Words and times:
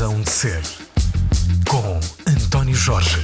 Razão 0.00 0.22
de 0.22 0.30
Ser, 0.30 0.62
com 1.68 2.00
António 2.26 2.74
Jorge. 2.74 3.18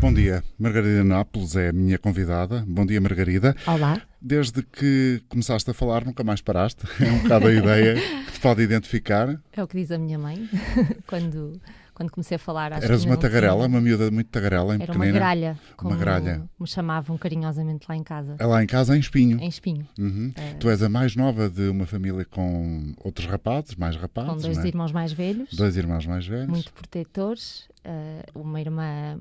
Bom 0.00 0.10
dia, 0.10 0.42
Margarida 0.58 1.04
Nápoles 1.04 1.54
é 1.54 1.68
a 1.68 1.72
minha 1.72 1.98
convidada. 1.98 2.64
Bom 2.66 2.86
dia, 2.86 2.98
Margarida. 2.98 3.54
Olá. 3.66 4.00
Desde 4.18 4.62
que 4.62 5.22
começaste 5.28 5.70
a 5.70 5.74
falar, 5.74 6.06
nunca 6.06 6.24
mais 6.24 6.40
paraste. 6.40 6.84
É 6.98 7.12
um 7.12 7.18
bocado 7.18 7.48
a 7.48 7.52
ideia 7.52 7.94
que 8.24 8.32
te 8.32 8.40
pode 8.40 8.62
identificar. 8.62 9.38
É 9.52 9.62
o 9.62 9.68
que 9.68 9.76
diz 9.76 9.90
a 9.90 9.98
minha 9.98 10.18
mãe 10.18 10.48
quando 11.06 11.60
quando 12.02 12.10
comecei 12.10 12.36
a 12.36 12.38
falar. 12.38 12.72
Acho 12.72 12.84
Eras 12.84 13.04
uma 13.04 13.16
tagarela, 13.16 13.66
uma 13.66 13.80
miúda 13.80 14.10
muito 14.10 14.28
tagarela, 14.28 14.74
em 14.74 14.82
Era 14.82 14.86
pequenina. 14.92 15.04
uma 15.06 15.12
gralha, 15.12 15.58
como 15.76 15.96
gralha. 15.96 16.42
me 16.58 16.66
chamavam 16.66 17.16
carinhosamente 17.16 17.86
lá 17.88 17.96
em 17.96 18.02
casa, 18.02 18.36
É 18.38 18.44
lá 18.46 18.62
em 18.62 18.66
casa, 18.66 18.96
em 18.96 19.00
Espinho. 19.00 19.38
em 19.40 19.48
Espinho, 19.48 19.86
Uhum. 19.98 20.32
É. 20.34 20.54
Tu 20.54 20.68
és 20.68 20.82
a 20.82 20.88
mais 20.88 21.14
nova 21.16 21.48
de 21.48 21.68
uma 21.68 21.86
família 21.86 22.24
com 22.24 22.92
outros 23.04 23.26
rapazes, 23.26 23.74
mais 23.76 23.96
rapazes, 23.96 24.30
com 24.32 24.38
dois 24.40 24.58
é? 24.58 24.66
irmãos 24.68 24.92
mais 24.92 25.12
velhos, 25.12 25.48
Dois 25.54 25.76
irmãos 25.76 26.06
mais 26.06 26.26
velhos. 26.26 26.48
muito 26.48 26.72
protetores. 26.72 27.68
eh, 27.84 28.24
uma 28.34 28.60
irmã 28.60 29.18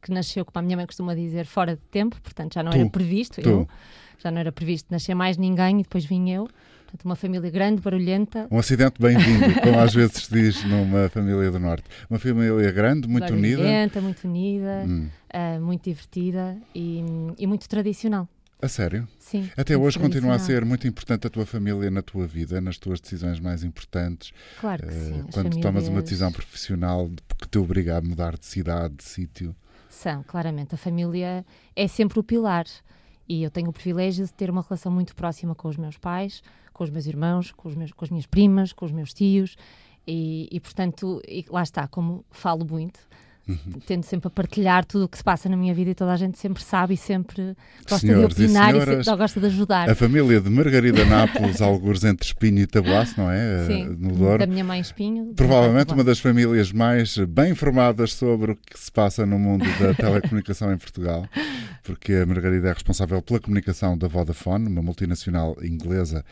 que 0.00 0.12
nasceu, 0.12 0.44
como 0.44 0.58
a 0.58 0.62
minha 0.62 0.76
mãe 0.76 0.86
costuma 0.86 1.14
dizer, 1.16 1.46
fora 1.46 1.74
de 1.74 1.82
tempo, 1.90 2.20
portanto 2.22 2.54
já 2.54 2.62
não 2.62 2.70
Tu. 2.70 2.78
era 2.78 2.88
previsto, 2.90 3.42
Tu. 3.42 3.48
eu. 3.48 3.68
Já 4.22 4.30
não 4.30 4.38
era 4.38 4.52
previsto 4.52 4.86
nascer 4.90 5.14
mais 5.14 5.36
ninguém 5.36 5.80
e 5.80 5.82
depois 5.82 6.04
vim 6.04 6.30
eu. 6.30 6.48
Portanto, 6.94 7.04
uma 7.06 7.16
família 7.16 7.50
grande, 7.50 7.80
barulhenta, 7.80 8.46
Um 8.52 8.58
acidente 8.58 9.00
bem-vindo, 9.00 9.60
como 9.62 9.80
às 9.80 9.92
vezes 9.92 10.22
se 10.24 10.32
diz 10.32 10.62
numa 10.64 11.08
família 11.08 11.50
do 11.50 11.58
Norte. 11.58 11.84
Uma 12.08 12.20
família 12.20 12.70
grande, 12.70 13.08
muito 13.08 13.32
unida. 13.32 13.56
barulhenta, 13.56 14.00
muito 14.00 14.24
unida, 14.28 14.84
Hum. 14.86 15.08
eh, 15.28 15.58
muito 15.58 15.82
divertida 15.84 16.56
e, 16.72 17.02
e 17.36 17.46
muito 17.48 17.68
tradicional. 17.68 18.28
A 18.62 18.68
sério? 18.68 19.08
Sim. 19.18 19.50
Até 19.56 19.76
hoje 19.76 19.98
continua 19.98 20.36
a 20.36 20.38
ser 20.38 20.64
muito 20.64 20.86
importante 20.86 21.26
a 21.26 21.30
tua 21.30 21.44
família 21.44 21.90
na 21.90 22.00
tua 22.00 22.28
vida, 22.28 22.60
nas 22.60 22.78
tuas 22.78 23.00
decisões 23.00 23.40
mais 23.40 23.64
importantes. 23.64 24.30
Claro 24.60 24.86
que 24.86 24.94
Eh, 24.94 25.00
sim. 25.00 25.24
Quando 25.32 25.50
tomas 25.60 25.64
uma 25.64 25.86
famílias 25.86 26.04
decisão 26.04 26.30
profissional 26.32 27.10
que 27.40 27.48
te 27.48 27.58
obriga 27.58 27.98
a 27.98 28.00
mudar 28.00 28.38
de 28.38 28.46
cidade, 28.46 28.94
de 28.98 29.04
sítio. 29.04 29.54
São, 29.90 30.22
claramente. 30.22 30.76
A 30.76 30.78
família 30.78 31.44
é 31.74 31.88
sempre 31.88 32.20
o 32.20 32.22
pilar. 32.22 32.66
E 33.28 33.42
eu 33.42 33.50
tenho 33.50 33.70
o 33.70 33.72
privilégio 33.72 34.24
de 34.26 34.32
ter 34.34 34.50
uma 34.50 34.60
relação 34.62 34.92
muito 34.92 35.16
próxima 35.16 35.54
com 35.54 35.66
os 35.66 35.78
meus 35.78 35.96
pais, 35.96 36.42
com 36.74 36.84
os 36.84 36.90
meus 36.90 37.06
irmãos, 37.06 37.50
com, 37.52 37.68
os 37.70 37.74
meus, 37.74 37.92
com 37.92 38.04
as 38.04 38.10
minhas 38.10 38.26
primas, 38.26 38.72
com 38.74 38.84
os 38.84 38.92
meus 38.92 39.14
tios. 39.14 39.56
E, 40.06 40.48
e, 40.52 40.60
portanto, 40.60 41.22
e 41.26 41.46
lá 41.48 41.62
está, 41.62 41.88
como 41.88 42.22
falo 42.30 42.66
muito, 42.66 43.00
Uhum. 43.46 43.58
tendo 43.86 44.02
sempre 44.04 44.28
a 44.28 44.30
partilhar 44.30 44.86
tudo 44.86 45.04
o 45.04 45.08
que 45.08 45.18
se 45.18 45.22
passa 45.22 45.50
na 45.50 45.56
minha 45.56 45.74
vida 45.74 45.90
e 45.90 45.94
toda 45.94 46.10
a 46.14 46.16
gente 46.16 46.38
sempre 46.38 46.62
sabe 46.62 46.94
e 46.94 46.96
sempre 46.96 47.54
gosta 47.82 47.98
Senhores 47.98 48.34
e 48.34 48.38
de 48.38 48.44
opinar 48.46 48.70
e, 48.70 48.72
senhoras, 48.80 49.04
sempre 49.04 49.18
gosta 49.20 49.40
de 49.40 49.46
ajudar. 49.48 49.90
A 49.90 49.94
família 49.94 50.40
de 50.40 50.48
Margarida 50.48 51.04
Nápoles, 51.04 51.60
algures 51.60 52.04
entre 52.04 52.24
Espinho 52.26 52.60
e 52.60 52.66
Tabuaço, 52.66 53.20
não 53.20 53.30
é? 53.30 53.36
Eh, 53.44 53.66
Sim, 53.66 53.84
No 54.00 54.12
Douro. 54.16 54.38
da 54.38 54.46
minha 54.46 54.64
mãe 54.64 54.80
Espinho. 54.80 55.34
Provavelmente 55.36 55.92
uma 55.92 56.02
das 56.02 56.18
famílias 56.18 56.72
mais 56.72 57.18
bem 57.18 57.50
informadas 57.52 58.14
sobre 58.14 58.52
o 58.52 58.56
que 58.56 58.78
se 58.78 58.90
passa 58.90 59.26
no 59.26 59.38
mundo 59.38 59.66
da 59.78 59.92
telecomunicação 59.92 60.72
em 60.72 60.78
Portugal, 60.78 61.28
porque 61.84 62.14
a 62.14 62.26
Margarida 62.26 62.68
é 62.68 62.72
responsável 62.72 63.22
pela 63.22 63.38
comunicação 63.38 63.96
da 63.96 64.08
Vodafone, 64.08 64.66
uma 64.66 64.82
multinacional 64.82 65.56
inglesa 65.62 66.24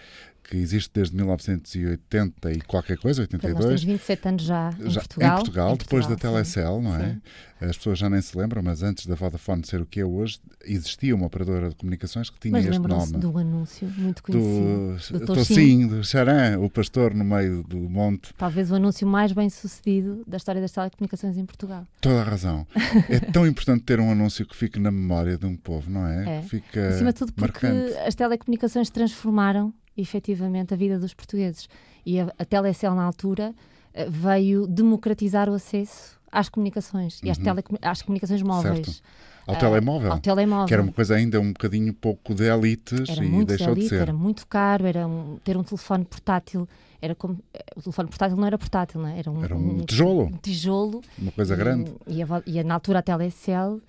que 0.43 0.57
existe 0.57 0.91
desde 0.93 1.15
1980 1.15 2.53
e 2.53 2.61
qualquer 2.63 2.99
coisa, 2.99 3.23
Portanto, 3.23 3.43
Nós 3.45 3.53
82. 3.65 3.81
temos 3.81 3.85
27 4.01 4.29
anos 4.29 4.43
já 4.43 4.71
em 4.81 4.91
Já- 4.91 5.01
Portugal. 5.01 5.31
em 5.33 5.37
Portugal, 5.37 5.77
depois 5.77 6.07
da 6.07 6.15
sim. 6.15 6.21
Telecel, 6.21 6.83
não 6.83 6.97
é? 6.97 7.11
Sim. 7.11 7.21
As 7.61 7.77
pessoas 7.77 7.97
já 8.01 8.11
nem 8.11 8.21
se 8.21 8.37
lembram, 8.37 8.61
mas 8.61 8.83
antes 8.83 9.07
da 9.07 9.15
Vodafone 9.15 9.65
ser 9.65 9.81
o 9.81 9.87
que 9.87 10.01
é 10.01 10.05
hoje, 10.05 10.41
existia 10.65 11.15
uma 11.15 11.27
operadora 11.27 11.69
de 11.69 11.77
comunicações 11.77 12.29
que 12.29 12.41
tinha 12.41 12.51
Mas 12.53 12.67
este 12.67 12.77
nome. 12.81 13.13
do 13.19 13.39
anúncio 13.39 13.87
muito 13.97 14.17
Do, 14.17 14.23
conhecido. 14.25 15.19
do 15.21 15.27
do 15.27 15.35
Tocinho, 15.35 15.89
do 15.89 16.05
Charan, 16.05 16.59
o 16.59 16.69
pastor 16.69 17.15
no 17.15 17.25
meio 17.25 17.63
do 17.63 17.79
monte. 17.79 18.35
Talvez 18.37 18.69
o 18.73 18.75
anúncio 18.75 19.07
mais 19.07 19.31
bem 19.31 19.49
sucedido 19.49 20.25
da 20.27 20.39
história 20.39 20.61
das 20.61 20.73
telecomunicações 20.73 21.37
em 21.39 21.47
Portugal. 21.47 21.87
Toda 22.01 22.21
a 22.21 22.25
razão. 22.25 22.67
É 23.09 23.21
tão 23.21 23.47
importante 23.47 23.85
ter 23.85 24.01
um 24.01 24.11
anúncio 24.11 24.45
que 24.45 24.57
fique 24.57 24.81
na 24.81 24.91
memória 24.91 25.39
de 25.43 25.47
um 25.47 25.57
povo, 25.57 25.91
não 25.91 26.07
é? 26.07 26.39
É. 26.39 26.43
Fica 26.43 26.89
Acima 26.89 27.13
de 27.13 27.19
tudo 27.19 27.33
porque 27.33 27.67
marcante. 27.67 27.99
as 28.07 28.15
telecomunicações 28.15 28.89
transformaram 28.91 29.73
efetivamente 29.97 30.73
a 30.73 30.77
vida 30.77 30.99
dos 30.99 31.13
portugueses. 31.15 31.69
E 32.07 32.19
a, 32.21 32.33
a 32.39 32.45
Telecel, 32.45 32.95
na 32.95 33.03
altura, 33.05 33.55
eh, 33.95 34.07
veio 34.09 34.67
democratizar 34.67 35.49
o 35.49 35.55
acesso 35.55 36.19
às 36.31 36.49
comunicações 36.49 37.21
e 37.23 37.31
às, 37.31 37.39
Uhum. 37.39 37.45
às 37.83 38.03
comunicações 38.03 38.43
móveis. 38.43 38.87
Certo. 38.87 39.03
Ao 39.47 39.57
Ah, 39.57 39.59
telemóvel. 39.59 40.13
Ao 40.13 40.19
telemóvel. 40.21 40.67
Que 40.67 40.75
era 40.75 40.83
uma 40.83 40.93
coisa 40.93 41.17
ainda 41.17 41.41
um 41.41 41.53
bocadinho 41.53 41.93
pouco 41.93 42.33
de 42.35 42.45
elites 42.45 43.09
Era 43.09 43.25
e 43.25 43.45
deixou 43.45 43.75
de 43.75 43.81
elite, 43.81 43.89
ser. 43.89 44.03
era 44.03 44.13
muito 44.13 44.47
caro, 44.47 44.87
era 44.87 45.07
um- 45.07 45.37
ter 45.43 45.57
um 45.57 45.65
telefone 45.65 46.05
portátil. 46.05 46.69
Era 47.03 47.15
como, 47.17 47.37
eh, 47.53 47.65
o 47.77 47.83
telefone 47.83 48.09
portátil 48.09 48.37
não 48.37 48.47
era 48.47 48.57
portátil, 48.57 49.01
não 49.03 49.09
é? 49.09 49.19
Era 49.19 49.31
um, 49.31 49.43
Era 49.45 49.57
um 49.57 49.81
tijolo. 49.85 50.27
um 50.27 50.37
tijolo 50.37 51.01
Uma 51.19 51.33
coisa 51.33 51.57
grande. 51.57 51.93
E, 52.07 52.23
a, 52.23 52.27
e 52.47 52.61
a- 52.61 52.65
na 52.65 52.75
altura 52.75 53.01
a 53.01 53.03
Telecel 53.03 53.81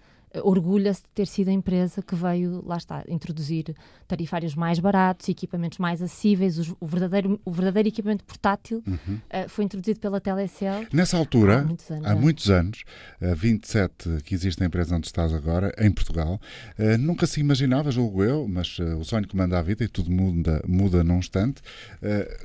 orgulha-se 0.42 1.02
de 1.02 1.08
ter 1.14 1.28
sido 1.28 1.50
a 1.50 1.52
empresa 1.52 2.02
que 2.02 2.16
veio, 2.16 2.64
lá 2.66 2.78
está, 2.78 3.04
introduzir 3.08 3.76
tarifários 4.08 4.56
mais 4.56 4.80
baratos, 4.80 5.30
equipamentos 5.30 5.78
mais 5.78 6.02
acessíveis. 6.02 6.58
Os- 6.58 6.74
o, 6.80 6.86
verdadeiro, 6.88 7.40
o 7.46 7.52
verdadeiro 7.52 7.90
equipamento 7.90 8.24
portátil 8.24 8.82
Uhum. 8.88 9.20
eh, 9.30 9.48
foi 9.48 9.66
introduzido 9.66 10.00
pela 10.00 10.20
Telecel 10.20 10.86
Nessa 10.92 11.18
altura, 11.18 11.60
há 11.60 11.64
muitos 11.64 11.90
anos. 11.92 12.06
há 12.08 12.12
é. 12.12 12.16
muitos 12.16 12.50
anos, 12.50 12.84
há 13.22 13.34
27 13.36 14.22
que 14.24 14.34
existe 14.34 14.62
a 14.64 14.66
empresa 14.66 14.96
onde 14.96 15.08
estás 15.08 15.34
agora, 15.34 15.74
em 15.78 15.92
Portugal, 15.92 16.40
eh, 16.78 16.98
nunca 16.98 17.28
se 17.28 17.40
imaginava, 17.40 17.92
julgo 17.92 18.24
eu, 18.24 18.48
mas 18.48 18.78
eh, 18.80 18.96
o 18.96 19.04
sonho 19.04 19.28
comanda 19.28 19.60
a 19.60 19.62
vida 19.62 19.84
e 19.84 19.88
tudo 19.88 20.10
muda, 20.12 20.64
muda 20.68 21.04
num 21.04 21.20
instante, 21.20 21.62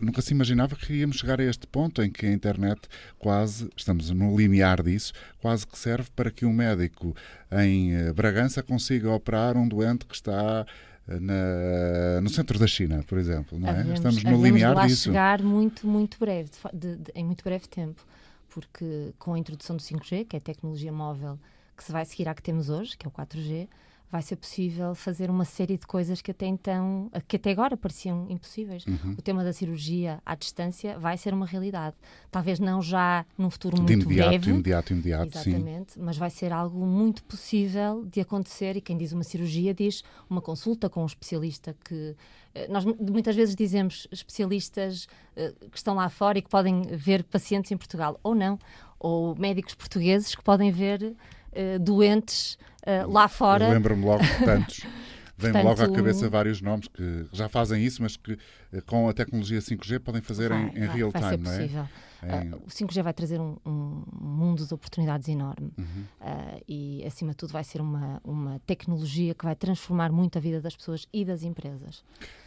nunca 0.01 0.21
se 0.23 0.33
imaginava 0.33 0.77
que 0.77 0.93
iríamos 0.93 1.17
chegar 1.17 1.41
a 1.41 1.45
este 1.45 1.67
ponto 1.67 2.03
em 2.03 2.11
que 2.11 2.27
a 2.27 2.33
internet 2.33 2.81
quase, 3.19 3.69
estamos 3.77 4.11
no 4.11 4.37
limiar 4.37 4.83
disso, 4.83 5.13
quase 5.41 5.67
que 5.67 5.79
serve 5.79 6.09
para 6.15 6.31
que 6.31 6.45
um 6.47 6.53
médico 6.53 7.15
em 7.53 7.93
eh, 7.95 8.13
Bragança 8.13 8.63
consiga 8.63 9.11
operar 9.11 9.57
um 9.57 9.67
doente 9.69 10.05
que 10.07 10.15
está 10.15 10.67
eh, 11.09 11.21
na- 11.21 12.21
no 12.21 12.29
centro 12.29 12.59
da 12.59 12.67
China, 12.67 13.03
por 13.07 13.19
exemplo, 13.19 13.59
não 13.59 13.69
é? 13.69 13.73
Havemos- 13.73 13.95
Estamos 13.95 14.23
no 14.25 14.43
limiar 14.43 14.75
lá 14.75 14.87
disso. 14.87 15.05
chegar 15.05 15.43
muito, 15.43 15.87
muito 15.87 16.19
breve, 16.19 16.51
de- 16.75 16.97
de- 16.97 17.13
em 17.15 17.25
muito 17.25 17.43
breve 17.45 17.67
tempo, 17.69 18.05
porque 18.51 19.13
com 19.19 19.35
a 19.35 19.39
introdução 19.39 19.77
do 19.77 19.83
5G, 19.83 20.25
que 20.25 20.37
é 20.37 20.39
a 20.39 20.43
tecnologia 20.43 20.93
móvel 20.93 21.39
que 21.77 21.85
se 21.85 21.93
vai 21.93 22.05
seguir 22.05 22.29
à 22.29 22.35
que 22.35 22.43
temos 22.43 22.69
hoje, 22.69 22.97
que 22.97 23.07
é 23.07 23.09
o 23.09 23.13
4G, 23.13 23.69
vai 24.11 24.23
ser 24.23 24.37
possível 24.37 24.95
fazer 24.95 25.29
uma 25.31 25.45
série 25.45 25.77
de 25.77 25.87
coisas 25.87 26.23
que 26.23 26.31
até 26.31 26.47
então, 26.47 27.11
que 27.29 27.37
até 27.37 27.51
agora 27.51 27.77
pareciam 27.77 28.27
impossíveis. 28.31 28.87
Uhum. 28.87 29.15
O 29.19 29.23
tema 29.23 29.45
da 29.45 29.53
cirurgia 29.53 30.21
à 30.25 30.35
distância 30.35 30.99
vai 30.99 31.19
ser 31.19 31.35
uma 31.35 31.45
realidade. 31.45 31.95
Talvez 32.31 32.59
não 32.59 32.81
já 32.81 33.27
num 33.37 33.51
futuro 33.51 33.77
De 33.77 33.83
muito 33.83 34.05
imediato, 34.07 34.29
breve, 34.31 34.51
imediato, 34.51 34.93
imediato, 34.95 35.39
sim. 35.39 35.51
Exatamente, 35.51 35.99
mas 36.01 36.17
vai 36.17 36.31
ser 36.31 36.53
algo 36.53 36.87
muito 36.87 37.23
possível 37.25 38.05
de 38.07 38.21
acontecer 38.21 38.77
e 38.77 38.81
quem 38.81 38.97
diz 38.97 39.13
uma 39.13 39.25
cirurgia 39.25 39.75
diz 39.75 40.03
uma 40.31 40.41
consulta 40.41 40.89
com 40.89 41.03
um 41.03 41.07
especialista 41.07 41.77
que 41.85 42.17
eh, 42.55 42.67
nós 42.69 42.85
mu- 42.87 42.97
muitas 42.99 43.37
vezes 43.37 43.55
dizemos 43.55 44.09
especialistas 44.11 45.07
eh, 45.37 45.53
que 45.71 45.77
estão 45.77 45.95
lá 45.95 46.09
fora 46.09 46.39
e 46.39 46.43
que 46.43 46.49
podem 46.49 46.83
ver 46.97 47.25
pacientes 47.25 47.71
em 47.73 47.77
Portugal 47.77 48.19
ou 48.23 48.35
não, 48.35 48.59
ou 48.99 49.37
médicos 49.37 49.75
portugueses 49.75 50.35
que 50.35 50.43
podem 50.43 50.71
ver 50.73 51.15
eh, 51.59 51.77
doentes 51.77 52.57
eh, 52.87 53.05
lá 53.05 53.27
fora. 53.27 53.69
lembro-me 53.69 54.05
logo 54.05 54.23
de 54.23 54.45
tantos. 54.45 54.87
Vem-me 55.37 55.63
logo 55.63 55.83
à 55.83 55.89
cabeça 55.89 56.29
vários 56.29 56.61
nomes 56.61 56.87
que 56.89 57.27
já 57.33 57.49
fazem 57.49 57.85
isso, 57.85 58.01
mas 58.01 58.17
que 58.17 58.39
eh, 58.73 58.81
com 58.81 59.09
a 59.09 59.13
tecnologia 59.13 59.59
5G 59.59 59.99
podem 59.99 60.21
fazer 60.21 60.53
em, 60.53 60.69
Vai, 60.69 60.77
em 60.77 60.87
vai, 60.87 60.97
real 60.97 61.13
time, 61.13 61.39
não 61.39 61.53
é? 61.53 61.89
Ah, 62.23 62.57
o 62.57 62.69
5G 62.69 63.03
vai 63.03 63.13
trazer 63.13 63.41
um, 63.41 63.57
um 63.65 64.05
mundo 64.21 64.67
de 64.67 64.75
oportunidades 64.75 65.29
enorme 65.29 65.59
Uhum. 65.79 66.05
Ah, 66.21 66.61
e, 66.69 67.05
acima 67.07 67.33
de 67.33 67.37
tudo, 67.37 67.53
vai 67.53 67.65
ser 67.65 67.81
uma, 67.81 68.21
uma 68.25 68.59
tecnologia 68.61 69.35
que 69.35 69.45
vai 69.45 69.55
transformar 69.55 70.11
muito 70.11 70.39
a 70.39 70.41
vida 70.41 70.61
das 70.61 70.77
pessoas 70.77 71.07
e 71.13 71.25
das 71.25 71.43
empresas. 71.43 72.03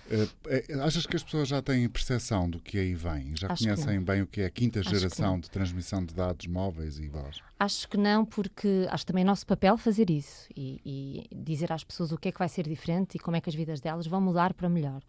Eh, 0.10 0.74
achas 0.82 1.06
que 1.06 1.16
as 1.16 1.24
pessoas 1.24 1.48
já 1.48 1.62
têm 1.62 1.88
percepção 1.88 2.50
do 2.50 2.60
que 2.60 2.78
aí 2.78 2.94
vem? 2.94 3.34
Já 3.36 3.48
Acho 3.52 3.64
conhecem 3.64 4.02
bem 4.02 4.22
o 4.22 4.28
que 4.28 4.42
é 4.42 4.46
a 4.46 4.50
quinta 4.50 4.82
Acho 4.82 4.90
geração 4.90 5.40
de 5.40 5.50
transmissão 5.50 6.04
de 6.04 6.14
dados 6.14 6.48
móveis 6.48 7.00
e 7.00 7.08
voz? 7.08 7.38
Acho 7.58 7.88
que 7.88 7.98
não, 7.98 8.26
porque 8.26 8.88
acho 8.90 9.06
também 9.06 9.24
nosso 9.24 9.46
papel 9.46 9.78
fazer 9.78 10.10
isso 10.10 10.48
e, 10.56 10.82
e 11.32 11.36
dizer 11.36 11.72
às 11.72 11.84
pessoas 11.84 12.12
o 12.12 12.18
que 12.18 12.28
é 12.28 12.32
que 12.32 12.40
vai 12.40 12.50
ser 12.50 12.68
diferente 12.68 13.16
e 13.16 13.20
como 13.20 13.38
é 13.38 13.42
que 13.42 13.50
as 13.50 13.56
vidas 13.56 13.80
delas 13.80 14.06
vão 14.06 14.20
mudar 14.20 14.54
para 14.54 14.68
melhor. 14.68 15.02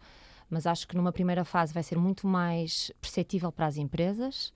Mas 0.49 0.65
acho 0.65 0.87
que 0.87 0.95
numa 0.95 1.11
primeira 1.11 1.43
fase 1.43 1.73
vai 1.73 1.83
ser 1.83 1.97
muito 1.97 2.27
mais 2.27 2.91
perceptível 3.01 3.51
para 3.51 3.65
as 3.65 3.75
empresas 3.75 4.53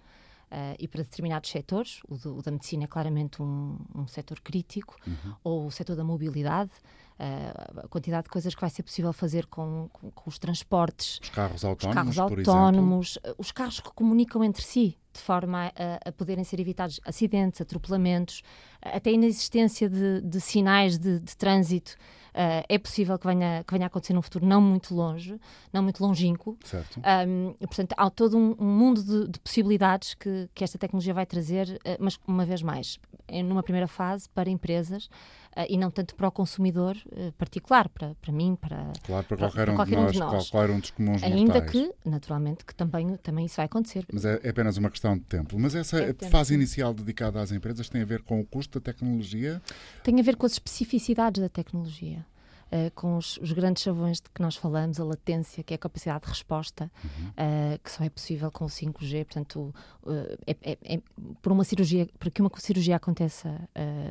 ah, 0.52 0.76
e 0.80 0.88
para 0.88 1.04
determinados 1.04 1.50
setores. 1.50 2.00
O, 2.08 2.16
do- 2.18 2.38
o 2.38 2.42
da 2.42 2.52
medicina 2.52 2.84
é 2.86 2.88
claramente 2.88 3.42
um, 3.42 3.78
um 3.96 4.08
setor 4.08 4.40
crítico, 4.42 4.96
ou 5.44 5.66
o 5.68 5.72
setor 5.72 5.96
da 5.96 6.04
mobilidade. 6.04 6.72
ah, 7.20 7.82
a 7.84 7.88
quantidade 7.88 8.26
de 8.26 8.30
coisas 8.30 8.54
que 8.54 8.62
vai 8.62 8.70
ser 8.70 8.84
possível 8.84 9.12
fazer 9.12 9.48
com, 9.48 9.90
com- 9.92 10.12
com 10.12 10.30
os 10.30 10.38
transportes, 10.38 11.20
Os 11.24 11.30
carros 11.30 11.56
os 11.58 11.66
autónomos, 11.66 12.16
carros 12.16 12.16
por 12.32 12.40
exemplo? 12.40 12.52
autónomos, 12.60 13.20
eh, 13.24 13.34
os 13.40 13.52
carros 13.52 13.80
que 13.80 13.92
comunicam 13.94 14.44
entre 14.44 14.62
si, 14.64 14.98
de 15.12 15.20
forma 15.20 15.72
a, 15.76 16.10
a 16.10 16.12
poderem 16.12 16.44
ser 16.44 16.60
evitados 16.60 17.00
acidentes, 17.04 17.60
atropelamentos, 17.60 18.44
até 18.82 19.10
a 19.10 19.14
inexistência 19.14 19.90
de, 19.90 20.22
de 20.22 20.40
sinais 20.40 21.00
de, 21.00 21.20
de 21.20 21.36
trânsito 21.36 21.96
Uh, 22.38 22.62
é 22.70 22.78
possível 22.78 23.18
que 23.18 23.26
venha, 23.26 23.64
que 23.64 23.74
venha 23.74 23.86
a 23.86 23.88
acontecer 23.88 24.14
num 24.14 24.22
futuro 24.22 24.46
não 24.46 24.62
muito 24.62 24.94
longe, 24.94 25.40
não 25.74 25.82
muito 25.82 26.04
longínquo. 26.04 26.56
Certo. 26.64 27.02
Um, 27.28 27.54
portanto, 27.54 27.96
há 27.98 28.12
todo 28.12 28.38
um, 28.38 28.56
um 28.60 28.78
mundo 28.78 29.04
de, 29.04 29.28
de, 29.28 29.40
possibilidades 29.40 30.14
que, 30.14 30.48
que 30.54 30.64
esta 30.64 30.78
tecnologia 30.78 31.16
vai 31.16 31.26
trazer, 31.26 31.68
uh, 31.68 31.98
mas 32.00 32.20
uma 32.28 32.46
vez 32.46 32.62
mais, 32.62 33.00
é 33.28 33.42
numa 33.42 33.64
primeira 33.64 33.88
fase 33.88 34.30
para 34.30 34.52
empresas 34.52 35.10
e 35.70 35.78
não 35.78 35.90
tanto 35.90 36.16
para 36.16 36.28
o 36.28 36.32
consumidor 36.32 36.96
uh, 37.08 37.32
particular, 37.34 37.90
para, 37.90 38.16
para 38.16 38.32
mim, 38.32 38.58
para, 38.60 38.92
claro, 39.04 39.26
para, 39.26 39.38
para, 39.38 39.48
qualquer, 39.48 39.70
um, 39.70 39.76
qualquer 39.76 40.00
um 40.00 40.08
de 40.08 40.20
nós, 40.20 40.50
qualquer 40.50 40.74
um 40.74 40.80
dos 40.80 40.92
comuns 40.92 41.24
Ainda 41.24 41.54
mortais. 41.54 41.72
que, 41.72 41.94
naturalmente, 42.06 42.66
que 42.66 42.76
também, 42.76 43.16
também 43.18 43.46
isso 43.46 43.56
vai 43.56 43.66
acontecer. 43.66 44.06
Mas 44.12 44.26
é, 44.26 44.40
é 44.44 44.50
apenas 44.50 44.78
uma 44.78 44.90
questão 44.90 45.18
de 45.18 45.24
tempo. 45.24 45.58
Mas 45.60 45.76
essa 45.76 46.00
é 46.00 46.14
fase 46.30 46.54
inicial 46.54 46.94
dedicada 46.94 47.42
às 47.42 47.52
empresas 47.52 47.90
tem 47.90 48.02
a 48.02 48.06
ver 48.06 48.22
com 48.22 48.40
o 48.40 48.46
custo 48.46 48.80
da 48.80 48.84
tecnologia? 48.84 49.62
Tem 50.04 50.20
a 50.20 50.24
ver 50.24 50.36
com 50.36 50.46
as 50.46 50.54
especificidades 50.54 51.42
da 51.42 51.50
tecnologia. 51.50 52.26
Uh, 52.68 52.92
com 52.94 53.16
os, 53.16 53.38
os, 53.38 53.54
grandes 53.54 53.82
chavões 53.82 54.20
de 54.20 54.30
que 54.30 54.42
nós 54.42 54.58
falamos, 54.58 55.00
a 55.00 55.04
latência, 55.06 55.64
que 55.64 55.74
é 55.74 55.76
a 55.76 55.78
capacidade 55.78 56.26
de 56.26 56.30
resposta, 56.30 56.92
uhum. 57.02 57.28
uh, 57.30 57.80
que 57.82 57.90
só 57.90 58.04
é 58.04 58.10
possível 58.10 58.52
com 58.52 58.66
o 58.66 58.68
5G. 58.68 59.24
Portanto, 59.24 59.74
uh, 60.04 60.38
é, 60.46 60.56
é, 60.62 60.78
é, 60.84 61.02
por 61.42 61.54
uma 61.54 61.64
cirurgia, 61.64 62.10
para 62.20 62.30
que 62.30 62.42
uma 62.42 62.52
cirurgia 62.58 62.98
aconteça 62.98 63.58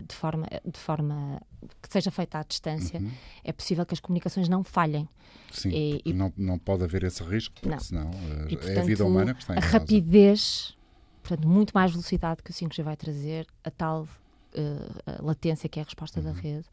de, 0.08 0.14
forma, 0.14 0.46
de 0.64 0.78
forma 0.78 1.42
que 1.82 1.92
seja 1.92 2.10
feita 2.10 2.38
à 2.38 2.42
distância, 2.42 2.98
uhum. 2.98 3.10
é 3.44 3.52
possível 3.52 3.84
que 3.84 3.92
as 3.92 4.00
comunicações 4.00 4.48
não 4.48 4.64
falhem. 4.64 5.06
Sim, 5.52 5.70
e, 5.70 6.02
e 6.06 6.12
não, 6.14 6.32
não 6.36 6.58
pode 6.58 6.82
haver 6.82 7.04
esse 7.04 7.22
risco, 7.22 7.54
porque 7.54 7.68
não. 7.68 7.78
senão 7.78 8.10
e, 8.48 8.56
portanto, 8.56 8.78
é 8.78 8.80
a 8.80 8.84
vida 8.84 9.04
humana 9.04 9.34
que 9.34 9.40
está 9.40 9.54
em 9.54 9.58
A 9.58 9.60
causa. 9.60 9.78
rapidez, 9.78 10.76
portanto, 11.22 11.46
muito 11.46 11.72
mais 11.72 11.90
velocidade 11.90 12.42
que 12.42 12.50
o 12.50 12.54
5G 12.54 12.82
vai 12.82 12.96
trazer, 12.96 13.46
a 13.62 13.70
tal 13.70 14.08
uh, 14.56 15.24
latência, 15.24 15.68
que 15.68 15.78
é 15.78 15.82
a 15.82 15.84
resposta 15.84 16.20
uhum. 16.20 16.26
da 16.26 16.32
rede. 16.32 16.66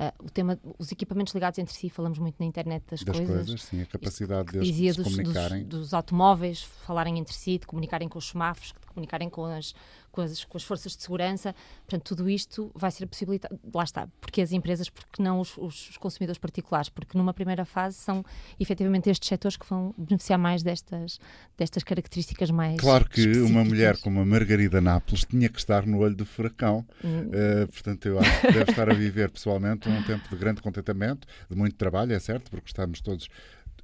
Uh, 0.00 0.24
o 0.24 0.30
tema, 0.30 0.58
os 0.78 0.90
equipamentos 0.90 1.34
ligados 1.34 1.58
entre 1.58 1.74
si, 1.74 1.90
falamos 1.90 2.18
muito 2.18 2.36
na 2.40 2.46
internet 2.46 2.82
das, 2.90 3.04
das 3.04 3.16
coisas. 3.18 3.36
coisas 3.36 3.62
sim, 3.62 3.82
a 3.82 3.84
capacidade 3.84 4.52
deles 4.52 4.74
de 4.74 4.92
se 4.92 4.96
dos, 4.96 5.14
comunicarem. 5.14 5.64
Dos, 5.64 5.80
dos, 5.80 5.94
automóveis 5.94 6.62
falarem 6.62 7.18
entre 7.18 7.34
si, 7.34 7.58
de 7.58 7.66
comunicarem 7.66 8.08
com 8.08 8.18
os 8.18 8.30
semáforos, 8.30 8.68
de 8.68 8.86
comunicarem 8.86 9.28
com 9.28 9.44
as, 9.44 9.74
com 10.10 10.22
as, 10.22 10.42
com 10.42 10.56
as 10.56 10.64
forças 10.64 10.96
de 10.96 11.02
segurança. 11.02 11.54
Portanto, 11.86 12.02
tudo 12.02 12.30
isto 12.30 12.70
vai 12.74 12.90
ser 12.90 13.04
possibilitado. 13.06 13.60
Lá 13.74 13.84
está. 13.84 14.08
Porque 14.22 14.40
as 14.40 14.52
empresas, 14.52 14.88
porque 14.88 15.22
não 15.22 15.38
os, 15.38 15.58
os, 15.58 15.98
consumidores 15.98 16.38
particulares? 16.38 16.88
Porque 16.88 17.18
numa 17.18 17.34
primeira 17.34 17.66
fase 17.66 17.96
são 17.96 18.24
efetivamente 18.58 19.10
estes 19.10 19.28
setores 19.28 19.58
que 19.58 19.66
vão 19.68 19.94
beneficiar 19.98 20.38
mais 20.38 20.62
destas, 20.62 21.20
destas 21.58 21.84
características 21.84 22.50
mais. 22.50 22.80
Claro 22.80 23.06
que 23.06 23.38
uma 23.42 23.62
mulher 23.62 23.98
como 23.98 24.20
a 24.20 24.24
Margarida 24.24 24.80
Nápoles 24.80 25.26
tinha 25.26 25.50
que 25.50 25.58
estar 25.58 25.84
no 25.84 25.98
olho 25.98 26.16
do 26.16 26.24
furacão. 26.24 26.86
Hum. 27.04 27.28
Uh, 27.28 27.68
portanto, 27.68 28.06
eu 28.06 28.18
acho 28.18 28.40
que 28.40 28.52
deve 28.52 28.70
estar 28.70 28.88
a 28.88 28.94
viver 28.94 29.30
pessoalmente 29.30 29.89
um 29.98 30.02
tempo 30.02 30.28
de 30.28 30.36
grande 30.36 30.62
contentamento, 30.62 31.26
de 31.48 31.56
muito 31.56 31.76
trabalho, 31.76 32.12
é 32.12 32.18
certo, 32.18 32.50
porque 32.50 32.68
estamos 32.68 33.00
todos 33.00 33.28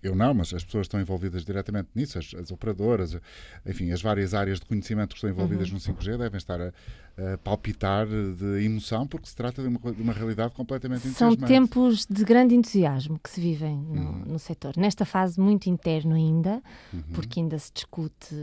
eu 0.02 0.14
não, 0.14 0.34
mas 0.34 0.52
as 0.54 0.64
pessoas 0.64 0.84
estão 0.84 1.00
envolvidas 1.00 1.44
diretamente 1.44 1.88
nisso, 1.94 2.18
as, 2.18 2.34
as 2.34 2.50
operadoras, 2.50 3.16
enfim, 3.64 3.90
as 3.90 4.00
várias 4.00 4.34
áreas 4.34 4.60
de 4.60 4.66
conhecimento 4.66 5.10
que 5.10 5.16
estão 5.16 5.30
envolvidas 5.30 5.68
uhum. 5.68 5.74
no 5.74 5.80
5G 5.80 6.18
devem 6.18 6.38
estar 6.38 6.60
a, 6.60 6.72
a, 7.18 7.38
palpitar 7.38 8.06
de 8.06 8.64
emoção, 8.64 9.06
porque 9.06 9.26
se 9.26 9.34
trata 9.34 9.62
de 9.62 9.68
uma, 9.68 9.92
de 9.92 10.02
uma 10.02 10.12
realidade 10.12 10.54
completamente 10.54 11.08
São 11.08 11.34
tempos 11.34 12.06
de 12.06 12.24
grande 12.24 12.54
entusiasmo 12.54 13.18
que 13.18 13.30
se 13.30 13.40
vivem 13.40 13.78
no, 13.78 14.00
uhum. 14.00 14.24
no 14.26 14.38
setor. 14.38 14.76
Nesta 14.76 15.04
fase 15.04 15.40
muito 15.40 15.68
interno 15.68 16.14
ainda, 16.14 16.62
uhum. 16.92 17.02
porque 17.14 17.40
ainda 17.40 17.58
se 17.58 17.72
discute, 17.72 18.34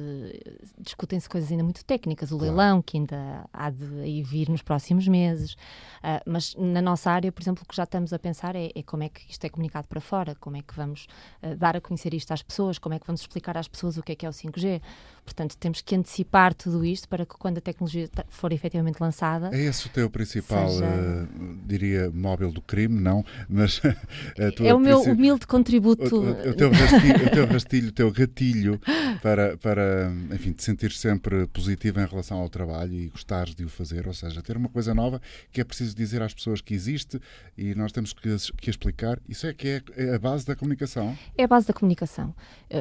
discutem-se 0.80 1.30
coisas 1.30 1.52
ainda 1.52 1.64
muito 1.64 1.84
técnicas, 1.86 2.32
o 2.32 2.38
claro. 2.38 2.56
leilão, 2.56 2.82
que 2.82 2.98
ainda 2.98 3.46
há 3.52 3.70
de 3.70 4.24
vir 4.24 4.50
nos 4.50 4.62
próximos 4.62 5.08
meses, 5.08 5.54
uh, 5.54 6.22
mas 6.26 6.56
na 6.56 6.82
nossa 6.82 7.12
área, 7.12 7.32
por 7.32 7.42
exemplo, 7.42 7.64
o 7.64 7.68
que 7.68 7.76
já 7.76 7.84
estamos 7.84 8.14
a 8.14 8.20
pensar 8.20 8.56
é, 8.56 8.72
é 8.76 8.84
como 8.84 9.04
é 9.04 9.10
que 9.10 9.22
isto 9.30 9.44
é 9.46 9.50
comunicado 9.50 9.88
para 9.88 10.02
fora, 10.02 10.36
como 10.36 10.58
é 10.58 10.62
que 10.62 10.74
vamos 10.76 11.08
uh, 11.42 11.56
dar 11.56 11.76
a 11.76 11.82
conhecer 11.82 12.14
isto 12.14 12.32
às 12.32 12.42
pessoas, 12.42 12.78
como 12.78 12.96
é 12.96 13.00
que 13.00 13.06
vamos 13.06 13.22
explicar 13.22 13.58
às 13.58 13.68
pessoas 13.68 13.98
o 13.98 14.04
que 14.04 14.14
é 14.14 14.16
que 14.16 14.26
é 14.26 14.30
o 14.30 14.32
5G. 14.32 14.82
Portanto, 15.24 15.56
temos 15.58 15.82
que 15.82 15.96
antecipar 15.96 16.54
tudo 16.54 16.84
isto 16.84 17.08
para 17.08 17.26
que 17.26 17.36
quando 17.38 17.58
a 17.58 17.62
tecnologia 17.62 18.10
for 18.28 18.52
efetivamente 18.64 19.00
lançada. 19.00 19.50
É 19.52 19.60
esse 19.60 19.88
o 19.88 19.90
teu 19.90 20.10
principal, 20.10 20.70
seja... 20.70 20.86
uh, 20.86 21.58
diria, 21.66 22.10
móvel 22.12 22.52
do 22.52 22.62
crime, 22.62 23.00
não? 23.00 23.26
Mas 23.50 23.82
é 24.64 24.74
o 24.74 24.80
meu 24.80 25.02
humilde 25.02 25.46
contributo. 25.46 26.16
O, 26.16 26.50
o, 26.50 26.54
teu 26.54 26.72
rastilho, 26.72 27.26
o 27.26 27.30
teu 27.30 27.46
rastilho, 27.46 27.90
o 27.90 27.92
teu 27.92 28.12
gatilho 28.12 28.82
para, 29.22 29.58
para, 29.58 30.12
enfim, 30.34 30.54
te 30.54 30.64
sentir 30.64 30.92
sempre 30.94 31.46
positivo 31.48 32.00
em 32.00 32.06
relação 32.06 32.38
ao 32.38 32.48
trabalho 32.48 32.94
e 32.94 33.10
gostares 33.10 33.54
de 33.54 33.66
o 33.66 33.70
fazer, 33.70 34.08
ou 34.08 34.14
seja, 34.14 34.42
ter 34.42 34.56
uma 34.56 34.70
coisa 34.70 34.94
nova 34.94 35.22
que 35.52 35.60
é 35.60 35.64
preciso 35.64 35.94
dizer 35.94 36.22
às 36.22 36.34
pessoas 36.34 36.62
que 36.62 36.74
existe 36.74 37.20
e 37.58 37.76
nós 37.76 37.92
temos 37.92 38.14
que, 38.14 38.30
que 38.58 38.70
explicar. 38.70 39.20
Isso 39.28 39.46
é 39.46 39.54
que 39.54 39.68
é, 39.68 39.82
é 39.98 40.16
a 40.16 40.20
base 40.20 40.46
da 40.46 40.56
comunicação. 40.56 41.18
É 41.38 41.44
a 41.44 41.48
base 41.48 41.68
da 41.68 41.74
comunicação. 41.74 42.34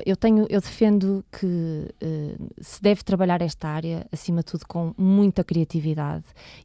Eu 0.07 0.17
tenho, 0.17 0.47
eu 0.49 0.61
defendo 0.61 1.25
que 1.33 1.47
uh, 1.47 2.51
se 2.61 2.81
deve 2.81 3.03
trabalhar 3.03 3.43
esta 3.43 3.69
área, 3.69 4.07
acima 4.13 4.41
de 4.41 4.47
tudo, 4.47 4.65
com 4.67 4.95
muita 4.97 5.43
criatividade 5.43 5.72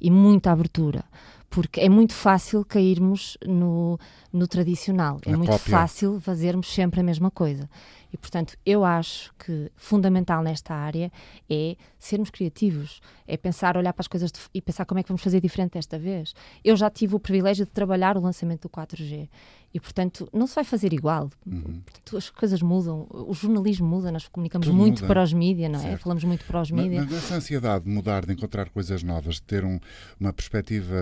e 0.01 0.12
muita 0.12 0.51
abertura 0.51 1.04
porque 1.50 1.80
é 1.80 1.89
muito 1.89 2.13
fácil 2.13 2.63
cairmos 2.65 3.38
no, 3.45 3.98
no 4.31 4.48
tradicional, 4.48 5.19
é 5.25 5.36
muito 5.36 5.50
cópia. 5.50 5.71
fácil 5.71 6.19
fazermos 6.19 6.68
sempre 6.68 7.00
a 7.00 7.04
mesma 7.04 7.31
coisa. 7.31 7.69
E, 8.12 8.18
portanto, 8.18 8.57
eu 8.65 8.86
acho 8.86 9.33
que 9.38 9.71
fundamental 9.75 10.42
nesta 10.42 10.74
área 10.74 11.12
é 11.50 11.75
sermos 12.00 12.30
criativos, 12.30 13.01
é 13.27 13.36
pensar, 13.36 13.75
olhar 13.75 13.94
para 13.94 14.01
as 14.01 14.07
coisas 14.07 14.31
de, 14.31 14.39
e 14.54 14.62
pensar 14.62 14.86
como 14.86 15.00
é 15.00 15.04
que 15.04 15.09
vamos 15.09 15.21
fazer 15.21 15.42
diferente 15.42 15.74
desta 15.74 16.00
vez. 16.00 16.33
Eu 16.63 16.75
já 16.75 16.89
tive 16.89 17.15
o 17.15 17.19
privilégio 17.19 17.65
de 17.65 17.71
trabalhar 17.71 18.18
o 18.18 18.21
lançamento 18.21 18.63
do 18.63 18.69
4G 18.69 19.27
e, 19.74 19.80
portanto, 19.80 20.30
não 20.33 20.48
se 20.48 20.56
vai 20.56 20.63
fazer 20.63 20.94
igual. 20.94 21.30
Uhum. 21.45 21.81
Portanto, 21.86 22.18
as 22.18 22.30
coisas 22.30 22.62
mudam, 22.62 23.06
o 23.09 23.33
jornalismo 23.33 23.88
muda, 23.88 24.12
nós 24.12 24.27
comunicamos 24.27 24.68
Tudo 24.68 24.77
muito 24.77 25.01
muda. 25.01 25.07
para 25.07 25.24
os 25.24 25.33
mídias, 25.33 25.71
não 25.71 25.80
é? 25.80 25.83
Certo. 25.83 26.01
Falamos 26.01 26.24
muito 26.24 26.45
para 26.45 26.62
os 26.62 26.71
mídias. 26.71 27.04
Mas, 27.04 27.13
mas 27.13 27.24
essa 27.24 27.36
ansiedade 27.36 27.83
de 27.83 27.89
mudar, 27.89 28.25
de 28.25 28.33
encontrar 28.33 28.69
coisas 28.69 29.04
novas, 29.04 29.36
de 29.36 29.44
ter 29.44 29.65
um, 29.65 29.80
uma 30.19 30.31
perspectiva 30.31 30.95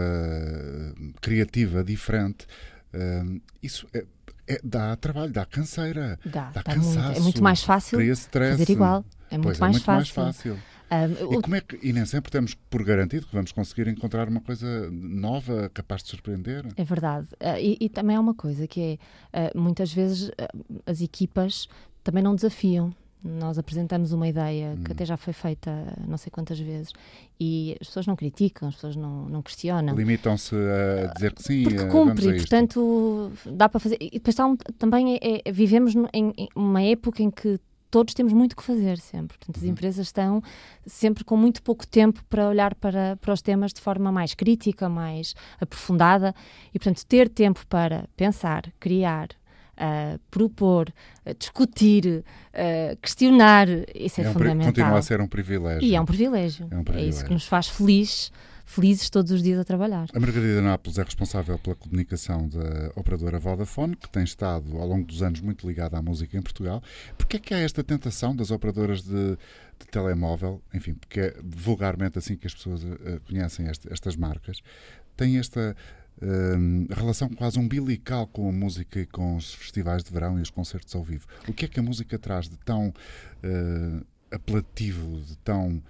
criativa 1.21 1.83
diferente, 1.83 2.47
uh, 2.93 3.41
isso 3.61 3.87
é, 3.93 4.05
é, 4.47 4.59
dá 4.63 4.95
trabalho, 4.95 5.31
dá 5.31 5.45
canseira, 5.45 6.19
dá, 6.25 6.31
dá, 6.31 6.51
dá 6.51 6.63
cansaço. 6.63 6.99
Muito. 6.99 7.17
É 7.17 7.19
muito 7.21 7.43
mais 7.43 7.63
fácil 7.63 7.99
fazer 8.31 8.69
igual. 8.69 9.05
É 9.29 9.37
muito, 9.37 9.47
pois, 9.47 9.59
mais, 9.59 9.71
é 9.71 9.73
muito 9.73 9.83
fácil. 9.83 10.23
mais 10.23 10.37
fácil. 10.37 10.59
Um, 10.91 11.33
e, 11.33 11.41
como 11.41 11.55
é 11.55 11.61
que, 11.61 11.79
e 11.81 11.91
nem 11.91 12.05
sempre 12.05 12.31
temos 12.31 12.53
por 12.53 12.83
garantido 12.83 13.25
que 13.25 13.33
vamos 13.33 13.51
conseguir 13.51 13.87
encontrar 13.87 14.29
uma 14.29 14.39
coisa 14.39 14.89
nova, 14.91 15.69
capaz 15.73 16.03
de 16.03 16.09
surpreender. 16.09 16.65
É 16.77 16.83
verdade. 16.83 17.27
Uh, 17.41 17.57
e, 17.59 17.77
e, 17.81 17.89
também 17.89 18.15
há 18.15 18.19
uma 18.19 18.35
coisa 18.35 18.67
que 18.67 18.99
é, 19.33 19.49
uh, 19.49 19.59
muitas 19.59 19.91
vezes 19.91 20.29
uh, 20.29 20.83
as 20.85 21.01
equipas 21.01 21.67
também 22.03 22.23
não 22.23 22.35
desafiam. 22.35 22.93
Nós 23.23 23.57
apresentamos 23.57 24.11
uma 24.11 24.27
ideia 24.27 24.77
que 24.83 24.91
hum. 24.91 24.93
até 24.93 25.05
já 25.05 25.17
foi 25.17 25.33
feita 25.33 25.71
não 26.07 26.17
sei 26.17 26.29
quantas 26.29 26.59
vezes 26.59 26.93
e 27.39 27.75
as 27.81 27.87
pessoas 27.87 28.05
não 28.05 28.15
criticam, 28.15 28.67
as 28.69 28.75
pessoas 28.75 28.95
não, 28.95 29.27
não 29.27 29.41
questionam. 29.41 29.95
Limitam-se 29.95 30.55
a 30.55 31.11
dizer 31.13 31.33
que 31.33 31.41
sim. 31.41 31.63
Porque 31.63 31.85
cumpre, 31.87 32.35
portanto 32.35 33.31
dá 33.45 33.67
para 33.67 33.79
fazer. 33.79 33.97
E 33.99 34.11
depois 34.11 34.37
um, 34.39 34.55
também 34.77 35.15
é, 35.15 35.41
é, 35.43 35.51
vivemos 35.51 35.95
em, 36.13 36.33
em 36.37 36.47
uma 36.55 36.81
época 36.83 37.23
em 37.23 37.31
que 37.31 37.59
todos 37.95 38.13
temos 38.13 38.33
muito 38.33 38.57
que 38.57 38.63
fazer 38.63 38.97
sempre. 38.97 39.37
Portanto, 39.37 39.55
as 39.55 39.63
uhum. 39.63 39.69
empresas 39.69 40.07
estão 40.07 40.43
sempre 40.85 41.23
com 41.23 41.37
muito 41.37 41.63
pouco 41.63 41.87
tempo 41.87 42.21
para 42.29 42.49
olhar 42.49 42.75
para, 42.75 43.15
para 43.21 43.33
os 43.33 43.41
temas 43.41 43.71
de 43.71 43.79
forma 43.79 44.11
mais 44.11 44.33
crítica, 44.33 44.89
mais 44.89 45.33
aprofundada 45.61 46.35
e, 46.73 46.77
portanto, 46.77 47.05
ter 47.05 47.29
tempo 47.29 47.65
para 47.67 48.09
pensar, 48.17 48.69
criar, 48.81 49.29
uh, 49.77 50.19
propor, 50.31 50.89
uh, 51.25 51.33
discutir, 51.37 52.23
uh, 52.53 52.97
questionar, 53.01 53.67
isso 53.93 54.21
é, 54.21 54.25
é 54.25 54.29
um 54.29 54.33
fundamental. 54.33 54.73
Continua 54.73 54.99
a 54.99 55.01
ser 55.01 55.21
um 55.21 55.27
privilégio. 55.27 55.87
E 55.87 55.95
é 55.95 56.01
um 56.01 56.05
privilégio. 56.05 56.67
É, 56.71 56.77
um 56.77 56.83
privilégio. 56.83 57.07
é 57.07 57.09
isso 57.09 57.25
que 57.25 57.33
nos 57.33 57.45
faz 57.45 57.67
felizes 57.67 58.31
felizes 58.65 59.09
todos 59.09 59.31
os 59.31 59.43
dias 59.43 59.59
a 59.59 59.63
trabalhar. 59.63 60.07
A 60.13 60.19
Margarida 60.19 60.61
Nápoles 60.61 60.97
é 60.97 61.03
responsável 61.03 61.57
pela 61.59 61.75
comunicação 61.75 62.49
da 62.49 62.91
operadora 62.95 63.39
Vodafone, 63.39 63.95
que 63.95 64.09
tem 64.09 64.23
estado 64.23 64.77
ao 64.77 64.87
longo 64.87 65.05
dos 65.05 65.21
anos 65.21 65.39
muito 65.39 65.67
ligada 65.67 65.97
à 65.97 66.01
música 66.01 66.35
em 66.35 66.41
Portugal. 66.41 66.81
Porquê 67.17 67.37
é 67.37 67.39
que 67.39 67.53
há 67.53 67.59
esta 67.59 67.83
tentação 67.83 68.35
das 68.35 68.51
operadoras 68.51 69.03
de, 69.03 69.37
de 69.79 69.87
telemóvel, 69.91 70.61
enfim, 70.73 70.95
porque 70.95 71.19
é 71.19 71.35
vulgarmente 71.43 72.17
assim 72.17 72.35
que 72.35 72.47
as 72.47 72.55
pessoas 72.55 72.83
uh, 72.83 73.21
conhecem 73.27 73.67
este, 73.67 73.91
estas 73.93 74.15
marcas, 74.15 74.61
tem 75.15 75.37
esta 75.37 75.75
Uh, 76.17 76.93
relação 76.93 77.27
quase 77.29 77.59
umbilical 77.59 78.25
com 78.27 78.47
a 78.47 78.51
música 78.51 79.01
e 79.01 79.05
com 79.05 79.35
os 79.35 79.53
festivais 79.53 80.01
de 80.01 80.11
verão 80.11 80.39
e 80.39 80.41
os 80.41 80.49
concertos 80.49 80.95
ao 80.95 81.03
vivo. 81.03 81.27
O 81.47 81.53
que 81.53 81.65
é 81.65 81.67
que 81.67 81.79
a 81.79 81.83
música 81.83 82.17
traz 82.17 82.47
de 82.47 82.57
tão 82.57 82.87
uh, 82.87 84.05
apelativo, 84.31 85.19
de 85.21 85.37
tão 85.39 85.81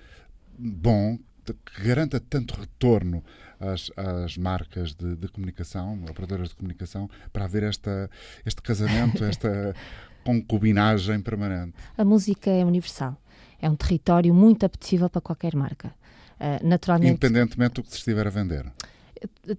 bom, 0.57 1.19
que 1.53 1.83
garanta 1.83 2.19
tanto 2.19 2.59
retorno 2.59 3.23
às, 3.59 3.91
às 3.95 4.37
marcas 4.37 4.93
de, 4.95 5.15
de, 5.15 5.27
comunicação, 5.27 6.03
operadoras 6.09 6.49
de 6.49 6.55
comunicação, 6.55 7.09
para 7.31 7.45
haver 7.45 7.63
esta, 7.63 8.09
este 8.45 8.61
casamento, 8.61 9.23
esta 9.25 9.75
concubinagem 10.23 11.21
permanente? 11.21 11.73
A 11.97 12.03
música 12.03 12.49
é 12.49 12.65
universal. 12.65 13.15
É 13.61 13.69
um 13.69 13.75
território 13.75 14.33
muito 14.33 14.65
apetecível 14.65 15.09
para 15.09 15.21
qualquer 15.21 15.55
marca. 15.55 15.93
Uh, 16.39 16.67
naturalmente, 16.67 17.11
Independentemente 17.11 17.75
do 17.75 17.83
que 17.83 17.91
se 17.91 17.97
estiver 17.97 18.27
a 18.27 18.29
vender. 18.29 18.65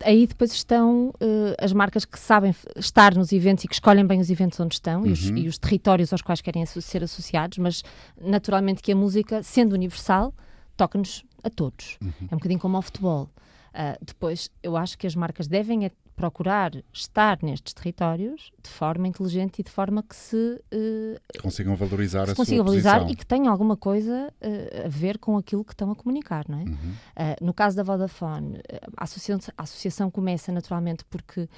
Aí 0.04 0.26
depois 0.26 0.52
estão 0.52 1.08
uh, 1.08 1.54
as 1.58 1.72
marcas 1.72 2.04
que 2.04 2.18
sabem 2.18 2.54
estar 2.76 3.14
nos 3.14 3.32
eventos 3.32 3.64
e 3.64 3.68
que 3.68 3.74
escolhem 3.74 4.06
bem 4.06 4.20
os 4.20 4.30
eventos 4.30 4.58
onde 4.60 4.74
estão 4.74 5.02
uhum. 5.02 5.06
e, 5.06 5.12
os, 5.12 5.30
uhum. 5.30 5.36
e, 5.36 5.48
os, 5.48 5.58
territórios 5.58 6.12
aos 6.12 6.22
quais 6.22 6.40
querem 6.40 6.64
ser 6.66 7.02
associados, 7.02 7.58
mas 7.58 7.82
naturalmente 8.20 8.82
que 8.82 8.92
a 8.92 8.96
música, 8.96 9.42
sendo 9.42 9.72
universal, 9.72 10.34
toca-nos 10.76 11.24
a 11.42 11.50
todos. 11.50 11.96
Uhum. 12.02 12.12
É 12.30 12.34
um 12.34 12.38
bocadinho 12.38 12.60
como 12.60 12.76
ao 12.76 12.82
futebol. 12.82 13.30
Uh, 13.72 13.96
depois, 14.04 14.50
eu 14.62 14.76
acho 14.76 14.96
que 14.96 15.06
as 15.06 15.14
marcas 15.14 15.46
devem 15.46 15.84
procurar 16.16 16.72
estar 16.92 17.38
nestes 17.42 17.74
territórios 17.74 18.50
de 18.62 18.70
forma 18.70 19.06
inteligente 19.06 19.58
e 19.58 19.62
de 19.62 19.70
forma 19.70 20.02
que 20.02 20.16
se 20.16 20.36
uh, 20.36 21.42
consigam 21.42 21.76
valorizar 21.76 22.24
que 22.24 22.30
a 22.30 22.34
consigam 22.34 22.64
valorizar 22.64 23.00
posição. 23.00 23.12
e 23.12 23.16
que 23.16 23.26
tenham 23.26 23.52
alguma 23.52 23.76
coisa 23.76 24.32
uh, 24.40 24.86
a 24.86 24.88
ver 24.88 25.18
com 25.18 25.36
aquilo 25.36 25.62
que 25.62 25.74
estão 25.74 25.90
a 25.90 25.94
comunicar, 25.94 26.46
não 26.48 26.58
é? 26.58 26.64
Uhum. 26.64 27.36
no 27.42 27.52
caso 27.52 27.76
da 27.76 27.82
Vodafone, 27.82 28.60
a 28.96 29.04
associação, 29.04 29.52
a 29.56 29.62
associação 29.62 30.10
começa 30.10 30.50
naturalmente 30.50 31.04
porque 31.04 31.48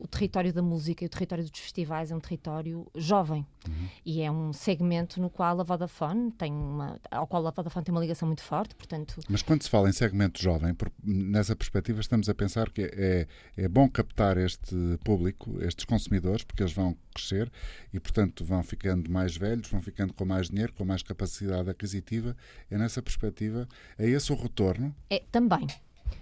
o 0.00 0.06
território 0.06 0.52
da 0.52 0.62
música 0.62 1.04
e 1.04 1.06
o 1.06 1.10
território 1.10 1.44
dos 1.44 1.58
festivais 1.58 2.10
é 2.10 2.16
um 2.16 2.20
território 2.20 2.86
jovem 2.94 3.46
uhum. 3.66 3.88
e 4.04 4.22
é 4.22 4.30
um 4.30 4.52
segmento 4.52 5.20
no 5.20 5.28
qual 5.28 5.60
a 5.60 5.64
Vodafone 5.64 6.30
tem 6.32 6.52
uma, 6.52 7.00
ao 7.10 7.26
qual 7.26 7.46
a 7.46 7.50
Vodafone 7.50 7.84
tem 7.84 7.92
uma 7.92 8.00
ligação 8.00 8.26
muito 8.26 8.42
forte, 8.42 8.74
portanto... 8.74 9.20
Mas 9.28 9.42
quando 9.42 9.62
se 9.62 9.70
fala 9.70 9.88
em 9.88 9.92
segmento 9.92 10.42
jovem, 10.42 10.74
por, 10.74 10.90
nessa 11.02 11.54
perspectiva 11.56 12.00
estamos 12.00 12.28
a 12.28 12.34
pensar 12.34 12.70
que 12.70 12.82
é, 12.82 13.26
é 13.56 13.68
bom 13.68 13.88
captar 13.88 14.36
este 14.36 14.76
público, 15.04 15.58
estes 15.62 15.84
consumidores, 15.84 16.44
porque 16.44 16.62
eles 16.62 16.72
vão 16.72 16.96
crescer 17.14 17.50
e, 17.92 17.98
portanto, 17.98 18.44
vão 18.44 18.62
ficando 18.62 19.10
mais 19.10 19.36
velhos, 19.36 19.68
vão 19.68 19.82
ficando 19.82 20.12
com 20.14 20.24
mais 20.24 20.48
dinheiro, 20.48 20.72
com 20.72 20.84
mais 20.84 21.02
capacidade 21.02 21.68
aquisitiva. 21.68 22.36
É 22.70 22.78
nessa 22.78 23.02
perspectiva, 23.02 23.68
é 23.98 24.08
esse 24.08 24.32
o 24.32 24.36
retorno? 24.36 24.94
É, 25.10 25.22
também. 25.30 25.66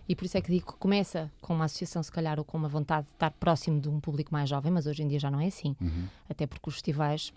E 0.08 0.14
por 0.14 0.24
isso 0.24 0.36
é 0.36 0.40
que 0.40 0.50
digo 0.50 0.72
que 0.72 0.78
começa 0.78 1.30
com 1.40 1.54
uma 1.54 1.64
associação, 1.64 2.02
se 2.02 2.12
calhar, 2.12 2.38
ou 2.38 2.44
com 2.44 2.56
uma 2.56 2.68
vontade 2.68 3.06
de 3.06 3.12
estar 3.14 3.30
próximo 3.32 3.80
de 3.80 3.88
um 3.88 4.00
público 4.00 4.32
mais 4.32 4.48
jovem, 4.48 4.70
mas 4.72 4.86
hoje 4.86 5.02
em 5.02 5.08
dia 5.08 5.18
já 5.18 5.30
não 5.30 5.40
é 5.40 5.46
assim. 5.46 5.76
Uhum. 5.80 6.04
Até 6.28 6.46
porque 6.46 6.68
os 6.68 6.74
festivais 6.74 7.32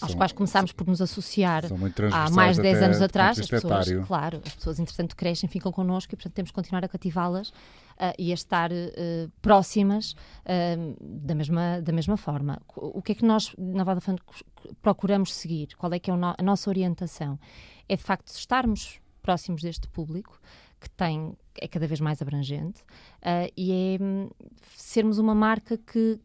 aos 0.00 0.12
são, 0.12 0.18
quais 0.18 0.32
começámos 0.32 0.72
por 0.72 0.86
nos 0.86 1.02
associar 1.02 1.64
há 2.12 2.30
mais 2.30 2.56
de 2.56 2.62
10 2.62 2.82
anos 2.82 3.02
atrás, 3.02 3.38
as 3.38 3.46
pessoas, 3.46 3.86
claro, 4.06 4.40
as 4.44 4.54
pessoas 4.54 4.80
entretanto 4.80 5.14
crescem, 5.14 5.48
ficam 5.48 5.70
connosco 5.70 6.14
e 6.14 6.16
portanto 6.16 6.32
temos 6.32 6.50
que 6.50 6.54
continuar 6.54 6.84
a 6.84 6.88
cativá-las 6.88 7.50
uh, 7.50 8.14
e 8.18 8.30
a 8.30 8.34
estar 8.34 8.70
uh, 8.72 9.30
próximas 9.40 10.12
uh, 10.12 10.96
da, 11.00 11.34
mesma, 11.34 11.80
da 11.82 11.92
mesma 11.92 12.16
forma. 12.16 12.60
O 12.74 13.02
que 13.02 13.12
é 13.12 13.14
que 13.14 13.24
nós 13.24 13.54
na 13.58 13.84
Vodafone 13.84 14.18
procuramos 14.80 15.34
seguir? 15.34 15.68
Qual 15.76 15.92
é 15.92 15.98
que 15.98 16.10
é 16.10 16.14
a 16.14 16.42
nossa 16.42 16.70
orientação? 16.70 17.38
É 17.88 17.96
de 17.96 18.02
facto 18.02 18.28
estarmos 18.28 19.00
próximos 19.20 19.62
deste 19.62 19.88
público, 19.88 20.40
que 20.82 20.90
tem 20.90 21.36
é 21.60 21.68
cada 21.68 21.86
vez 21.86 22.00
mais 22.00 22.20
abrangente 22.20 22.82
uh, 23.22 23.50
e 23.56 23.72
é 23.72 24.02
um, 24.02 24.28
sermos 24.76 25.18
uma 25.18 25.34
marca 25.34 25.78
que 25.78 26.18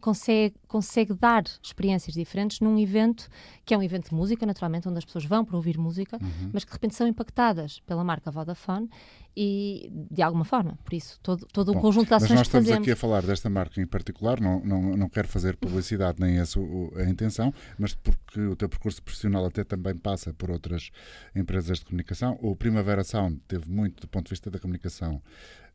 consegue, 0.00 0.54
consegue 0.68 1.14
dar 1.14 1.44
experiências 1.62 2.14
diferentes 2.14 2.60
num 2.60 2.78
evento 2.78 3.28
que 3.64 3.74
é 3.74 3.78
um 3.78 3.82
evento 3.82 4.10
de 4.10 4.14
música, 4.14 4.46
naturalmente, 4.46 4.88
onde 4.88 4.98
as 4.98 5.04
pessoas 5.04 5.24
vão 5.24 5.44
para 5.44 5.56
ouvir 5.56 5.78
música, 5.78 6.18
uhum. 6.20 6.50
mas 6.52 6.64
que 6.64 6.70
de 6.70 6.74
repente 6.74 6.94
são 6.94 7.06
impactadas 7.06 7.80
pela 7.80 8.04
marca 8.04 8.30
Vodafone 8.30 8.88
e 9.36 9.90
de 10.10 10.20
alguma 10.20 10.44
forma. 10.44 10.78
Por 10.84 10.94
isso, 10.94 11.18
todo, 11.22 11.46
todo 11.52 11.72
Bom, 11.72 11.78
um 11.78 11.82
conjunto 11.82 12.08
de 12.08 12.14
ações 12.14 12.30
Mas 12.30 12.38
nós 12.38 12.46
estamos 12.48 12.70
aqui 12.70 12.90
a 12.90 12.96
falar 12.96 13.22
desta 13.22 13.48
marca 13.48 13.80
em 13.80 13.86
particular, 13.86 14.40
não, 14.40 14.60
não, 14.60 14.96
não 14.96 15.08
quero 15.08 15.28
fazer 15.28 15.56
publicidade 15.56 16.20
nem 16.20 16.38
essa 16.38 16.58
a 16.96 17.04
intenção, 17.04 17.52
mas 17.78 17.94
porque 17.94 18.40
o 18.40 18.56
teu 18.56 18.68
percurso 18.68 19.02
profissional 19.02 19.46
até 19.46 19.64
também 19.64 19.96
passa 19.96 20.34
por 20.34 20.50
outras 20.50 20.90
empresas 21.34 21.78
de 21.78 21.84
comunicação. 21.84 22.38
O 22.42 22.56
Primavera 22.56 23.04
Sound 23.04 23.40
teve 23.46 23.70
muito, 23.70 24.00
do 24.02 24.08
ponto 24.08 24.24
de 24.24 24.30
vista 24.30 24.50
da 24.50 24.58
comunicação, 24.58 25.22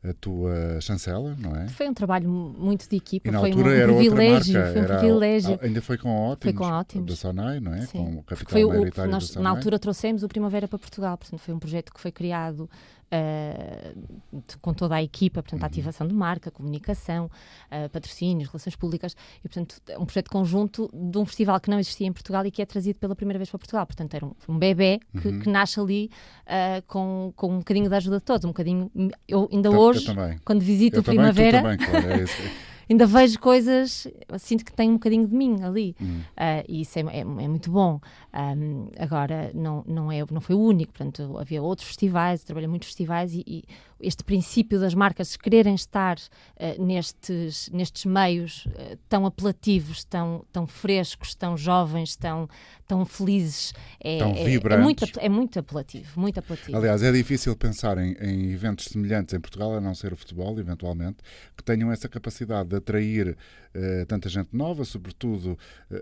a 0.04 0.12
tua 0.12 0.78
chancela, 0.82 1.34
não 1.38 1.56
é? 1.56 1.66
Foi 1.68 1.88
um 1.88 1.94
trabalho 1.94 2.28
muito 2.28 2.88
de 2.88 2.96
equipa, 2.96 3.28
e 3.28 3.32
na 3.32 3.40
foi 3.40 3.50
altura 3.50 3.68
um 3.68 3.72
era 3.72 3.94
privilégio, 3.94 4.54
marca, 4.54 4.72
foi 4.72 4.82
um 4.82 4.83
privilégio. 4.86 5.58
Ainda 5.62 5.82
foi 5.82 5.98
com 5.98 6.08
a 6.08 6.30
Ótimos, 6.30 6.56
foi 6.56 6.66
com 6.66 6.74
Ótimos. 6.74 7.06
da 7.06 7.16
Sonai, 7.16 7.60
não 7.60 7.74
é? 7.74 7.82
Sim. 7.82 7.98
Com 7.98 8.18
o 8.18 8.22
capital 8.22 8.52
foi 8.52 8.64
o, 8.64 9.08
nós. 9.08 9.34
Na 9.36 9.50
altura 9.50 9.78
trouxemos 9.78 10.22
o 10.22 10.28
Primavera 10.28 10.68
para 10.68 10.78
Portugal, 10.78 11.16
portanto 11.16 11.40
foi 11.40 11.54
um 11.54 11.58
projeto 11.58 11.92
que 11.92 12.00
foi 12.00 12.12
criado 12.12 12.68
uh, 13.14 14.42
com 14.60 14.72
toda 14.72 14.96
a 14.96 15.02
equipa, 15.02 15.42
portanto, 15.42 15.60
uhum. 15.60 15.66
ativação 15.66 16.06
de 16.06 16.14
marca, 16.14 16.50
comunicação, 16.50 17.26
uh, 17.26 17.88
patrocínios, 17.90 18.48
relações 18.48 18.76
públicas, 18.76 19.16
e, 19.38 19.48
portanto, 19.48 19.76
é 19.88 19.98
um 19.98 20.04
projeto 20.04 20.30
conjunto 20.30 20.90
de 20.92 21.18
um 21.18 21.24
festival 21.24 21.60
que 21.60 21.70
não 21.70 21.78
existia 21.78 22.06
em 22.06 22.12
Portugal 22.12 22.44
e 22.46 22.50
que 22.50 22.62
é 22.62 22.66
trazido 22.66 22.98
pela 22.98 23.14
primeira 23.14 23.38
vez 23.38 23.50
para 23.50 23.58
Portugal. 23.58 23.86
Portanto, 23.86 24.14
era 24.14 24.24
um, 24.24 24.32
um 24.48 24.58
bebê 24.58 25.00
que, 25.20 25.28
uhum. 25.28 25.40
que 25.40 25.48
nasce 25.48 25.78
ali 25.78 26.10
uh, 26.46 26.82
com, 26.86 27.32
com 27.36 27.54
um 27.54 27.58
bocadinho 27.58 27.88
da 27.88 27.96
ajuda 27.96 28.18
de 28.18 28.24
todos, 28.24 28.44
um 28.44 28.48
bocadinho. 28.48 28.90
Eu 29.26 29.48
ainda 29.52 29.68
eu, 29.68 29.78
hoje, 29.78 30.08
eu 30.08 30.14
quando 30.44 30.60
visito 30.60 30.96
eu 30.96 31.00
o 31.00 31.04
Primavera. 31.04 31.62
Também, 31.62 31.78
claro, 31.78 32.10
é 32.10 32.24
ainda 32.88 33.06
vejo 33.06 33.38
coisas, 33.38 34.06
sinto 34.38 34.64
que 34.64 34.72
tem 34.72 34.90
um 34.90 34.94
bocadinho 34.94 35.26
de 35.26 35.34
mim 35.34 35.62
ali. 35.62 35.94
Uh, 36.00 36.64
e 36.68 36.80
isso 36.82 36.98
é, 36.98 37.02
é, 37.02 37.20
é 37.20 37.24
muito 37.24 37.70
bom. 37.70 38.00
Um, 38.32 38.88
agora, 38.98 39.50
não, 39.54 39.84
não, 39.86 40.10
é, 40.10 40.24
não 40.30 40.40
foi 40.40 40.54
o 40.54 40.60
único, 40.60 40.92
portanto, 40.92 41.36
havia 41.38 41.62
outros 41.62 41.86
festivais, 41.88 42.44
trabalhei 42.44 42.68
muitos 42.68 42.88
festivais 42.88 43.32
e, 43.34 43.44
e 43.46 43.64
este 44.06 44.22
princípio 44.22 44.78
das 44.78 44.94
marcas 44.94 45.36
quererem 45.36 45.74
estar 45.74 46.18
uh, 46.18 46.84
nestes, 46.84 47.70
nestes 47.72 48.04
meios 48.04 48.66
uh, 48.66 48.98
tão 49.08 49.26
apelativos, 49.26 50.04
tão, 50.04 50.44
tão 50.52 50.66
frescos, 50.66 51.34
tão 51.34 51.56
jovens, 51.56 52.16
tão, 52.16 52.48
tão 52.86 53.04
felizes, 53.04 53.72
é, 54.00 54.18
tão 54.18 54.32
é. 54.32 54.54
É, 54.54 54.76
muito, 54.76 55.04
é 55.20 55.28
muito 55.28 55.58
apelativo, 55.58 56.20
muito 56.20 56.38
apelativo. 56.38 56.76
Aliás, 56.76 57.02
é 57.02 57.10
difícil 57.10 57.56
pensar 57.56 57.98
em, 57.98 58.12
em 58.20 58.52
eventos 58.52 58.86
semelhantes 58.86 59.34
em 59.34 59.40
Portugal, 59.40 59.74
a 59.74 59.80
não 59.80 59.94
ser 59.94 60.12
o 60.12 60.16
futebol, 60.16 60.58
eventualmente, 60.58 61.18
que 61.56 61.64
tenham 61.64 61.90
essa 61.90 62.08
capacidade 62.08 62.68
de 62.68 62.76
atrair 62.76 63.36
uh, 63.74 64.06
tanta 64.06 64.28
gente 64.28 64.50
nova, 64.52 64.84
sobretudo. 64.84 65.58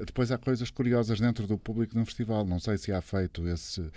depois 0.07 0.31
há 0.31 0.39
coisas 0.39 0.71
curiosas 0.71 1.21
dentro 1.21 1.47
do 1.47 1.57
público 1.57 1.95
de 1.95 2.01
um 2.01 2.05
festival. 2.05 2.45
Não 2.45 2.59
sei 2.59 2.77
se 2.77 2.93
há 2.93 3.01
feito 3.01 3.47
esse, 3.49 3.91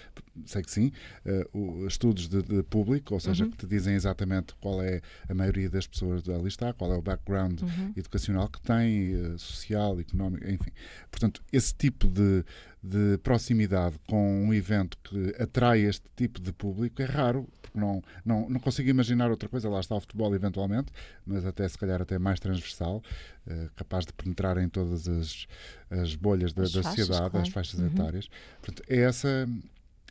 sei 0.45 0.61
que 0.61 0.71
sim, 0.71 0.91
uh, 1.25 1.87
estudos 1.87 2.27
de, 2.27 2.41
de, 2.41 2.63
público, 2.63 3.13
ou 3.13 3.19
seja, 3.19 3.45
uhum. 3.45 3.51
que 3.51 3.57
te 3.57 3.67
dizem 3.67 3.95
exatamente 3.95 4.53
qual 4.55 4.81
é 4.81 5.01
a 5.29 5.33
maioria 5.33 5.69
das 5.69 5.87
pessoas 5.87 6.27
ali 6.27 6.47
está, 6.47 6.73
qual 6.73 6.91
é 6.93 6.97
o 6.97 7.01
background 7.01 7.61
uhum. 7.61 7.93
educacional 7.95 8.49
que 8.49 8.61
tem, 8.61 9.15
uh, 9.15 9.39
social, 9.39 9.99
económico, 9.99 10.47
enfim. 10.49 10.71
Portanto, 11.09 11.41
esse 11.51 11.73
tipo 11.73 12.07
de, 12.07 12.43
de 12.83 13.17
proximidade 13.23 13.97
com 14.07 14.45
um 14.45 14.53
evento 14.53 14.97
que 15.03 15.35
atrai 15.41 15.81
este 15.81 16.05
tipo 16.15 16.41
de 16.41 16.51
público 16.51 17.01
é 17.01 17.05
raro, 17.05 17.47
porque 17.61 17.79
não, 17.79 18.03
não, 18.25 18.49
não 18.49 18.59
consigo 18.59 18.89
imaginar 18.89 19.31
outra 19.31 19.47
coisa. 19.47 19.69
Lá 19.69 19.79
está 19.79 19.95
o 19.95 20.01
futebol, 20.01 20.33
eventualmente, 20.35 20.91
mas 21.25 21.45
até 21.45 21.67
se 21.67 21.77
calhar 21.77 22.01
até 22.01 22.19
mais 22.19 22.39
transversal, 22.39 23.01
uh, 23.47 23.69
capaz 23.75 24.05
de 24.05 24.13
penetrar 24.13 24.57
em 24.57 24.67
todas 24.67 25.07
as, 25.07 25.47
as 25.89 26.15
bolhas 26.15 26.53
da, 26.53 26.63
da 26.63 26.69
faixas, 26.69 26.85
sociedade, 26.85 27.31
claro. 27.31 27.47
as 27.47 27.49
faixas 27.49 27.79
uhum. 27.79 27.87
etárias. 27.87 28.29
Portanto, 28.61 28.83
é 28.89 28.99
essa 28.99 29.47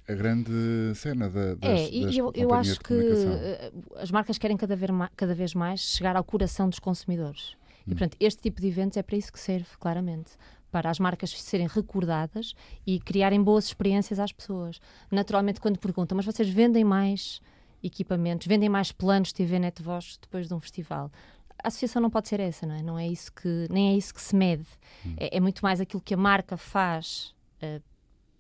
a 0.07 0.13
grande 0.15 0.53
cena 0.95 1.31
da, 1.31 1.55
das, 1.55 1.81
é, 1.81 1.89
e 1.91 2.19
eu, 2.19 2.31
eu 2.35 2.53
acho 2.53 2.79
que 2.81 2.95
eh, 2.95 3.73
as 3.97 4.11
marcas 4.11 4.37
querem 4.37 4.57
cada 4.57 4.77
vez, 4.77 4.91
mais, 4.91 5.11
cada 5.17 5.35
vez 5.35 5.55
mais 5.55 5.81
chegar 5.81 6.17
ao 6.17 6.23
coração 6.23 6.69
dos 6.69 6.79
consumidores. 6.79 7.57
E, 7.87 7.91
hum. 7.91 7.97
portanto, 7.97 8.17
este 8.21 8.43
tipo 8.43 8.61
de 8.61 8.69
eventos 8.69 8.97
é 8.97 9.03
para 9.03 9.17
isso 9.17 9.33
que 9.33 9.41
serve, 9.41 9.69
claramente 9.79 10.33
para 10.75 10.91
as 10.91 10.99
marcas 10.99 11.31
serem 11.31 11.69
recordadas 11.69 12.53
e 12.85 12.99
criarem 12.99 13.41
boas 13.41 13.67
experiências 13.67 14.19
às 14.19 14.33
pessoas. 14.33 14.81
Naturalmente, 15.09 15.61
quando 15.61 15.79
perguntam, 15.79 16.17
mas 16.17 16.27
vocês 16.27 16.49
vendem 16.49 16.83
mais 16.83 17.41
equipamentos, 17.81 18.49
vendem 18.49 18.69
mais 18.69 18.91
planos 18.91 19.33
TV 19.33 19.61
NetVoz 19.61 20.19
depois 20.21 20.49
de 20.49 20.55
um 20.55 20.59
festival? 20.59 21.13
A 21.63 21.69
associação 21.69 22.03
não 22.03 22.11
pode 22.11 22.29
ser 22.29 22.41
essa, 22.41 22.67
não 22.67 22.75
é? 22.75 22.83
Não 22.83 22.99
é 22.99 23.07
isso 23.07 23.33
que, 23.33 23.69
nem 23.71 23.95
é 23.95 23.97
isso 23.97 24.13
que 24.13 24.21
se 24.21 24.35
mede. 24.35 24.67
Hum. 25.07 25.15
É, 25.17 25.37
é, 25.37 25.41
muito 25.41 25.61
mais 25.63 25.81
aquilo 25.81 26.03
que 26.03 26.13
a 26.13 26.17
marca 26.17 26.57
faz 26.57 27.33
uh, 27.63 27.81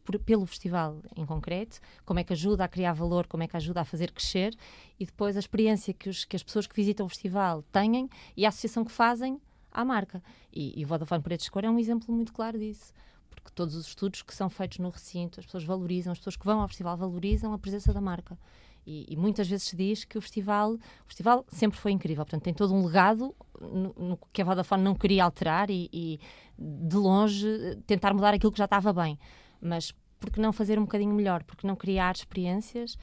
por, 0.04 0.18
pelo 0.18 0.46
festival 0.46 1.00
em 1.16 1.24
concreto, 1.24 1.80
como 2.04 2.20
é 2.20 2.24
que 2.24 2.32
ajuda 2.32 2.64
a 2.64 2.68
criar 2.68 2.92
valor, 2.92 3.26
como 3.26 3.42
é 3.42 3.48
que 3.48 3.56
ajuda 3.56 3.80
a 3.80 3.84
fazer 3.84 4.12
crescer 4.12 4.54
e 4.98 5.06
depois 5.06 5.36
a 5.36 5.40
experiência 5.40 5.94
que, 5.94 6.08
os, 6.08 6.24
que 6.24 6.36
as 6.36 6.42
pessoas 6.42 6.66
que 6.66 6.76
visitam 6.76 7.06
o 7.06 7.08
festival 7.08 7.62
têm 7.72 8.08
e 8.36 8.44
a 8.44 8.48
associação 8.48 8.84
que 8.84 8.92
fazem 8.92 9.40
à 9.72 9.84
marca. 9.84 10.22
E, 10.52 10.78
e 10.80 10.84
o 10.84 10.88
Vodafone 10.88 11.22
Paredes 11.22 11.46
de 11.46 11.50
Cor 11.50 11.64
é 11.64 11.70
um 11.70 11.78
exemplo 11.78 12.14
muito 12.14 12.32
claro 12.32 12.58
disso. 12.58 12.92
Porque 13.30 13.50
todos 13.54 13.74
os 13.74 13.88
estudos 13.88 14.22
que 14.22 14.34
são 14.34 14.48
feitos 14.48 14.78
no 14.78 14.90
recinto, 14.90 15.40
as 15.40 15.46
pessoas 15.46 15.64
valorizam, 15.64 16.12
as 16.12 16.18
pessoas 16.18 16.36
que 16.36 16.44
vão 16.44 16.60
ao 16.60 16.68
festival 16.68 16.96
valorizam 16.96 17.52
a 17.52 17.58
presença 17.58 17.92
da 17.92 18.00
marca. 18.00 18.38
E, 18.86 19.06
e, 19.08 19.16
muitas 19.16 19.48
vezes 19.48 19.66
se 19.66 19.76
diz 19.76 20.04
que 20.04 20.18
o 20.18 20.20
festival, 20.20 20.74
o 20.74 21.06
festival 21.06 21.44
sempre 21.48 21.78
foi 21.78 21.90
incrível, 21.90 22.22
portanto 22.22 22.42
tem 22.42 22.52
todo 22.52 22.74
um 22.74 22.84
legado 22.84 23.34
no, 23.58 23.94
no 23.96 24.18
que 24.30 24.42
a 24.42 24.44
Vodafone 24.44 24.82
não 24.82 24.94
queria 24.94 25.24
alterar 25.24 25.70
e, 25.70 25.88
e, 25.90 26.20
de 26.58 26.96
longe 26.96 27.48
tentar 27.86 28.12
mudar 28.12 28.34
aquilo 28.34 28.52
que 28.52 28.58
já 28.58 28.66
estava 28.66 28.92
bem, 28.92 29.18
mas 29.64 29.92
por 30.20 30.30
que 30.30 30.40
não 30.40 30.52
fazer 30.52 30.78
um 30.78 30.82
bocadinho 30.82 31.14
melhor? 31.14 31.42
Porque 31.44 31.66
não 31.66 31.76
criar 31.76 32.14
experiências, 32.14 32.96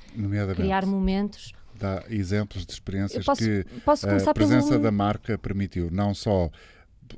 criar 0.55 0.85
momentos 0.85 1.53
dá 1.81 2.03
exemplos 2.09 2.65
de 2.65 2.73
experiências 2.73 3.25
posso, 3.25 3.41
que 3.41 3.65
posso 3.83 4.07
a 4.07 4.33
presença 4.33 4.69
pelo... 4.69 4.83
da 4.83 4.91
marca 4.91 5.35
permitiu, 5.37 5.89
não 5.89 6.13
só 6.13 6.51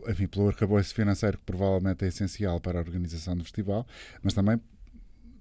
enfim, 0.08 0.26
pelo 0.26 0.48
arcabouço 0.48 0.94
financeiro 0.94 1.38
que 1.38 1.44
provavelmente 1.44 2.04
é 2.04 2.08
essencial 2.08 2.60
para 2.60 2.80
a 2.80 2.82
organização 2.82 3.36
do 3.36 3.44
festival, 3.44 3.86
mas 4.24 4.34
também 4.34 4.60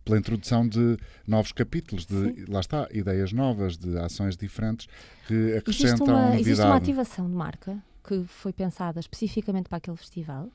pela 0.05 0.19
introdução 0.19 0.67
de 0.67 0.99
novos 1.27 1.53
capítulos, 1.53 2.05
de, 2.05 2.45
lá 2.49 2.61
está, 2.61 2.89
ideias 2.91 3.33
novas, 3.33 3.77
de 3.77 3.97
ações 3.99 4.37
diferentes 4.37 4.89
que 5.27 5.57
acrescentam 5.57 5.93
existe 5.93 6.03
uma, 6.03 6.23
novidade. 6.23 6.41
Existe 6.41 6.65
uma 6.65 6.77
ativação 6.77 7.31
de 7.31 7.35
marca 7.35 7.79
que 8.07 8.25
foi 8.27 8.53
pensada 8.53 8.99
especificamente 8.99 9.69
para 9.69 9.79
aquele 9.79 9.97
festival, 9.97 10.51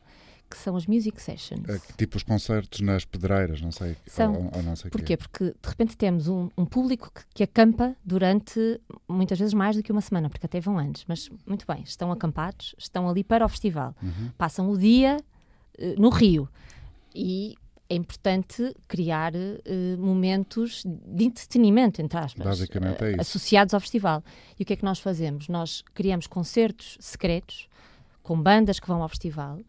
que 0.50 0.58
são 0.58 0.76
as 0.76 0.86
music 0.86 1.22
sessions. 1.22 1.68
É, 1.68 1.80
tipo 1.98 2.18
os 2.18 2.24
concertos 2.24 2.82
nas 2.82 3.06
pedreiras, 3.06 3.62
não 3.62 3.72
sei. 3.72 3.96
São. 4.06 4.34
Ou, 4.34 4.52
ou 4.56 4.64
não 4.64 4.76
sei 4.76 4.90
Porquê? 4.90 5.16
Quê. 5.16 5.18
Porque 5.18 5.44
de 5.46 5.70
repente 5.70 5.98
temos 5.98 6.28
um, 6.28 6.50
um 6.58 6.66
público 6.66 7.12
que, 7.14 7.24
que, 7.34 7.44
acampa 7.44 7.96
durante 8.04 8.80
muitas 9.08 9.40
vezes 9.40 9.54
mais 9.54 9.76
do 9.76 9.84
que 9.84 9.92
uma 9.92 10.02
semana, 10.02 10.30
porque 10.30 10.46
até 10.46 10.60
vão 10.60 10.78
antes. 10.78 11.06
Mas 11.08 11.30
muito 11.46 11.66
bem, 11.68 11.82
estão 11.84 12.12
acampados, 12.12 12.76
estão 12.78 13.10
ali 13.10 13.24
para 13.24 13.46
o 13.46 13.50
festival, 13.50 13.96
uhum. 14.02 14.30
passam 14.38 14.70
o 14.70 14.78
dia 14.78 15.18
uh, 15.80 16.02
no 16.02 16.10
Rio 16.10 16.50
e 17.14 17.56
é 17.90 17.96
importante 17.96 18.76
criar 18.88 19.34
uh, 19.34 19.98
momentos 19.98 20.84
de 20.86 21.24
entretenimento, 21.24 22.02
entre 22.02 22.18
aspas, 22.18 22.46
Basicamente 22.46 23.04
é 23.04 23.12
isso. 23.12 23.22
associados 23.22 23.74
ao 23.74 23.80
festival. 23.80 24.24
E 24.60 24.64
o 24.64 24.66
que 24.66 24.74
é 24.74 24.76
que 24.76 24.84
nós 24.84 25.00
fazemos? 25.00 25.48
Nós 25.48 25.84
criamos 25.94 26.28
concertos 26.28 26.98
secretos 27.00 27.68
com 28.22 28.40
bandas 28.42 28.80
que 28.80 28.88
vão 28.88 29.02
ao 29.02 29.08
festival, 29.08 29.60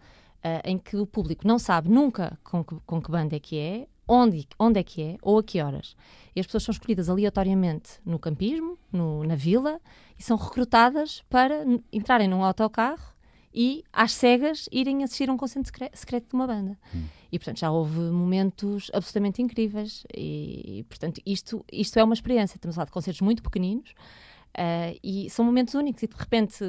uh, 0.44 0.60
em 0.64 0.78
que 0.78 0.96
o 0.96 1.06
público 1.06 1.46
não 1.46 1.58
sabe 1.58 1.88
nunca 1.88 2.38
com 2.44 2.64
que, 2.64 2.76
com 2.86 3.00
que 3.00 3.10
banda 3.10 3.36
é 3.36 3.40
que 3.40 3.58
é, 3.58 3.86
onde, 4.06 4.48
onde 4.58 4.80
é 4.80 4.82
que 4.82 5.02
é 5.02 5.16
ou 5.20 5.38
a 5.38 5.42
que 5.42 5.60
horas. 5.60 5.94
E 6.34 6.40
as 6.40 6.46
pessoas 6.46 6.64
são 6.64 6.72
escolhidas 6.72 7.08
aleatoriamente 7.08 8.00
no 8.04 8.18
campismo, 8.18 8.78
no, 8.92 9.24
na 9.24 9.34
vila, 9.34 9.80
e 10.18 10.22
são 10.22 10.36
recrutadas 10.36 11.22
para 11.28 11.64
entrarem 11.92 12.28
num 12.28 12.42
autocarro 12.42 13.14
e, 13.52 13.84
às 13.92 14.12
cegas, 14.12 14.68
irem 14.70 15.02
assistir 15.02 15.28
a 15.28 15.32
um 15.32 15.36
concerto 15.36 15.70
secreto 15.92 16.28
de 16.28 16.34
uma 16.34 16.46
banda. 16.46 16.78
Hum. 16.94 17.04
E, 17.30 17.38
portanto, 17.38 17.58
já 17.58 17.70
houve 17.70 17.98
momentos 17.98 18.90
absolutamente 18.94 19.42
incríveis. 19.42 20.04
E, 20.14 20.84
portanto, 20.88 21.20
isto, 21.26 21.64
isto 21.70 21.98
é 21.98 22.04
uma 22.04 22.14
experiência. 22.14 22.56
Estamos 22.56 22.74
a 22.74 22.76
falar 22.76 22.86
de 22.86 22.92
concertos 22.92 23.20
muito 23.20 23.42
pequeninos 23.42 23.94
uh, 24.56 24.98
e 25.02 25.28
são 25.30 25.44
momentos 25.44 25.74
únicos. 25.74 26.02
E, 26.02 26.06
de 26.06 26.16
repente, 26.16 26.64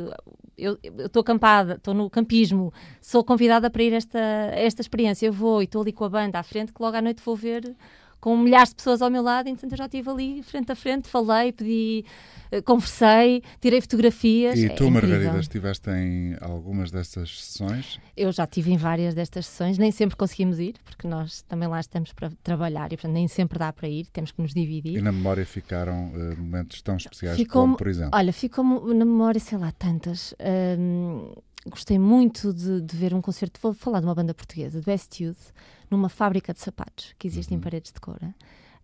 eu 0.58 0.78
estou 0.84 1.22
acampada, 1.22 1.76
estou 1.76 1.94
no 1.94 2.10
campismo, 2.10 2.74
sou 3.02 3.24
convidada 3.24 3.70
para 3.70 3.84
ir 3.84 3.94
a 3.94 3.98
esta, 3.98 4.20
esta 4.20 4.82
experiência. 4.82 5.28
Eu 5.28 5.34
vou 5.34 5.62
e 5.62 5.66
estou 5.66 5.82
ali 5.82 5.92
com 5.92 6.04
a 6.04 6.10
banda 6.10 6.40
à 6.40 6.44
frente, 6.44 6.74
que 6.74 6.82
logo 6.82 6.96
à 6.96 7.02
noite 7.02 7.22
vou 7.24 7.36
ver 7.36 7.76
com 8.20 8.38
milhares 8.38 8.70
de 8.70 8.76
pessoas 8.76 9.02
ao 9.02 9.10
meu 9.10 9.22
lado, 9.22 9.48
então 9.48 9.70
eu 9.70 9.78
já 9.78 9.86
estive 9.86 10.10
ali 10.10 10.44
frente 10.44 10.72
a 10.72 10.76
frente, 10.76 11.08
falei, 11.08 11.52
pedi, 11.52 12.06
eh, 12.52 12.62
conversei, 12.62 13.42
tirei 13.62 13.80
fotografias. 13.80 14.58
E 14.58 14.66
é 14.66 14.70
tu, 14.70 14.86
incrível. 14.86 15.10
Margarida, 15.10 15.40
estiveste 15.40 15.90
em 15.90 16.36
algumas 16.42 16.92
destas 16.92 17.44
sessões? 17.44 18.00
Eu 18.16 18.32
já 18.32 18.44
estive 18.44 18.72
em 18.72 18.78
várias 18.78 19.14
destas 19.14 19.46
sessões, 19.46 19.78
nem 19.78 19.92
sempre 19.92 20.16
conseguimos 20.18 20.60
ir, 20.60 20.76
porque 20.84 21.08
nós 21.08 21.42
também 21.44 21.68
lá 21.68 21.80
estamos 21.80 22.12
para 22.12 22.32
trabalhar 22.44 22.88
e, 22.92 22.98
portanto, 22.98 23.14
nem 23.14 23.28
sempre 23.28 23.58
dá 23.58 23.72
para 23.72 23.88
ir, 23.88 24.08
temos 24.08 24.32
que 24.32 24.42
nos 24.42 24.54
dividir. 24.54 24.98
E 24.98 25.02
na 25.02 25.12
memória 25.12 25.46
ficaram 25.46 26.10
uh, 26.10 26.38
momentos 26.38 26.82
tão 26.82 26.98
especiais 26.98 27.38
ficou 27.38 27.62
como, 27.62 27.78
por 27.78 27.88
exemplo? 27.88 28.12
Olha, 28.14 28.34
ficou 28.34 28.64
na 28.94 29.06
memória, 29.06 29.40
sei 29.40 29.58
lá, 29.58 29.72
tantas. 29.72 30.34
Um, 30.78 31.34
gostei 31.68 32.00
muito 32.00 32.54
de, 32.54 32.82
de, 32.82 32.96
ver 32.96 33.14
um 33.14 33.22
concerto, 33.22 33.60
vou 33.62 33.74
falar 33.74 34.00
de 34.00 34.06
uma 34.06 34.16
banda 34.16 34.34
portuguesa, 34.34 34.80
de 34.80 34.86
Best 34.86 35.24
Youth, 35.24 35.54
numa 35.90 36.10
fábrica 36.10 36.54
de 36.54 36.60
sapatos 36.60 37.14
que 37.18 37.28
existe 37.28 37.52
uhum. 37.52 37.60
em 37.60 37.62
Paredes 37.62 37.92
de 37.92 38.00
Cora. 38.00 38.34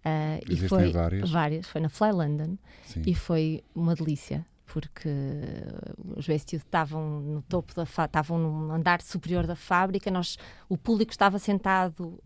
Uh, 0.05 0.38
Existem 0.48 0.65
e 0.65 0.70
foi 0.70 0.91
várias. 0.91 1.32
várias, 1.32 1.67
foi 1.67 1.82
na 1.82 1.89
Fly 1.89 2.12
London 2.12 2.58
Sim. 2.86 3.01
e 3.08 3.15
foi 3.15 3.63
uma 3.74 3.96
delícia 3.96 4.46
porque 4.65 5.10
os 6.15 6.27
Best 6.27 6.53
Youth 6.53 6.65
estavam 6.65 7.22
no 7.22 7.41
topo 7.43 7.74
da 7.75 7.84
estavam 7.84 8.38
no 8.38 8.72
andar 8.74 9.01
superior 9.01 9.45
da 9.45 9.55
fábrica, 9.55 10.10
nós, 10.10 10.38
o 10.67 10.77
público 10.77 11.12
estava 11.12 11.38
sentado 11.39 12.01
uh, 12.01 12.22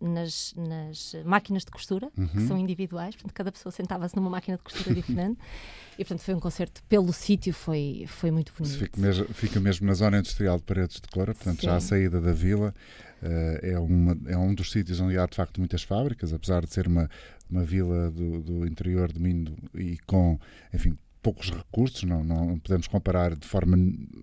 nas, 0.00 0.54
nas, 0.56 1.14
máquinas 1.24 1.64
de 1.64 1.70
costura, 1.70 2.10
uhum. 2.16 2.26
que 2.26 2.40
são 2.46 2.58
individuais, 2.58 3.14
portanto 3.14 3.34
cada 3.34 3.52
pessoa 3.52 3.70
sentava-se 3.70 4.16
numa 4.16 4.30
máquina 4.30 4.56
de 4.56 4.62
costura 4.62 4.94
diferente 4.94 5.38
e 5.98 6.04
portanto 6.04 6.24
foi 6.24 6.34
um 6.34 6.40
concerto 6.40 6.82
pelo 6.84 7.12
sítio, 7.12 7.52
foi, 7.52 8.04
foi 8.08 8.30
muito 8.30 8.52
bonito. 8.56 8.78
Fica 8.78 9.00
mesmo, 9.00 9.26
fica 9.34 9.60
mesmo 9.60 9.86
na 9.86 9.94
zona 9.94 10.18
industrial 10.18 10.56
de 10.56 10.64
Paredes 10.64 11.00
de 11.00 11.08
Cora, 11.08 11.34
portanto 11.34 11.60
Sim. 11.60 11.66
já 11.66 11.76
à 11.76 11.80
saída 11.80 12.20
da 12.20 12.32
vila, 12.32 12.74
uh, 13.22 13.66
é, 13.66 13.78
uma, 13.78 14.16
é 14.26 14.36
um 14.36 14.54
dos 14.54 14.72
sítios 14.72 15.00
onde 15.00 15.18
há 15.18 15.26
de 15.26 15.36
facto 15.36 15.58
muitas 15.58 15.82
fábricas, 15.82 16.32
apesar 16.32 16.64
de 16.64 16.72
ser 16.72 16.86
uma, 16.86 17.08
uma 17.48 17.62
vila 17.62 18.10
do, 18.10 18.40
do 18.40 18.66
interior 18.66 19.12
de 19.12 19.20
Mindo 19.20 19.54
e 19.74 19.98
com, 20.06 20.38
enfim, 20.72 20.96
poucos 21.22 21.50
recursos, 21.50 22.02
não, 22.02 22.24
não 22.24 22.58
podemos 22.58 22.88
comparar 22.88 23.36
de 23.36 23.46
forma 23.46 23.76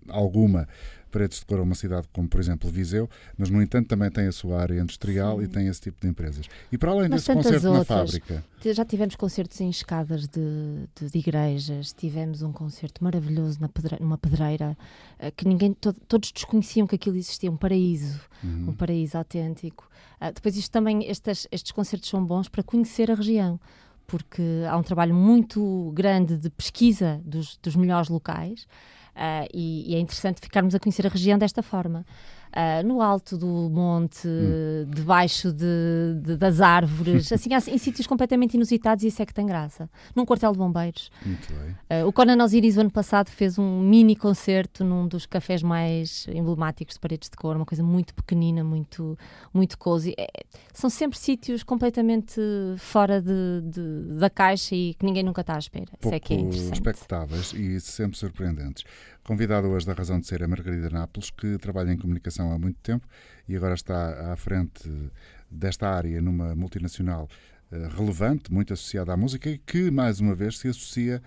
alguma 0.08 0.68
Paredes 1.10 1.40
de 1.40 1.46
Cora 1.46 1.60
a 1.60 1.64
uma 1.64 1.74
cidade 1.74 2.06
como, 2.12 2.28
por 2.28 2.40
exemplo, 2.40 2.70
Viseu, 2.70 3.08
mas, 3.36 3.50
no 3.50 3.60
entanto, 3.60 3.88
também 3.88 4.10
tem 4.10 4.26
a 4.26 4.32
sua 4.32 4.60
área 4.60 4.80
industrial 4.80 5.38
Sim. 5.38 5.44
e 5.44 5.48
tem 5.48 5.66
esse 5.66 5.80
tipo 5.80 6.00
de 6.00 6.08
empresas. 6.08 6.46
E 6.70 6.78
para 6.78 6.92
além 6.92 7.08
Mas 7.08 7.22
desse 7.22 7.34
concerto 7.34 7.66
outras. 7.66 7.88
na 7.88 7.96
fábrica, 7.96 8.44
Já 8.64 8.84
tivemos 8.84 9.16
concertos 9.16 9.60
em 9.60 9.68
escadas 9.68 10.28
de, 10.28 10.88
de, 10.94 11.10
de 11.10 11.18
igrejas, 11.18 11.92
tivemos 11.92 12.42
um 12.42 12.52
concerto 12.52 13.02
maravilhoso 13.02 13.60
na 13.60 13.68
pedre, 13.68 13.96
numa 14.00 14.16
pedreira 14.16 14.76
uh, 15.18 15.32
que 15.36 15.46
ninguém, 15.46 15.72
to, 15.74 15.92
todos 15.92 16.30
desconheciam 16.30 16.86
que 16.86 16.94
aquilo 16.94 17.16
existia, 17.16 17.50
um 17.50 17.56
paraíso, 17.56 18.20
uhum. 18.42 18.70
um 18.70 18.72
paraíso 18.72 19.18
autêntico. 19.18 19.90
Uh, 20.20 20.32
depois 20.32 20.56
isto 20.56 20.70
também, 20.70 21.04
estes, 21.10 21.48
estes 21.50 21.72
concertos 21.72 22.08
são 22.08 22.24
bons 22.24 22.48
para 22.48 22.62
conhecer 22.62 23.10
a 23.10 23.14
região 23.14 23.58
porque 24.10 24.42
há 24.68 24.76
um 24.76 24.82
trabalho 24.82 25.14
muito 25.14 25.92
grande 25.94 26.36
de 26.36 26.50
pesquisa 26.50 27.20
dos, 27.24 27.56
dos 27.58 27.76
melhores 27.76 28.08
locais 28.08 28.66
uh, 29.14 29.48
e, 29.54 29.92
e, 29.92 29.94
é 29.94 30.00
interessante 30.00 30.40
ficarmos 30.40 30.74
a 30.74 30.80
conhecer 30.80 31.06
a 31.06 31.10
região 31.10 31.38
desta 31.38 31.62
forma. 31.62 32.04
Uh, 32.50 32.84
no 32.84 33.00
alto 33.00 33.38
do 33.38 33.46
monte, 33.46 34.26
hum. 34.26 34.90
debaixo 34.92 35.52
de, 35.52 36.20
de, 36.20 36.36
das 36.36 36.60
árvores, 36.60 37.30
assim, 37.32 37.50
em 37.54 37.78
sítios 37.78 38.08
completamente 38.08 38.54
inusitados, 38.54 39.04
e 39.04 39.06
isso 39.06 39.22
é 39.22 39.26
que 39.26 39.32
tem 39.32 39.46
graça. 39.46 39.88
Num 40.16 40.26
quartel 40.26 40.50
de 40.50 40.58
bombeiros. 40.58 41.12
Uh, 41.24 42.06
o 42.06 42.12
Conan 42.12 42.42
Osiris, 42.42 42.76
o 42.76 42.80
ano 42.80 42.90
passado, 42.90 43.28
fez 43.30 43.56
um 43.56 43.80
mini 43.80 44.16
concerto 44.16 44.82
num 44.82 45.06
dos 45.06 45.26
cafés 45.26 45.62
mais 45.62 46.26
emblemáticos 46.28 46.94
de 46.94 47.00
Paredes 47.00 47.30
de 47.30 47.36
Cor, 47.36 47.54
uma 47.54 47.66
coisa 47.66 47.84
muito 47.84 48.14
pequenina, 48.14 48.64
muito, 48.64 49.16
muito 49.54 49.78
cozy. 49.78 50.14
É, 50.18 50.26
são 50.72 50.90
sempre 50.90 51.18
sítios 51.18 51.62
completamente 51.62 52.40
fora 52.78 53.22
de, 53.22 53.60
de, 53.62 54.18
da 54.18 54.28
caixa 54.28 54.74
e 54.74 54.94
que 54.94 55.06
ninguém 55.06 55.22
nunca 55.22 55.42
está 55.42 55.54
à 55.54 55.58
espera. 55.58 55.86
Pouco 56.00 56.08
isso 56.08 56.14
é 56.14 56.20
que 56.20 56.34
é 56.34 56.36
interessante. 56.36 56.74
expectáveis 56.74 57.52
e 57.52 57.80
sempre 57.80 58.18
surpreendentes. 58.18 58.84
Convidado 59.22 59.68
hoje 59.68 59.86
da 59.86 59.92
Razão 59.92 60.18
de 60.18 60.26
Ser 60.26 60.42
a 60.42 60.48
Margarida 60.48 60.90
Nápoles, 60.90 61.30
que 61.30 61.58
trabalha 61.58 61.92
em 61.92 61.96
comunicação 61.96 62.52
há 62.52 62.58
muito 62.58 62.78
tempo 62.80 63.06
e 63.48 63.54
agora 63.54 63.74
está 63.74 64.32
à 64.32 64.36
frente 64.36 64.90
desta 65.50 65.88
área 65.88 66.20
numa 66.20 66.54
multinacional 66.54 67.28
uh, 67.70 67.88
relevante, 67.96 68.52
muito 68.52 68.72
associada 68.72 69.12
à 69.12 69.16
música 69.16 69.50
e 69.50 69.58
que, 69.58 69.90
mais 69.90 70.20
uma 70.20 70.34
vez, 70.34 70.58
se 70.58 70.68
associa 70.68 71.22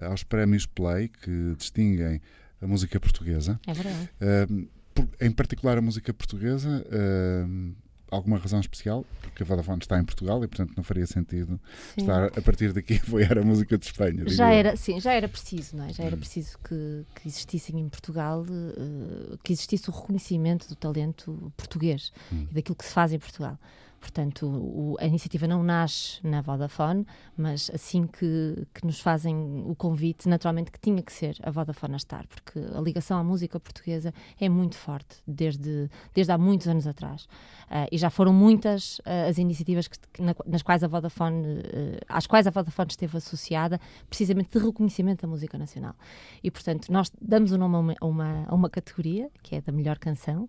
aos 0.00 0.22
prémios 0.22 0.66
Play 0.66 1.08
que 1.08 1.54
distinguem 1.56 2.20
a 2.60 2.66
música 2.66 3.00
portuguesa. 3.00 3.58
É 3.66 3.72
verdade. 3.72 4.10
Uh, 4.20 4.68
por, 4.94 5.08
em 5.20 5.30
particular 5.30 5.78
a 5.78 5.82
música 5.82 6.12
portuguesa, 6.12 6.84
uh, 6.86 7.74
alguma 8.10 8.38
razão 8.38 8.60
especial? 8.60 9.04
Porque 9.20 9.42
a 9.42 9.46
Vodafone 9.46 9.78
está 9.80 9.98
em 9.98 10.04
Portugal 10.04 10.42
e, 10.42 10.48
portanto, 10.48 10.74
não 10.76 10.84
faria 10.84 11.06
sentido 11.06 11.60
sim. 11.94 12.02
estar 12.02 12.26
a 12.26 12.42
partir 12.42 12.72
daqui 12.72 12.94
a 13.02 13.06
apoiar 13.06 13.38
a 13.38 13.42
música 13.42 13.76
de 13.78 13.86
Espanha. 13.86 14.24
Já 14.28 14.50
era, 14.50 14.76
sim, 14.76 15.00
já 15.00 15.12
era 15.12 15.28
preciso, 15.28 15.76
não 15.76 15.84
é? 15.84 15.92
Já 15.92 16.04
era 16.04 16.16
preciso 16.16 16.58
que, 16.58 17.04
que 17.14 17.28
existissem 17.28 17.80
em 17.80 17.88
Portugal, 17.88 18.42
uh, 18.42 19.38
que 19.42 19.52
existisse 19.52 19.88
o 19.90 19.92
reconhecimento 19.92 20.68
do 20.68 20.74
talento 20.74 21.52
português 21.56 22.12
hum. 22.32 22.46
e 22.50 22.54
daquilo 22.54 22.76
que 22.76 22.84
se 22.84 22.92
faz 22.92 23.12
em 23.12 23.18
Portugal. 23.18 23.58
Portanto, 24.00 24.46
o, 24.46 24.96
a 25.00 25.06
iniciativa 25.06 25.46
não 25.46 25.62
nasce 25.62 26.18
na 26.26 26.40
Vodafone, 26.40 27.06
mas 27.36 27.70
assim 27.74 28.06
que, 28.06 28.66
que 28.72 28.86
nos 28.86 29.00
fazem 29.00 29.64
o 29.66 29.74
convite, 29.74 30.28
naturalmente 30.28 30.70
que 30.70 30.78
tinha 30.78 31.02
que 31.02 31.12
ser 31.12 31.36
a 31.42 31.50
Vodafone 31.50 31.94
a 31.94 31.96
estar, 31.96 32.26
porque 32.26 32.58
a 32.58 32.80
ligação 32.80 33.18
à 33.18 33.24
música 33.24 33.58
portuguesa 33.58 34.14
é 34.40 34.48
muito 34.48 34.76
forte, 34.76 35.16
desde, 35.26 35.90
desde 36.14 36.32
há 36.32 36.38
muitos 36.38 36.68
anos 36.68 36.86
atrás. 36.86 37.24
Uh, 37.24 37.86
e 37.90 37.98
já 37.98 38.08
foram 38.08 38.32
muitas 38.32 38.98
uh, 39.00 39.28
as 39.28 39.38
iniciativas 39.38 39.88
que, 39.88 39.98
que, 40.12 40.22
na, 40.22 40.34
nas 40.46 40.62
quais 40.62 40.82
a 40.84 40.88
Vodafone, 40.88 41.58
uh, 41.58 41.62
às 42.08 42.26
quais 42.26 42.46
a 42.46 42.50
Vodafone 42.50 42.88
esteve 42.90 43.16
associada, 43.16 43.80
precisamente 44.08 44.58
de 44.58 44.64
reconhecimento 44.64 45.22
da 45.22 45.28
música 45.28 45.58
nacional. 45.58 45.94
E, 46.42 46.50
portanto, 46.50 46.90
nós 46.90 47.10
damos 47.20 47.52
o 47.52 47.58
nome 47.58 47.74
a 47.74 47.78
uma, 47.78 47.94
a 48.00 48.06
uma, 48.06 48.44
a 48.48 48.54
uma 48.54 48.70
categoria, 48.70 49.30
que 49.42 49.56
é 49.56 49.60
da 49.60 49.72
melhor 49.72 49.98
canção, 49.98 50.48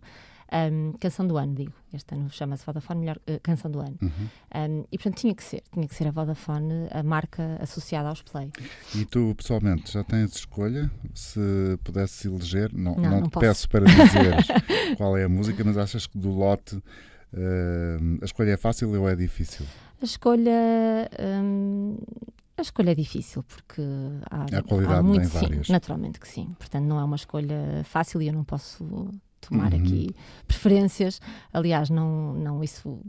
um, 0.51 0.93
canção 0.93 1.27
do 1.27 1.37
ano, 1.37 1.53
digo. 1.53 1.73
Este 1.93 2.15
ano 2.15 2.29
chama-se 2.29 2.65
Vodafone 2.65 2.99
Melhor 2.99 3.17
uh, 3.17 3.39
Canção 3.41 3.69
do 3.69 3.79
Ano. 3.79 3.97
Uhum. 4.01 4.09
Um, 4.55 4.85
e 4.91 4.97
portanto 4.97 5.17
tinha 5.17 5.35
que 5.35 5.43
ser, 5.43 5.63
tinha 5.71 5.87
que 5.87 5.95
ser 5.95 6.07
a 6.07 6.11
Vodafone 6.11 6.87
a 6.91 7.03
marca 7.03 7.57
associada 7.61 8.09
aos 8.09 8.21
Play. 8.21 8.51
E 8.95 9.05
tu, 9.05 9.33
pessoalmente, 9.35 9.91
já 9.91 10.03
tens 10.03 10.35
escolha? 10.35 10.89
Se 11.13 11.39
pudesse 11.83 12.27
eleger, 12.27 12.71
não, 12.73 12.95
não, 12.95 13.03
não, 13.03 13.21
não 13.21 13.29
te 13.29 13.39
peço 13.39 13.69
para 13.69 13.85
dizer 13.85 14.35
qual 14.97 15.17
é 15.17 15.23
a 15.23 15.29
música, 15.29 15.63
mas 15.63 15.77
achas 15.77 16.07
que 16.07 16.17
do 16.17 16.29
lote 16.29 16.75
uh, 16.75 18.19
a 18.21 18.25
escolha 18.25 18.51
é 18.51 18.57
fácil 18.57 18.89
ou 18.99 19.07
é 19.07 19.15
difícil? 19.15 19.65
A 20.01 20.05
escolha. 20.05 21.09
A 22.57 22.61
escolha 22.61 22.91
é 22.91 22.95
difícil 22.95 23.41
porque 23.43 23.81
há, 24.29 24.57
a 24.57 24.63
qualidade 24.63 24.99
há 24.99 25.03
muito, 25.03 25.21
tem 25.21 25.29
várias. 25.29 25.67
Sim, 25.67 25.71
naturalmente 25.71 26.19
que 26.19 26.27
sim. 26.27 26.53
Portanto, 26.59 26.83
não 26.83 26.99
é 26.99 27.03
uma 27.03 27.15
escolha 27.15 27.83
fácil 27.85 28.21
e 28.21 28.27
eu 28.27 28.33
não 28.33 28.43
posso 28.43 29.09
tomar 29.41 29.73
Uhum. 29.73 29.79
aqui 29.79 30.15
preferências. 30.47 31.19
Aliás, 31.53 31.89
não, 31.89 32.33
não 32.33 32.63
isso 32.63 32.99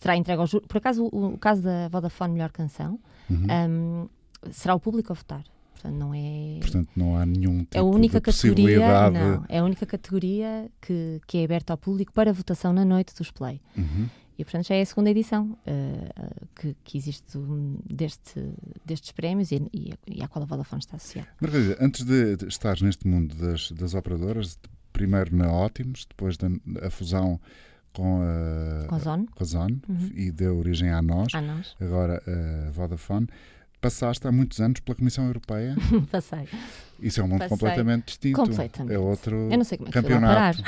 será 0.00 0.16
entregue 0.16 0.40
ao 0.40 0.46
júri. 0.46 0.66
Por 0.66 0.76
acaso, 0.78 1.04
o, 1.12 1.34
o 1.34 1.38
caso 1.38 1.62
da 1.62 1.88
Vodafone 1.88 2.32
Melhor 2.34 2.50
Canção 2.52 2.98
Uhum. 3.28 3.46
hum, 3.68 4.08
será 4.50 4.74
o 4.74 4.80
público 4.80 5.12
a 5.12 5.14
votar. 5.14 5.44
Portanto, 5.72 5.96
não 5.98 6.12
é. 6.12 6.58
Portanto, 6.60 6.88
não 6.94 7.16
há 7.16 7.24
nenhum 7.24 7.60
tipo 7.60 7.76
É 7.76 7.80
a 7.80 7.82
única 7.84 8.20
de 8.20 8.24
categoria, 8.26 9.10
não, 9.10 9.44
é 9.48 9.58
a 9.60 9.64
única 9.64 9.86
categoria 9.86 10.70
que, 10.80 11.20
que 11.26 11.38
é 11.38 11.44
aberta 11.44 11.72
ao 11.72 11.78
público 11.78 12.12
para 12.12 12.32
votação 12.34 12.72
na 12.72 12.84
noite 12.84 13.14
dos 13.14 13.30
Play. 13.30 13.60
Uhum. 13.76 14.06
E, 14.38 14.44
portanto, 14.44 14.66
já 14.68 14.74
é 14.74 14.80
a 14.82 14.86
segunda 14.86 15.10
edição 15.10 15.56
eh, 15.66 16.10
que, 16.54 16.74
que 16.82 16.96
existe 16.96 17.36
um, 17.36 17.76
deste, 17.84 18.42
destes 18.86 19.12
prémios 19.12 19.52
e, 19.52 19.56
e, 19.72 19.92
e 20.06 20.22
à 20.22 20.28
qual 20.28 20.42
a 20.42 20.46
Vodafone 20.46 20.80
está 20.80 20.96
associada. 20.96 21.28
Margarida, 21.40 21.76
antes 21.78 22.04
de, 22.04 22.36
de 22.36 22.46
estares 22.48 22.80
neste 22.80 23.06
mundo 23.06 23.34
das, 23.36 23.70
das 23.72 23.92
operadoras, 23.94 24.58
primeiro 24.92 25.34
na 25.36 25.50
Ótimos, 25.50 26.06
depois 26.08 26.36
da 26.36 26.48
a 26.86 26.90
fusão 26.90 27.40
com 27.92 28.20
a, 28.22 28.86
Com 28.86 28.94
a 28.94 28.98
Zone, 28.98 29.26
com 29.28 29.42
a 29.42 29.46
Zone, 29.46 29.82
Uhum. 29.88 30.10
e 30.14 30.30
deu 30.30 30.56
origem 30.58 30.90
à 30.90 31.02
Nós, 31.02 31.34
a 31.34 31.40
nós, 31.40 31.74
agora 31.80 32.22
a 32.66 32.70
Vodafone. 32.70 33.26
Passaste 33.80 34.26
há 34.28 34.32
muitos 34.32 34.60
anos 34.60 34.80
pela 34.80 34.94
Comissão 34.94 35.24
Europeia. 35.26 35.74
passei. 36.12 36.46
Isso 37.02 37.20
é 37.20 37.24
um 37.24 37.28
mundo 37.28 37.38
Passei 37.40 37.56
completamente 37.56 38.06
distinto. 38.06 38.40
completamente. 38.40 38.94
É 38.94 38.98
outro 38.98 39.36
Eu 39.50 39.56
não 39.56 39.64
sei 39.64 39.78
como 39.78 39.88
é 39.88 39.92
que 39.92 40.00
lá 40.00 40.20
parar. 40.20 40.54
campeonato. 40.56 40.62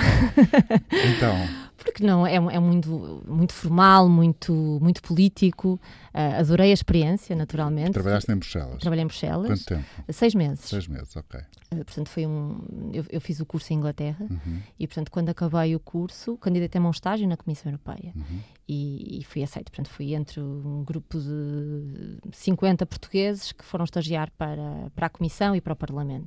então, 1.17 1.35
Porque 1.77 2.05
não, 2.05 2.27
é, 2.27 2.37
é 2.37 2.59
muito, 2.59 3.23
muito 3.27 3.53
formal, 3.53 4.09
muito, 4.09 4.79
muito 4.81 5.03
político. 5.03 5.81
Ah, 6.15 6.39
adorei 6.39 6.71
a 6.71 6.75
experiência, 6.75 7.35
naturalmente. 7.35 7.93
trabalhaste 7.93 8.31
em 8.31 8.37
Bruxelas. 8.37 8.79
Trabalhei 8.79 9.05
em 9.05 9.07
Bruxelas. 9.07 9.47
Quanto 9.49 9.65
tempo? 9.65 9.85
Seis 10.11 10.35
meses. 10.35 10.65
Seis 10.65 10.87
meses, 10.87 11.17
ok. 11.17 11.41
Uh, 11.73 11.77
portanto, 11.77 12.09
foi 12.09 12.27
um. 12.27 12.91
Eu, 12.93 13.05
eu 13.09 13.21
fiz 13.21 13.41
o 13.41 13.47
curso 13.47 13.73
em 13.73 13.77
Inglaterra 13.77 14.27
Uhum, 14.31 14.61
e, 14.79 14.87
portanto, 14.87 15.11
quando 15.11 15.29
acabei 15.31 15.75
o 15.75 15.81
curso, 15.81 16.37
candidatei-me 16.37 16.87
a 16.87 16.89
um 16.89 16.93
estágio 16.93 17.27
na 17.27 17.37
Comissão 17.37 17.71
Europeia 17.73 18.13
uhum. 18.15 18.41
e, 18.69 19.21
e 19.21 19.25
fui 19.25 19.43
aceito. 19.43 19.71
Portanto, 19.71 19.89
fui 19.89 20.15
entre 20.15 20.41
um 20.41 20.85
grupo 20.85 21.19
de 21.19 22.19
50 22.33 22.85
portugueses 22.87 23.53
que 23.53 23.65
foram 23.65 23.85
estagiar 23.85 24.31
para, 24.33 24.91
para 24.95 25.07
a 25.07 25.11
Comissão 25.11 25.57
e 25.57 25.61
para 25.61 25.73
o 25.73 25.77
Parlamento. 25.77 26.22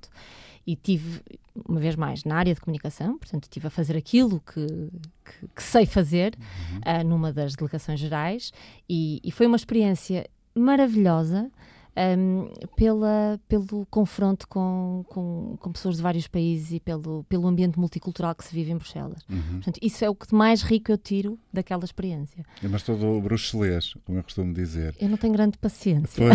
E 0.67 0.75
tive, 0.75 1.21
uma 1.67 1.79
vez 1.79 1.95
mais, 1.95 2.23
na 2.23 2.37
área 2.37 2.53
de 2.53 2.59
comunicação, 2.59 3.19
portanto, 3.19 3.43
estive 3.43 3.67
a 3.67 3.69
fazer 3.69 3.95
aquilo 3.95 4.39
que, 4.39 4.65
que, 4.65 5.47
que 5.55 5.63
sei 5.63 5.85
fazer 5.85 6.35
ah, 6.83 7.03
numa 7.03 7.31
das 7.31 7.53
delegações 7.55 7.99
gerais 7.99 8.51
e, 8.89 9.21
e 9.23 9.31
foi 9.31 9.45
uma 9.45 9.55
experiência 9.55 10.27
maravilhosa 10.55 11.51
ahm, 11.95 12.47
pela, 12.75 13.39
pelo 13.47 13.85
confronto 13.89 14.47
com, 14.47 15.05
com, 15.07 15.57
com 15.59 15.71
pessoas 15.71 15.97
de 15.97 16.01
vários 16.01 16.27
países 16.27 16.73
e 16.73 16.79
pelo, 16.79 17.23
pelo 17.25 17.47
ambiente 17.47 17.79
multicultural 17.79 18.35
que 18.35 18.43
se 18.43 18.53
vive 18.53 18.71
em 18.71 18.77
Bruxelas. 18.77 19.21
Uhum. 19.29 19.41
Portanto, 19.55 19.79
isso 19.81 20.03
é 20.03 20.09
o 20.09 20.15
que 20.15 20.33
mais 20.33 20.61
rico 20.61 20.91
eu 20.91 20.97
tiro 20.97 21.39
daquela 21.51 21.83
experiência. 21.83 22.45
Mas 22.61 22.83
todo 22.83 23.21
bruxelês, 23.21 23.93
como 24.05 24.19
eu 24.19 24.23
costumo 24.23 24.53
dizer. 24.53 24.95
Eu 24.99 25.09
não 25.09 25.17
tenho 25.17 25.33
grande 25.33 25.57
paciência, 25.57 26.25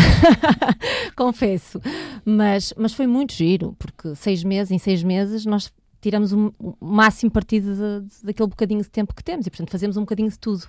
confesso, 1.14 1.80
mas, 2.24 2.72
mas 2.76 2.92
foi 2.94 3.06
muito 3.06 3.34
giro, 3.34 3.74
porque 3.78 4.14
seis 4.14 4.42
meses, 4.42 4.70
em 4.70 4.78
seis 4.78 5.02
meses 5.02 5.44
nós 5.44 5.70
tiramos 6.00 6.32
o 6.32 6.52
máximo 6.80 7.30
partido 7.30 7.74
de- 7.74 8.06
de- 8.08 8.26
daquele 8.26 8.48
bocadinho 8.48 8.82
de 8.82 8.88
tempo 8.90 9.14
que 9.14 9.22
temos 9.22 9.46
e, 9.46 9.50
portanto, 9.50 9.70
fazemos 9.70 9.96
um 9.96 10.00
bocadinho 10.00 10.28
de 10.30 10.38
tudo. 10.38 10.64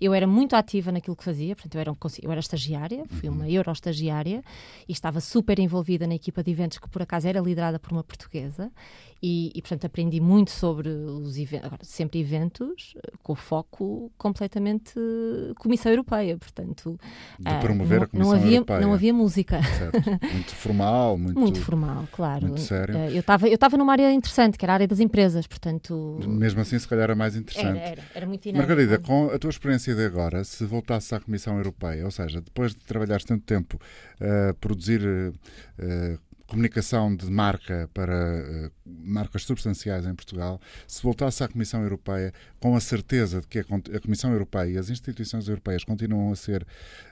Eu 0.00 0.12
era 0.12 0.26
muito 0.26 0.54
ativa 0.54 0.92
naquilo 0.92 1.16
que 1.16 1.24
fazia, 1.24 1.54
portanto, 1.54 1.74
eu 1.74 1.80
era, 1.80 1.90
um 1.92 1.96
eu 2.22 2.30
era 2.30 2.40
estagiária, 2.40 3.04
fui 3.08 3.28
uma 3.28 3.48
euro-estagiária 3.48 4.42
e 4.88 4.92
estava 4.92 5.20
super 5.20 5.58
envolvida 5.58 6.06
na 6.06 6.14
equipa 6.14 6.42
de 6.42 6.50
eventos 6.50 6.78
que, 6.78 6.88
por 6.88 7.02
acaso, 7.02 7.26
era 7.28 7.40
liderada 7.40 7.78
por 7.78 7.92
uma 7.92 8.04
portuguesa 8.04 8.70
e, 9.22 9.50
e, 9.54 9.62
portanto, 9.62 9.86
aprendi 9.86 10.20
muito 10.20 10.50
sobre 10.50 10.88
os 10.90 11.38
eventos, 11.38 11.66
agora, 11.66 11.82
sempre 11.84 12.20
eventos, 12.20 12.94
eh, 12.96 13.12
com 13.22 13.34
foco 13.34 14.12
completamente 14.18 14.92
eh, 14.98 15.54
Comissão 15.58 15.90
Europeia, 15.90 16.36
portanto... 16.36 16.98
de 17.38 17.48
ah, 17.48 17.58
promover 17.58 18.00
não, 18.00 18.04
a 18.04 18.08
Comissão 18.08 18.32
não 18.32 18.38
havia, 18.38 18.56
Europeia. 18.58 18.80
Não 18.80 18.92
havia 18.92 19.14
música. 19.14 19.62
Certo. 19.62 20.10
Muito 20.32 20.54
formal, 20.54 21.16
muito, 21.18 21.40
Muito 21.40 21.60
formal, 21.60 22.06
claro. 22.12 22.48
muito 22.48 22.60
sério. 22.60 22.94
Eh, 22.96 23.12
Eu 23.14 23.20
estava 23.20 23.48
eu 23.48 23.54
estava 23.54 23.76
numa 23.78 23.92
área 23.92 24.12
interessante, 24.12 24.58
que 24.58 24.64
era 24.64 24.73
área 24.74 24.86
das 24.86 25.00
empresas, 25.00 25.46
portanto. 25.46 26.18
Mesmo 26.26 26.60
assim, 26.60 26.78
se 26.78 26.86
calhar 26.86 27.10
é 27.10 27.14
mais 27.14 27.34
Era, 27.34 27.42
interessante. 27.42 27.78
era, 27.78 28.02
era 28.14 28.26
muito 28.26 28.42
dinâmico. 28.42 28.68
Margarida, 28.68 28.98
com 28.98 29.30
a 29.30 29.38
tua 29.38 29.50
experiência 29.50 29.94
de 29.94 30.04
agora, 30.04 30.44
se 30.44 30.64
voltasses 30.64 31.12
à 31.12 31.20
Comissão 31.20 31.56
Europeia, 31.56 32.04
ou 32.04 32.10
seja, 32.10 32.40
depois 32.40 32.74
de 32.74 32.80
trabalhares 32.80 33.24
tanto 33.24 33.44
tempo 33.44 33.80
a 34.20 34.54
produzir 34.54 35.00
eh, 35.02 35.32
eh, 35.78 36.18
comunicação 36.46 37.14
de 37.14 37.30
marca 37.30 37.88
para 37.92 38.14
eh, 38.14 38.70
marcas 38.84 39.44
substanciais 39.44 40.06
em 40.06 40.14
Portugal, 40.14 40.60
se 40.86 41.02
voltasse 41.02 41.42
à 41.42 41.48
Comissão 41.48 41.82
Europeia 41.82 42.32
com 42.60 42.76
a 42.76 42.80
certeza 42.80 43.40
de 43.40 43.46
que 43.46 43.58
a, 43.58 43.62
a 43.62 44.00
Comissão 44.00 44.30
Europeia 44.32 44.70
e 44.70 44.78
as 44.78 44.90
instituições 44.90 45.48
europeias 45.48 45.84
continuam 45.84 46.32
a 46.32 46.36
ser, 46.36 46.66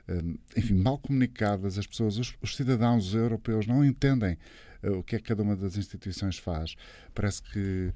eh, 0.09 0.23
enfim, 0.57 0.75
mal 0.75 0.99
comunicadas, 0.99 1.79
as 1.79 1.87
pessoas, 1.87 2.19
os, 2.19 2.35
os 2.43 2.57
cidadãos 2.57 3.15
europeus 3.15 3.67
não 3.67 3.85
entendem 3.85 4.37
o 4.91 5.03
que 5.03 5.17
é 5.17 5.19
que 5.19 5.25
cada 5.25 5.43
uma 5.43 5.55
das 5.57 5.77
instituições 5.77 6.39
faz. 6.39 6.75
Parece 7.15 7.43
que 7.43 7.93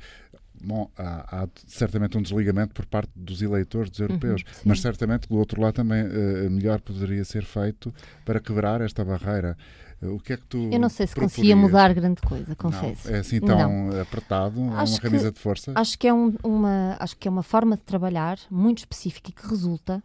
Bom, 0.64 0.90
há, 0.96 1.42
há 1.42 1.48
certamente 1.66 2.16
um 2.16 2.22
desligamento 2.22 2.72
por 2.72 2.86
parte 2.86 3.10
dos 3.14 3.42
eleitores 3.42 3.90
dos 3.90 4.00
europeus, 4.00 4.42
sim. 4.54 4.62
mas 4.64 4.80
certamente 4.80 5.28
do 5.28 5.36
outro 5.36 5.60
lado 5.60 5.74
também 5.74 6.00
eh, 6.00 6.48
melhor 6.48 6.80
poderia 6.80 7.22
ser 7.26 7.44
feito 7.44 7.92
para 8.24 8.40
quebrar 8.40 8.80
esta 8.80 9.04
barreira. 9.04 9.54
Eh, 10.00 10.06
o 10.06 10.18
que 10.18 10.32
é 10.32 10.36
que 10.38 10.46
tu 10.46 10.70
Eu 10.72 10.78
não 10.80 10.88
sei 10.88 11.06
se 11.06 11.12
proporias? 11.12 11.34
conseguia 11.36 11.54
mudar 11.56 11.92
grande 11.92 12.22
coisa, 12.22 12.56
confesso. 12.56 13.06
Não, 13.06 13.16
é 13.16 13.18
assim 13.18 13.38
tão 13.38 14.00
apertado, 14.00 14.58
é 14.58 14.62
uma 14.62 14.84
que- 14.86 14.98
camisa 15.00 15.30
de 15.30 15.38
força. 15.38 15.72
Acho 15.74 15.98
que, 15.98 16.08
é 16.08 16.14
um- 16.14 16.34
uma, 16.42 16.96
acho 17.00 17.14
que 17.18 17.28
é 17.28 17.30
uma 17.30 17.42
forma 17.42 17.76
de 17.76 17.82
trabalhar 17.82 18.38
muito 18.50 18.78
específica 18.78 19.28
e 19.28 19.34
que 19.34 19.46
resulta 19.46 20.02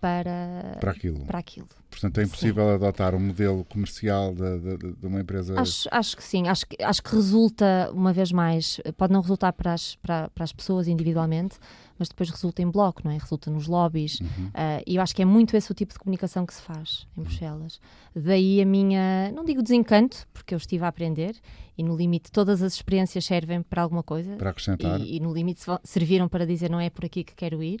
para, 0.00 0.76
Para 0.80 0.90
aquilo. 0.92 1.24
para 1.26 1.38
aquilo. 1.38 1.68
Portanto, 1.90 2.18
é 2.20 2.24
impossível 2.24 2.74
adotar 2.74 3.14
um 3.14 3.18
modelo 3.20 3.64
comercial 3.64 4.34
de, 4.34 4.58
de- 4.76 4.92
de- 4.96 5.06
uma 5.06 5.20
empresa. 5.20 5.58
Acho, 5.58 5.88
acho 5.90 6.16
que 6.16 6.22
sim, 6.22 6.46
acho 6.46 6.66
que, 6.66 6.82
acho 6.82 7.02
que 7.02 7.14
resulta, 7.14 7.90
uma 7.94 8.12
vez 8.12 8.30
mais, 8.30 8.78
pode 8.98 9.12
não 9.14 9.22
resultar 9.22 9.52
para 9.54 9.72
as, 9.72 9.96
para, 9.96 10.28
para 10.28 10.44
as 10.44 10.52
pessoas 10.52 10.88
individualmente, 10.88 11.56
mas 11.98 12.08
depois 12.10 12.28
resulta 12.28 12.60
em 12.60 12.70
bloco, 12.70 13.00
não 13.02 13.10
é? 13.10 13.16
Resulta 13.16 13.50
nos 13.50 13.66
lobbies. 13.66 14.20
Uhum. 14.20 14.50
Ah, 14.52 14.82
e 14.86 14.96
eu 14.96 15.02
acho 15.02 15.16
que 15.16 15.22
é 15.22 15.24
muito 15.24 15.56
esse 15.56 15.70
o 15.72 15.74
tipo 15.74 15.94
de 15.94 15.98
comunicação 15.98 16.44
que 16.44 16.52
se 16.52 16.60
faz 16.60 17.06
em 17.16 17.22
Bruxelas. 17.22 17.80
Daí 18.14 18.60
a 18.60 18.66
minha, 18.66 19.32
não 19.32 19.42
digo 19.44 19.62
desencanto, 19.62 20.26
porque 20.34 20.52
eu 20.52 20.58
estive 20.58 20.84
a 20.84 20.88
aprender 20.88 21.34
e 21.78 21.82
no 21.82 21.96
limite 21.96 22.30
todas 22.30 22.62
as 22.62 22.74
experiências 22.74 23.24
servem 23.24 23.62
para 23.62 23.80
alguma 23.80 24.02
coisa. 24.02 24.36
Para 24.36 24.50
acrescentar. 24.50 25.00
E, 25.00 25.16
e 25.16 25.20
no 25.20 25.32
limite 25.32 25.62
se- 25.62 25.78
serviram 25.84 26.28
para 26.28 26.44
dizer 26.44 26.68
não 26.70 26.80
é 26.80 26.90
por 26.90 27.06
aqui 27.06 27.24
que 27.24 27.34
quero 27.34 27.62
ir. 27.62 27.80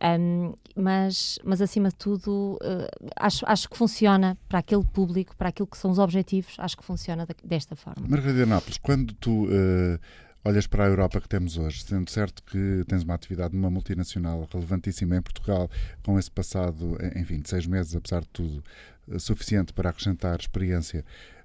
Ahm, 0.00 0.52
mas, 0.76 1.38
mas 1.44 1.60
acima 1.60 1.88
de 1.88 1.94
tudo, 1.94 2.58
eh, 2.62 2.88
acho, 3.16 3.44
acho 3.46 3.70
que 3.70 3.76
funciona 3.76 4.36
para 4.48 4.58
aquele 4.58 4.84
público, 4.84 5.36
para 5.36 5.50
aquilo 5.50 5.68
que 5.68 5.78
são 5.78 5.90
os 5.90 5.98
objetivos, 5.98 6.54
acho 6.58 6.76
que 6.76 6.84
funciona 6.84 7.26
desta 7.44 7.76
forma. 7.76 8.06
Margarida 8.08 8.44
Nápoles, 8.44 8.78
quando 8.78 9.14
tu 9.14 9.46
eh, 9.50 9.98
olhas 10.44 10.66
para 10.66 10.84
a 10.84 10.88
Europa 10.88 11.20
que 11.20 11.28
temos 11.28 11.56
hoje, 11.56 11.82
sendo 11.82 12.10
certo 12.10 12.42
que 12.42 12.84
tens 12.86 13.02
uma 13.02 13.14
atividade 13.14 13.54
numa 13.56 13.70
multinacional 13.70 14.46
relevantíssima 14.52 15.16
em 15.16 15.22
Portugal, 15.22 15.70
com 16.02 16.18
esse 16.18 16.30
passado, 16.30 16.96
eh, 17.00 17.18
enfim, 17.18 17.40
de 17.40 17.48
seis 17.48 17.66
meses, 17.66 17.96
apesar 17.96 18.20
de 18.20 18.28
tudo, 18.28 18.62
eh, 19.10 19.18
suficiente 19.18 19.72
para 19.72 19.90
acrescentar 19.90 20.38
experiência 20.38 21.04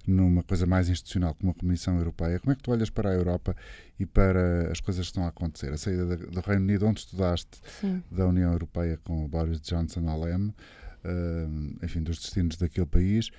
numa 0.10 0.44
coisa 0.44 0.66
mais 0.66 0.90
institucional 0.90 1.34
como 1.36 1.52
a 1.52 1.54
Comissão 1.54 1.98
Europeia, 1.98 2.40
como 2.40 2.52
é 2.52 2.56
que 2.56 2.64
tu 2.64 2.72
olhas 2.72 2.90
para 2.90 3.10
a 3.10 3.14
Europa 3.14 3.56
e 4.00 4.06
para 4.06 4.72
as 4.72 4.80
coisas 4.80 5.06
que 5.06 5.12
estão 5.12 5.24
a 5.26 5.30
acontecer? 5.30 5.72
A 5.72 5.78
saída 5.78 6.06
da- 6.06 6.16
do 6.16 6.42
Reino 6.42 6.64
Unido, 6.64 6.86
onde 6.88 7.00
estudaste, 7.02 7.60
Sim. 7.80 8.04
da 8.12 8.28
União 8.28 8.52
Europeia 8.52 8.98
com 9.04 9.24
o 9.24 9.28
Boris 9.28 9.62
Johnson 9.62 10.08
ao 10.10 10.20
leme, 10.22 10.54
eh, 11.04 11.48
enfim, 11.84 12.02
dos 12.04 12.18
destinos 12.20 12.58
daquele 12.58 12.86
país. 12.88 13.30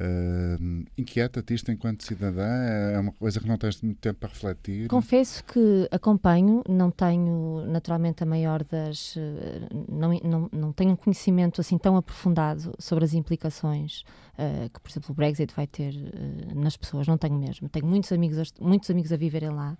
Eh, 0.00 0.56
Inquieta-te 0.96 1.54
isto 1.54 1.72
enquanto 1.72 2.04
cidadã? 2.04 2.46
É 2.46 2.98
uma 3.00 3.10
coisa 3.12 3.40
que 3.40 3.48
não 3.48 3.56
tens 3.58 3.82
muito 3.82 3.98
tempo 3.98 4.20
para 4.20 4.28
refletir? 4.28 4.86
Confesso 4.88 5.42
que 5.44 5.88
acompanho, 5.90 6.62
não 6.68 6.90
tenho 6.90 7.64
naturalmente 7.66 8.22
a 8.22 8.26
maior 8.26 8.62
das. 8.62 9.16
eh, 9.16 9.68
Não, 9.88 10.10
não, 10.22 10.48
não 10.52 10.72
tenho 10.72 10.92
um 10.92 10.96
conhecimento 10.96 11.60
assim 11.60 11.76
tão 11.76 11.96
aprofundado 11.96 12.72
sobre 12.78 13.04
as 13.04 13.12
implicações 13.14 14.04
eh, 14.36 14.68
que, 14.72 14.80
por 14.80 14.88
exemplo, 14.90 15.10
o 15.10 15.14
Brexit 15.14 15.52
vai 15.54 15.66
ter 15.66 15.92
eh, 15.94 16.54
nas 16.54 16.76
pessoas, 16.76 17.06
não 17.08 17.18
tenho 17.18 17.34
mesmo. 17.36 17.68
Tenho 17.68 17.86
muitos 17.86 18.12
amigos, 18.12 18.52
muitos 18.60 18.88
amigos 18.90 19.12
a 19.12 19.16
viverem 19.16 19.50
lá 19.50 19.76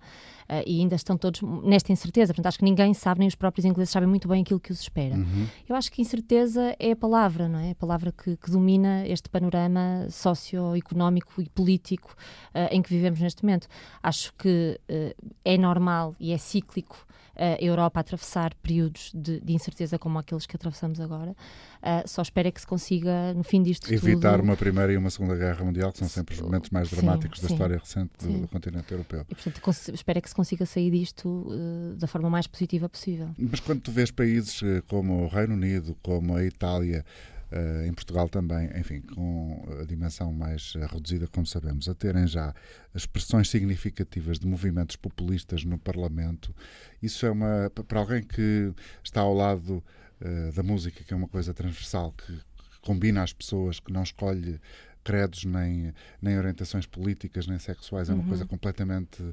e 0.65 0.79
ainda 0.81 0.95
estão 0.95 1.15
todos 1.15 1.41
nesta 1.63 1.91
incerteza. 1.91 2.33
Portanto, 2.33 2.47
acho 2.47 2.57
que 2.57 2.65
ninguém 2.65 2.91
sabe, 2.95 3.19
nem 3.19 3.27
os 3.27 3.35
próprios 3.35 3.65
ingleses 3.65 3.91
sabem 3.91 4.09
muito 4.09 4.27
bem 4.27 4.41
aquilo 4.41 4.59
que 4.59 4.71
os 4.71 4.81
espera. 4.81 5.13
Uhum. 5.15 5.45
Eu 5.69 5.75
acho 5.75 5.91
que 5.91 6.01
incerteza 6.01 6.75
é 6.79 6.91
a 6.91 6.95
palavra, 6.95 7.47
não 7.47 7.59
é? 7.59 7.69
A 7.71 7.75
palavra 7.75 8.11
que, 8.11 8.35
que 8.35 8.49
domina 8.49 9.07
este 9.07 9.29
panorama 9.29 10.07
socioeconómico 10.09 11.41
e 11.41 11.49
político 11.49 12.15
uh, 12.53 12.67
em 12.71 12.81
que 12.81 12.89
vivemos 12.89 13.19
neste 13.19 13.43
momento. 13.43 13.67
Acho 14.01 14.33
que 14.33 14.79
uh, 14.89 15.33
é 15.43 15.57
normal 15.57 16.15
e 16.19 16.31
é 16.31 16.37
cíclico 16.37 17.07
a 17.39 17.63
Europa 17.63 18.01
atravessar 18.01 18.53
períodos 18.55 19.11
de, 19.15 19.39
de, 19.39 19.53
incerteza 19.53 19.97
como 19.97 20.19
aqueles 20.19 20.45
que 20.45 20.57
atravessamos 20.57 20.99
agora. 20.99 21.31
Uh, 21.31 22.05
só 22.05 22.21
espero 22.21 22.49
é 22.49 22.51
que 22.51 22.59
se 22.59 22.67
consiga, 22.67 23.33
no 23.33 23.43
fim 23.43 23.63
disto 23.63 23.91
Evitar 23.91 24.33
tudo... 24.33 24.43
uma 24.43 24.57
Primeira 24.57 24.91
e 24.91 24.97
uma 24.97 25.09
Segunda 25.09 25.35
Guerra 25.37 25.63
Mundial, 25.63 25.91
que 25.93 25.99
são 25.99 26.09
sempre 26.09 26.35
os 26.35 26.41
momentos 26.41 26.69
mais 26.69 26.89
dramáticos 26.89 27.39
sim, 27.39 27.43
da 27.43 27.47
sim, 27.47 27.53
história 27.53 27.77
recente 27.77 28.11
do, 28.21 28.41
do, 28.41 28.47
continente 28.49 28.91
europeu. 28.91 29.25
E, 29.29 29.35
portanto, 29.35 29.61
espero 29.93 30.19
é 30.19 30.21
que 30.21 30.27
se 30.27 30.35
consiga 30.35 30.65
sair 30.65 30.91
disto 30.91 31.29
uh, 31.29 31.95
da 31.95 32.07
forma 32.07 32.29
mais 32.29 32.45
positiva 32.45 32.89
possível. 32.89 33.29
Mas 33.37 33.61
quando 33.61 33.79
tu 33.79 33.91
vês 33.91 34.11
países 34.11 34.59
como 34.87 35.23
o 35.23 35.27
Reino 35.27 35.53
Unido, 35.53 35.95
como 36.03 36.35
a 36.35 36.43
Itália, 36.43 37.05
Uh, 37.51 37.87
em 37.87 37.93
Portugal 37.93 38.29
também, 38.29 38.69
enfim, 38.77 39.01
com 39.01 39.65
a 39.81 39.83
dimensão 39.83 40.31
mais 40.31 40.75
uh, 40.75 40.85
reduzida, 40.85 41.27
como 41.27 41.47
sabemos, 41.47 41.89
a 41.89 41.95
terem 41.95 42.27
já 42.27 42.53
expressões 42.93 43.49
significativas 43.49 44.37
de 44.37 44.45
movimentos 44.45 44.95
populistas 44.95 45.63
no 45.63 45.79
Parlamento, 45.79 46.55
isso 47.01 47.25
é 47.25 47.31
uma. 47.31 47.71
para 47.87 47.99
alguém 47.99 48.21
que 48.21 48.71
está 49.03 49.21
ao 49.21 49.33
lado 49.33 49.83
uh, 50.21 50.51
da 50.53 50.61
música, 50.61 51.03
que 51.03 51.11
é 51.11 51.17
uma 51.17 51.27
coisa 51.27 51.51
transversal, 51.51 52.11
que, 52.11 52.33
que 52.33 52.79
combina 52.81 53.23
as 53.23 53.33
pessoas, 53.33 53.79
que 53.79 53.91
não 53.91 54.03
escolhe 54.03 54.61
credos 55.03 55.43
nem, 55.43 55.91
nem 56.21 56.37
orientações 56.37 56.85
políticas 56.85 57.47
nem 57.47 57.57
sexuais, 57.57 58.09
é 58.09 58.13
uma 58.13 58.21
uhum. 58.21 58.29
coisa 58.29 58.45
completamente 58.45 59.23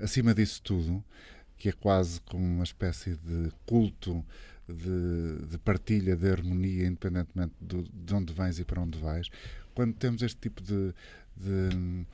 acima 0.00 0.32
disso 0.32 0.62
tudo, 0.62 1.04
que 1.58 1.68
é 1.68 1.72
quase 1.72 2.18
como 2.22 2.42
uma 2.42 2.64
espécie 2.64 3.16
de 3.16 3.52
culto 3.66 4.24
de, 4.72 5.46
de 5.46 5.58
partilha, 5.58 6.16
de 6.16 6.30
harmonia, 6.30 6.86
independentemente 6.86 7.54
do, 7.60 7.82
de 7.82 8.14
onde 8.14 8.32
vens 8.32 8.58
e 8.58 8.64
para 8.64 8.80
onde 8.80 8.98
vais, 8.98 9.28
quando 9.74 9.94
temos 9.94 10.22
este 10.22 10.40
tipo 10.40 10.62
de, 10.62 10.94
de, 11.36 12.06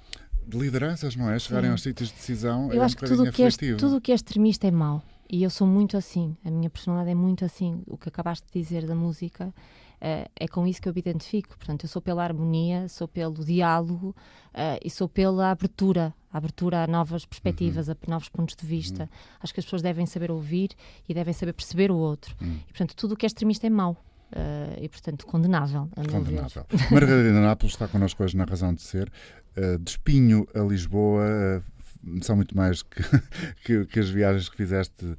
de 0.46 0.58
lideranças, 0.58 1.16
não 1.16 1.30
é? 1.30 1.38
Chegarem 1.38 1.68
Sim. 1.68 1.72
aos 1.72 1.82
sítios 1.82 2.08
de 2.10 2.14
decisão, 2.16 2.72
eu 2.72 2.82
é 2.82 2.84
acho 2.84 2.96
um 2.96 2.98
que 2.98 3.06
tudo 3.06 3.32
que, 3.32 3.42
é, 3.42 3.50
tudo 3.76 3.96
o 3.96 4.00
que 4.00 4.12
é 4.12 4.14
extremista 4.14 4.66
é 4.66 4.70
mau. 4.70 5.02
E 5.30 5.42
eu 5.42 5.50
sou 5.50 5.66
muito 5.66 5.96
assim, 5.96 6.36
a 6.42 6.50
minha 6.50 6.70
personalidade 6.70 7.10
é 7.10 7.14
muito 7.14 7.44
assim. 7.44 7.82
O 7.86 7.98
que 7.98 8.08
acabaste 8.08 8.46
de 8.50 8.60
dizer 8.60 8.86
da 8.86 8.94
música 8.94 9.52
Uh, 10.00 10.30
é 10.38 10.46
com 10.46 10.66
isso 10.66 10.80
que 10.80 10.88
eu 10.88 10.94
me 10.94 11.00
identifico. 11.00 11.56
Portanto, 11.56 11.84
eu 11.84 11.88
sou 11.88 12.00
pela 12.00 12.22
harmonia, 12.22 12.88
sou 12.88 13.08
pelo 13.08 13.44
diálogo 13.44 14.14
uh, 14.54 14.78
e 14.84 14.88
sou 14.88 15.08
pela 15.08 15.50
abertura 15.50 16.14
abertura 16.32 16.84
a 16.84 16.86
novas 16.86 17.24
perspectivas, 17.24 17.88
uhum. 17.88 17.94
a 18.06 18.10
novos 18.10 18.28
pontos 18.28 18.54
de 18.54 18.66
vista. 18.66 19.04
Uhum. 19.04 19.08
Acho 19.40 19.54
que 19.54 19.60
as 19.60 19.64
pessoas 19.64 19.82
devem 19.82 20.06
saber 20.06 20.30
ouvir 20.30 20.70
e 21.08 21.14
devem 21.14 21.32
saber 21.32 21.52
perceber 21.52 21.90
o 21.90 21.96
outro. 21.96 22.34
Uhum. 22.40 22.60
E, 22.68 22.72
portanto, 22.72 22.94
tudo 22.94 23.14
o 23.14 23.16
que 23.16 23.26
é 23.26 23.28
extremista 23.28 23.66
é 23.66 23.70
mau. 23.70 23.96
Uh, 24.30 24.76
e, 24.82 24.88
portanto, 24.88 25.26
condenável. 25.26 25.88
condenável. 26.10 26.66
Margarida 26.92 27.40
Nápoles 27.40 27.72
está 27.72 27.88
connosco 27.88 28.22
hoje 28.22 28.36
na 28.36 28.44
Razão 28.44 28.74
de 28.74 28.82
Ser. 28.82 29.10
Uh, 29.56 29.78
de 29.78 29.90
Espinho 29.90 30.46
a 30.54 30.60
Lisboa, 30.60 31.24
uh, 31.24 32.22
são 32.22 32.36
muito 32.36 32.54
mais 32.54 32.82
que, 32.82 33.02
que, 33.64 33.86
que, 33.86 33.98
as 33.98 34.10
viagens 34.10 34.48
que 34.50 34.56
fizeste 34.56 35.16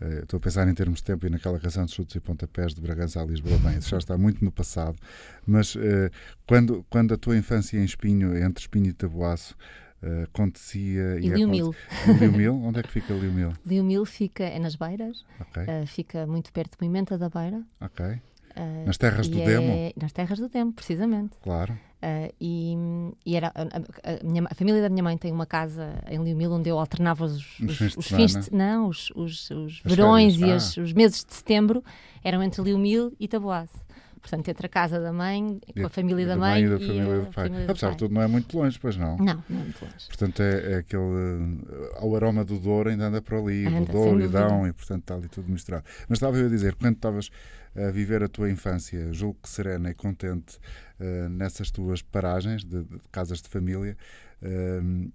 Uh, 0.00 0.22
estou 0.22 0.38
a 0.38 0.40
pensar 0.40 0.68
em 0.68 0.74
termos 0.74 1.00
de 1.00 1.04
tempo 1.04 1.26
e 1.26 1.30
naquela 1.30 1.58
canção 1.58 1.84
de 1.84 1.92
chutes 1.92 2.14
e 2.14 2.20
pontapés 2.20 2.72
de 2.72 2.80
Bragança 2.80 3.20
a 3.20 3.24
Lisboa. 3.24 3.58
Bem, 3.58 3.78
isso 3.78 3.88
já 3.88 3.98
está 3.98 4.16
muito 4.16 4.44
no 4.44 4.52
passado. 4.52 4.96
Mas 5.46 5.74
uh, 5.74 5.80
quando, 6.46 6.84
quando 6.88 7.14
a 7.14 7.16
tua 7.16 7.36
infância 7.36 7.76
em 7.78 7.84
Espinho, 7.84 8.36
entre 8.38 8.62
Espinho 8.62 8.86
e 8.86 8.92
Taboaço, 8.92 9.56
uh, 10.02 10.24
acontecia... 10.24 11.18
E, 11.18 11.26
e 11.26 11.28
Liumil. 11.30 11.74
Liumil? 12.20 12.54
Onde 12.54 12.78
é 12.80 12.82
que 12.82 12.90
fica 12.90 13.12
Liumil? 13.12 13.52
Liumil 13.66 14.04
fica, 14.04 14.44
é 14.44 14.58
nas 14.58 14.76
Beiras. 14.76 15.24
Okay. 15.40 15.86
fica 15.86 16.26
muito 16.26 16.52
perto 16.52 16.78
de 16.78 16.86
Moimenta 16.86 17.18
da 17.18 17.28
Beira. 17.28 17.62
Ok. 17.80 18.20
Nas 18.84 18.98
terras 18.98 19.28
do 19.28 19.40
é, 19.40 19.44
Demo? 19.44 19.92
Nas 20.00 20.12
terras 20.12 20.38
do 20.38 20.48
Demo, 20.48 20.72
precisamente. 20.72 21.36
Claro. 21.42 21.78
Uh, 22.00 22.32
e, 22.40 22.76
e, 23.26 23.34
era 23.34 23.48
a, 23.48 23.62
a, 23.62 24.24
minha, 24.24 24.46
a, 24.48 24.54
família 24.54 24.80
da 24.80 24.88
minha 24.88 25.02
mãe 25.02 25.18
tem 25.18 25.32
uma 25.32 25.46
casa 25.46 26.00
em 26.08 26.22
Liumil 26.22 26.52
onde 26.52 26.68
eu 26.70 26.78
alternava 26.78 27.24
os, 27.24 27.58
os, 27.58 27.80
os, 27.80 27.96
os 27.96 28.06
fins 28.06 28.36
de, 28.36 28.54
não 28.54 28.86
os, 28.86 29.10
os, 29.16 29.50
os 29.50 29.80
verões 29.84 30.36
férias. 30.36 30.48
e 30.48 30.52
ah. 30.52 30.54
as, 30.54 30.76
os 30.76 30.92
meses 30.92 31.24
de 31.24 31.34
setembro 31.34 31.82
eram 32.22 32.40
entre 32.40 32.62
Liumil 32.62 33.12
e 33.18 33.26
Taboase 33.26 33.72
portanto 34.20 34.48
entre 34.48 34.66
a 34.66 34.68
casa 34.68 35.00
da 35.00 35.12
mãe 35.12 35.60
com 35.74 35.86
a 35.86 35.88
família 35.88 36.26
da, 36.26 36.34
da 36.34 36.40
mãe, 36.40 36.62
mãe, 36.62 36.64
e 36.64 36.68
da 36.68 36.86
família 36.86 37.20
do 37.20 37.26
pai 37.32 37.50
apesar 37.68 37.90
de 37.90 37.96
tudo 37.96 38.14
não 38.14 38.22
é 38.22 38.28
muito 38.28 38.56
longe 38.56 38.78
pois 38.78 38.96
não 38.96 39.16
não, 39.16 39.42
não 39.48 39.60
é 39.60 39.64
muito 39.64 39.82
longe 39.82 40.06
portanto 40.06 40.40
é, 40.40 40.74
é 40.74 40.76
aquele 40.76 41.02
uh, 41.02 42.06
o 42.06 42.14
aroma 42.14 42.44
do 42.44 42.58
Douro 42.58 42.90
ainda 42.90 43.06
anda 43.06 43.20
por 43.22 43.38
ali 43.38 43.66
anda, 43.66 43.80
do 43.80 43.92
Douro 43.92 44.20
e 44.20 44.28
Dão 44.28 44.68
e 44.68 44.72
portanto 44.72 45.00
está 45.00 45.14
ali 45.14 45.28
tudo 45.28 45.50
misturado 45.50 45.84
mas 46.08 46.18
estava 46.18 46.36
eu 46.36 46.46
a 46.46 46.48
dizer 46.48 46.74
quando 46.76 46.94
estavas 46.94 47.30
a 47.74 47.90
viver 47.90 48.22
a 48.22 48.28
tua 48.28 48.50
infância, 48.50 49.12
julgo 49.12 49.38
que 49.42 49.48
serena 49.48 49.90
e 49.90 49.94
contente 49.94 50.58
uh, 51.00 51.28
nessas 51.28 51.70
tuas 51.70 52.02
paragens 52.02 52.64
de, 52.64 52.82
de, 52.82 52.98
casas 53.10 53.40
de 53.40 53.48
família. 53.48 53.96
Uh, 54.42 55.10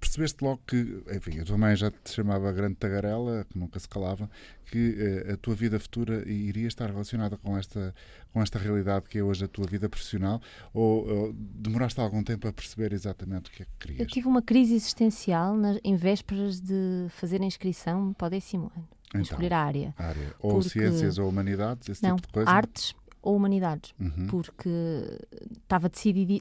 percebeste 0.00 0.42
logo 0.42 0.60
que, 0.66 1.02
enfim, 1.14 1.40
a 1.40 1.44
tua 1.44 1.58
mãe 1.58 1.76
já 1.76 1.90
te 1.90 2.10
chamava 2.10 2.50
grande 2.52 2.76
tagarela, 2.76 3.44
que 3.48 3.58
nunca 3.58 3.78
se 3.78 3.88
calava, 3.88 4.28
que 4.64 4.96
uh, 5.28 5.34
a 5.34 5.36
tua 5.36 5.54
vida 5.54 5.78
futura 5.78 6.26
iria 6.26 6.66
estar 6.66 6.88
relacionada 6.88 7.36
com 7.36 7.56
esta, 7.56 7.94
com 8.32 8.42
esta 8.42 8.58
realidade 8.58 9.06
que 9.08 9.18
é 9.18 9.22
hoje 9.22 9.44
a 9.44 9.48
tua 9.48 9.66
vida 9.66 9.88
profissional? 9.88 10.40
Ou, 10.72 11.06
ou 11.08 11.32
demoraste 11.34 12.00
algum 12.00 12.24
tempo 12.24 12.48
a 12.48 12.52
perceber 12.52 12.92
exatamente 12.92 13.50
o 13.50 13.52
que 13.52 13.62
é 13.62 13.66
que 13.66 13.72
querias? 13.78 14.00
Eu 14.00 14.06
tive 14.06 14.26
uma 14.26 14.42
crise 14.42 14.74
existencial 14.74 15.54
nas, 15.54 15.78
em 15.84 15.94
vésperas 15.96 16.60
de 16.60 17.06
fazer 17.10 17.42
a 17.42 17.44
inscrição 17.44 18.14
para 18.14 18.28
o 18.28 18.30
décimo 18.30 18.72
ano. 18.74 18.88
Então, 19.10 19.22
escolher 19.22 19.52
a 19.52 19.58
área. 19.58 19.94
área. 19.98 20.34
Ou 20.38 20.54
porque... 20.54 20.70
ciências 20.70 21.18
ou 21.18 21.28
humanidades, 21.28 21.88
esse 21.88 22.02
não, 22.02 22.14
tipo 22.16 22.28
de 22.28 22.32
coisa? 22.34 22.50
artes 22.50 22.94
ou 23.22 23.36
humanidades, 23.36 23.94
uhum. 24.00 24.26
porque 24.28 24.70
estava 25.62 25.90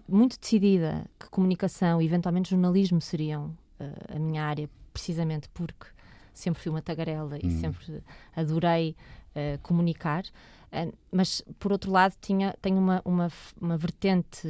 muito 0.08 0.40
decidida 0.40 1.06
que 1.20 1.30
comunicação 1.30 2.02
e 2.02 2.06
eventualmente 2.06 2.50
jornalismo 2.50 3.02
seriam 3.02 3.48
uh, 3.80 4.16
a 4.16 4.20
minha 4.20 4.44
área, 4.44 4.70
precisamente 4.94 5.50
porque 5.50 5.88
sempre 6.34 6.62
fui 6.62 6.72
uma 6.72 6.82
tagarela 6.82 7.36
uhum. 7.36 7.50
e 7.50 7.52
sempre 7.60 8.04
adorei 8.36 8.96
uh, 9.32 9.60
comunicar. 9.62 10.24
Uh, 10.72 10.96
mas, 11.12 11.42
por 11.58 11.72
outro 11.72 11.92
lado, 11.92 12.16
tinha, 12.22 12.56
tenho 12.62 12.78
uma, 12.78 13.02
uma, 13.04 13.30
uma 13.60 13.78
vertente 13.78 14.48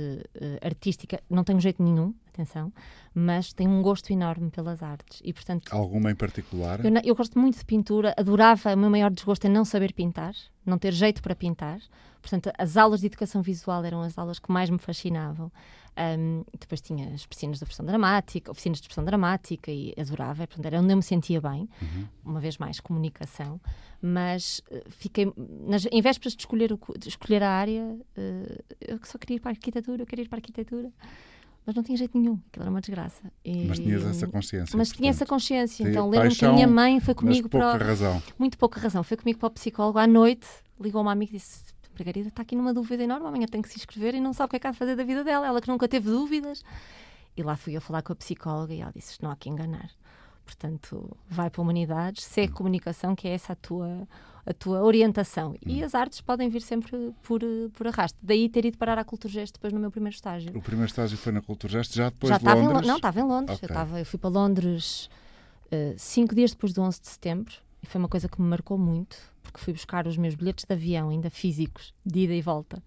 artística, 0.62 1.22
não 1.30 1.44
tenho 1.44 1.60
jeito 1.60 1.82
nenhum, 1.82 2.14
atenção, 2.28 2.72
mas 3.14 3.54
tenho 3.54 3.72
um 3.72 3.82
gosto 3.82 4.12
enorme 4.12 4.50
pelas 4.50 4.82
artes. 4.82 5.22
E, 5.24 5.34
portanto, 5.34 5.74
Alguma 5.74 6.12
em 6.12 6.16
particular? 6.16 6.84
Eu, 6.84 6.92
eu, 7.04 7.16
gosto 7.16 7.38
muito 7.38 7.58
de 7.58 7.66
pintura, 7.66 8.14
adorava, 8.18 8.74
o 8.74 8.78
meu 8.78 8.90
maior 8.90 9.12
desgosto 9.12 9.46
é 9.46 9.50
não 9.50 9.66
saber 9.66 9.94
pintar, 9.94 10.34
não 10.70 10.78
ter 10.78 10.94
jeito 10.94 11.22
para 11.22 11.36
pintar. 11.36 11.80
Portanto, 12.22 12.52
as 12.58 12.78
aulas 12.78 13.00
de 13.00 13.08
educação 13.08 13.42
visual 13.42 13.84
eram 13.84 14.02
as 14.02 14.18
aulas 14.18 14.40
que 14.40 14.52
mais 14.52 14.70
me 14.70 14.78
fascinavam. 14.78 15.52
Um, 15.98 16.46
depois 16.58 16.80
tinha 16.80 17.14
as 17.14 17.26
oficinas 17.26 17.58
de 17.58 17.64
expressão 17.64 17.86
dramática, 17.86 18.52
oficinas 18.52 18.78
de 18.78 18.84
expressão 18.84 19.04
dramática 19.04 19.70
e 19.70 19.94
adorava, 19.98 20.48
portanto, 20.48 20.66
era 20.66 20.80
onde 20.80 20.94
eu 20.94 20.98
me 20.98 21.04
sentia 21.04 21.42
bem, 21.42 21.68
uhum. 21.82 22.08
uma 22.24 22.40
vez 22.40 22.58
mais, 22.58 22.80
comunicação. 22.80 23.60
Mas 24.02 24.62
uh, 24.72 24.82
fiquei, 24.90 25.32
nas, 25.36 25.86
em 25.92 26.02
vésperas 26.02 26.34
de 26.36 26.42
escolher, 26.42 26.72
o, 26.72 26.80
de 26.98 27.10
escolher 27.10 27.44
a 27.44 27.52
área, 27.52 27.84
uh, 27.84 28.64
eu 28.80 29.00
só 29.04 29.18
queria 29.18 29.38
ir 29.38 29.40
para 29.40 29.52
a 29.52 29.54
arquitetura, 29.54 30.04
eu 30.04 30.06
queria 30.06 30.24
ir 30.24 30.30
para 30.30 30.38
a 30.38 30.40
arquitetura 30.40 30.90
mas 31.70 31.76
não 31.76 31.84
tinha 31.84 31.96
jeito 31.96 32.18
nenhum, 32.18 32.40
aquilo 32.48 32.64
era 32.64 32.72
uma 32.72 32.82
desgraça. 32.82 33.32
E... 33.46 33.66
Mas 33.66 33.78
tinhas 33.78 34.04
essa 34.04 34.26
consciência. 34.26 34.76
Mas 34.76 34.88
portanto, 34.88 34.98
tinha 34.98 35.10
essa 35.12 35.24
consciência, 35.24 35.88
então 35.88 36.10
lembro-me 36.10 36.36
que 36.36 36.44
a 36.44 36.52
minha 36.52 36.68
mãe 36.68 37.00
foi 37.00 37.14
comigo 37.14 37.48
pouca 37.48 37.78
para. 37.78 37.86
razão. 37.86 38.24
Muito 38.40 38.58
pouca 38.58 38.80
razão. 38.80 39.04
Foi 39.04 39.16
comigo 39.16 39.38
para 39.38 39.46
o 39.46 39.52
psicólogo 39.52 40.00
à 40.00 40.08
noite, 40.08 40.48
ligou 40.82 41.00
uma 41.00 41.12
amiga 41.12 41.34
e 41.34 41.38
disse: 41.38 41.66
Margarida 41.94 42.30
está 42.30 42.42
aqui 42.42 42.56
numa 42.56 42.74
dúvida 42.74 43.04
enorme, 43.04 43.28
amanhã 43.28 43.46
tem 43.46 43.62
que 43.62 43.70
se 43.70 43.78
inscrever 43.78 44.16
e 44.16 44.20
não 44.20 44.34
sabe 44.34 44.48
o 44.48 44.50
que 44.50 44.56
é 44.56 44.60
que 44.62 44.66
há 44.66 44.72
de 44.72 44.78
fazer 44.80 44.96
da 44.96 45.04
vida 45.04 45.24
dela, 45.24 45.46
ela 45.46 45.62
que 45.62 45.68
nunca 45.68 45.88
teve 45.88 46.10
dúvidas. 46.10 46.64
E 47.38 47.44
lá 47.44 47.56
fui 47.56 47.78
eu 47.78 47.82
falar 47.82 48.02
com 48.02 48.14
a 48.14 48.16
psicóloga 48.16 48.74
e 48.74 48.82
ela 48.82 48.92
disse: 48.92 49.22
Não 49.22 49.30
há 49.30 49.36
que 49.36 49.48
enganar. 49.48 49.92
Portanto, 50.50 51.16
vai 51.30 51.48
para 51.48 51.62
a 51.62 51.64
humanidades, 51.64 52.24
segue 52.24 52.54
comunicação, 52.54 53.16
que 53.16 53.28
é 53.28 53.34
essa 53.34 53.54
a 53.54 53.56
tua 53.56 54.08
a 54.44 54.54
tua 54.54 54.82
orientação. 54.82 55.56
E 55.64 55.84
hum. 55.84 55.86
as 55.86 55.94
artes 55.94 56.22
podem 56.22 56.50
vir 56.50 56.62
sempre 56.62 57.14
por, 57.22 57.40
por 57.74 57.88
arrasto. 57.88 58.18
Daí 58.20 58.50
ter 58.50 58.66
ido 58.66 58.80
parar 58.80 58.98
à 58.98 59.04
Culturgest 59.04 59.54
depois 59.54 59.72
no 59.72 59.80
meu 59.80 59.92
primeiro 59.92 60.16
estágio. 60.16 60.50
O 60.58 60.62
primeiro 60.62 60.90
estágio 60.90 61.20
foi 61.20 61.32
na 61.32 61.40
Culturgest, 61.40 61.94
já 61.94 62.10
depois 62.10 62.32
já 62.32 62.40
de 62.40 62.46
Londres? 62.46 62.84
Em, 62.84 62.88
não, 62.88 62.96
estava 62.96 63.20
em 63.20 63.24
Londres. 63.24 63.58
Okay. 63.58 63.70
Eu, 63.70 63.72
estava, 63.72 64.00
eu 64.00 64.06
fui 64.06 64.18
para 64.18 64.30
Londres 64.32 65.08
uh, 65.68 65.94
cinco 65.98 66.34
dias 66.34 66.50
depois 66.50 66.74
do 66.74 66.82
11 66.82 67.00
de 67.00 67.08
setembro 67.10 67.54
e 67.84 67.86
foi 67.86 68.00
uma 68.00 68.08
coisa 68.08 68.28
que 68.28 68.42
me 68.42 68.48
marcou 68.48 68.76
muito, 68.76 69.18
porque 69.44 69.60
fui 69.60 69.72
buscar 69.72 70.08
os 70.08 70.18
meus 70.18 70.34
bilhetes 70.34 70.66
de 70.66 70.74
avião, 70.74 71.10
ainda 71.10 71.30
físicos, 71.30 71.94
de 72.04 72.22
ida 72.22 72.34
e 72.34 72.42
volta. 72.42 72.82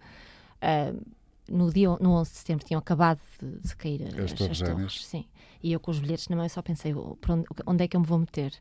Uh, 0.61 1.01
no 1.51 1.73
dia 1.73 1.89
no 2.01 2.13
11 2.13 2.31
de 2.31 2.37
setembro 2.39 2.65
tinham 2.65 2.79
acabado 2.79 3.21
de, 3.41 3.59
de 3.61 3.77
cair 3.77 4.03
as, 4.03 4.19
as, 4.19 4.33
torres, 4.33 4.63
as 4.63 4.69
torres, 4.69 5.07
sim. 5.07 5.27
E 5.63 5.73
eu 5.73 5.81
com 5.81 5.91
os 5.91 5.99
bilhetes 5.99 6.29
na 6.29 6.37
mão 6.37 6.45
eu 6.45 6.51
só 6.51 6.63
pensei, 6.63 6.95
onde, 6.95 7.47
onde, 7.67 7.85
é 7.85 7.89
que 7.89 7.97
eu 7.97 8.01
me 8.01 8.07
vou 8.07 8.19
meter? 8.19 8.53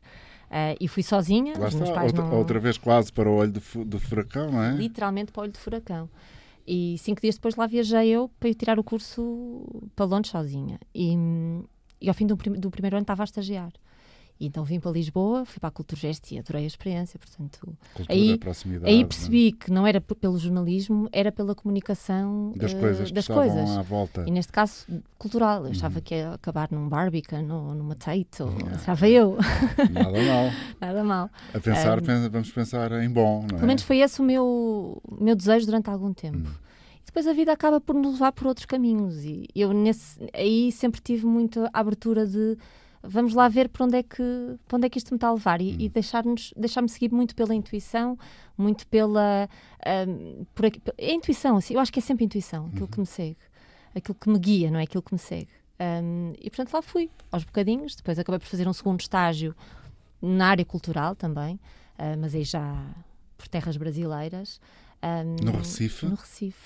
Uh, 0.50 0.76
e 0.80 0.86
fui 0.86 1.02
sozinha. 1.02 1.58
Lá 1.58 1.68
está, 1.68 1.84
outra, 1.84 2.12
não... 2.12 2.38
outra, 2.38 2.60
vez 2.60 2.78
quase 2.78 3.12
para 3.12 3.28
o 3.28 3.34
olho 3.34 3.52
do, 3.52 3.84
do, 3.84 3.98
furacão, 3.98 4.50
não 4.50 4.62
é? 4.62 4.72
Literalmente 4.72 5.32
para 5.32 5.40
o 5.40 5.42
olho 5.44 5.52
do 5.52 5.58
furacão. 5.58 6.08
E 6.66 6.96
cinco 6.98 7.20
dias 7.20 7.34
depois 7.36 7.56
lá 7.56 7.66
viajei 7.66 8.08
eu 8.08 8.30
para 8.38 8.48
ir 8.48 8.54
tirar 8.54 8.78
o 8.78 8.84
curso 8.84 9.64
para 9.96 10.04
Londres 10.04 10.30
sozinha. 10.30 10.78
E, 10.94 11.16
e 12.00 12.08
ao 12.08 12.14
fim 12.14 12.26
do, 12.26 12.36
do 12.36 12.70
primeiro 12.70 12.96
ano 12.96 13.02
estava 13.02 13.22
a 13.22 13.24
estagiar. 13.24 13.72
E 14.40 14.46
então 14.46 14.64
vim 14.64 14.80
para 14.80 14.90
Lisboa, 14.90 15.44
fui 15.44 15.60
para 15.60 15.68
a 15.68 15.70
Culturgest 15.70 16.32
e 16.32 16.38
adorei 16.38 16.64
a 16.64 16.66
experiência, 16.66 17.16
portanto... 17.16 17.60
Cultura, 17.94 18.06
aí, 18.12 18.38
aí 18.82 18.98
não 19.02 19.08
percebi 19.08 19.52
que 19.52 19.70
não 19.70 19.86
era 19.86 20.00
pelo 20.00 20.36
jornalismo, 20.36 21.08
era 21.12 21.30
pela 21.30 21.54
comunicação? 21.54 22.52
Das 22.56 22.72
eh, 22.74 22.80
coisas 22.80 23.08
que 23.08 23.14
das 23.14 23.28
coisas. 23.28 23.70
à 23.70 23.82
volta. 23.82 24.24
E 24.26 24.30
neste 24.32 24.52
caso, 24.52 24.86
cultural. 25.16 25.64
Eu 25.66 25.70
achava 25.70 25.96
Uhum. 25.96 26.00
que 26.02 26.14
ia 26.16 26.32
acabar 26.32 26.68
num 26.72 26.88
Barbican 26.88 27.42
ou 27.54 27.74
numa 27.74 27.94
Tate, 27.94 28.42
ou 28.42 28.50
achava 28.74 29.08
eu. 29.08 29.36
Nada 29.92 30.10
mal. 30.22 30.50
Nada 30.80 31.04
mal. 31.04 31.30
A 31.54 31.60
pensar, 31.60 32.00
Um, 32.02 32.28
vamos 32.30 32.50
pensar 32.50 32.90
em 33.02 33.08
bom, 33.10 33.42
não 33.42 33.46
Pelo 33.48 33.62
é? 33.62 33.66
menos 33.66 33.82
foi 33.84 33.98
esse 33.98 34.20
o 34.20 34.24
meu, 34.24 35.00
meu 35.20 35.36
desejo 35.36 35.66
durante 35.66 35.88
algum 35.88 36.12
tempo. 36.12 36.48
Hum. 36.48 36.52
E 37.00 37.04
depois 37.06 37.28
a 37.28 37.32
vida 37.32 37.52
acaba 37.52 37.80
por 37.80 37.94
nos 37.94 38.14
levar 38.14 38.32
por 38.32 38.48
outros 38.48 38.66
caminhos. 38.66 39.22
E 39.24 39.46
eu 39.54 39.72
nesse, 39.72 40.18
aí 40.34 40.72
sempre 40.72 41.00
tive 41.00 41.26
muita 41.26 41.70
abertura 41.72 42.26
de 42.26 42.56
vamos 43.02 43.34
lá 43.34 43.48
ver 43.48 43.68
para 43.68 43.84
onde 43.84 43.96
é 43.96 44.02
que, 44.02 44.22
para 44.68 44.76
onde 44.76 44.86
é 44.86 44.90
que 44.90 44.98
isto 44.98 45.10
me 45.10 45.16
está 45.16 45.28
a 45.28 45.32
levar 45.32 45.60
e, 45.60 45.72
Hum. 45.72 45.76
e 45.80 45.88
deixar-nos, 45.88 46.52
deixar-me 46.56 46.88
seguir 46.88 47.12
muito 47.12 47.34
pela 47.34 47.54
intuição, 47.54 48.18
muito 48.56 48.86
pela. 48.86 49.48
ahm, 49.84 50.44
por 50.54 50.66
aqui- 50.66 50.80
é 50.96 51.12
intuição, 51.12 51.56
assim, 51.56 51.74
eu 51.74 51.80
acho 51.80 51.92
que 51.92 51.98
é 51.98 52.02
sempre 52.02 52.24
intuição, 52.24 52.66
aquilo 52.66 52.82
Uhum. 52.82 52.86
que 52.88 53.00
me 53.00 53.06
segue, 53.06 53.36
aquilo 53.94 54.14
que 54.14 54.28
me 54.30 54.38
guia, 54.38 54.70
não 54.70 54.78
é 54.78 54.84
aquilo 54.84 55.02
que 55.02 55.12
me 55.12 55.18
segue. 55.18 55.48
Ahm, 55.78 56.32
e 56.40 56.48
portanto 56.48 56.72
lá 56.74 56.82
fui, 56.82 57.10
aos 57.32 57.42
bocadinhos. 57.44 57.96
Depois 57.96 58.18
acabei 58.18 58.38
por 58.38 58.46
fazer 58.46 58.68
um 58.68 58.72
segundo 58.72 59.00
estágio 59.00 59.54
na 60.20 60.48
área 60.50 60.64
cultural 60.64 61.16
também, 61.16 61.58
ah, 61.98 62.16
mas 62.16 62.34
aí 62.34 62.44
já 62.44 62.86
por 63.36 63.48
terras 63.48 63.76
brasileiras. 63.76 64.60
Ahm, 65.02 65.34
No 65.42 65.50
Recife? 65.58 66.06
No 66.06 66.14
Recife. 66.14 66.56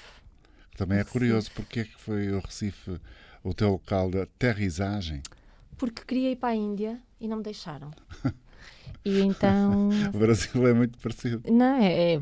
Também 0.77 0.97
é 0.97 1.01
Recife. 1.01 1.13
curioso 1.19 1.51
porque 1.55 1.81
é 1.81 1.85
que 1.85 1.99
foi 1.99 2.31
o 2.33 2.41
Recife 2.41 3.01
o 3.43 3.55
teu 3.55 3.71
local 3.71 4.11
de 4.11 4.21
aterrissagem. 4.21 5.23
Porque 5.77 6.03
queria 6.07 6.31
ir 6.33 6.37
para 6.37 6.51
a 6.51 6.55
Índia 6.55 6.99
e 7.21 7.29
não 7.29 7.39
me 7.39 7.43
deixaram. 7.43 7.91
E 9.05 9.21
então. 9.21 9.89
O 10.13 10.19
Brasil 10.19 10.67
é 10.67 10.73
muito 10.73 10.99
parecido. 10.99 11.43
Não, 11.51 11.77
é, 11.77 12.15
é- 12.15 12.21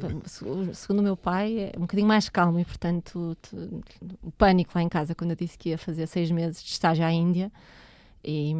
segundo 0.75 0.99
o 0.99 1.03
meu 1.03 1.17
pai, 1.17 1.71
é 1.73 1.79
um 1.79 1.83
bocadinho 1.83 2.07
mais 2.09 2.29
calmo 2.29 2.59
e, 2.61 2.65
portanto, 2.65 3.37
o 4.23 4.31
pânico 4.33 4.73
lá 4.75 4.83
em 4.83 4.89
casa 4.89 5.15
quando 5.15 5.31
eu 5.31 5.37
disse 5.37 5.57
que 5.57 5.71
ia 5.71 5.79
fazer 5.79 6.07
seis 6.07 6.31
meses 6.31 6.63
de 6.63 6.71
estágio 6.71 7.05
à 7.05 7.11
Índia. 7.13 7.51
E, 8.27 8.53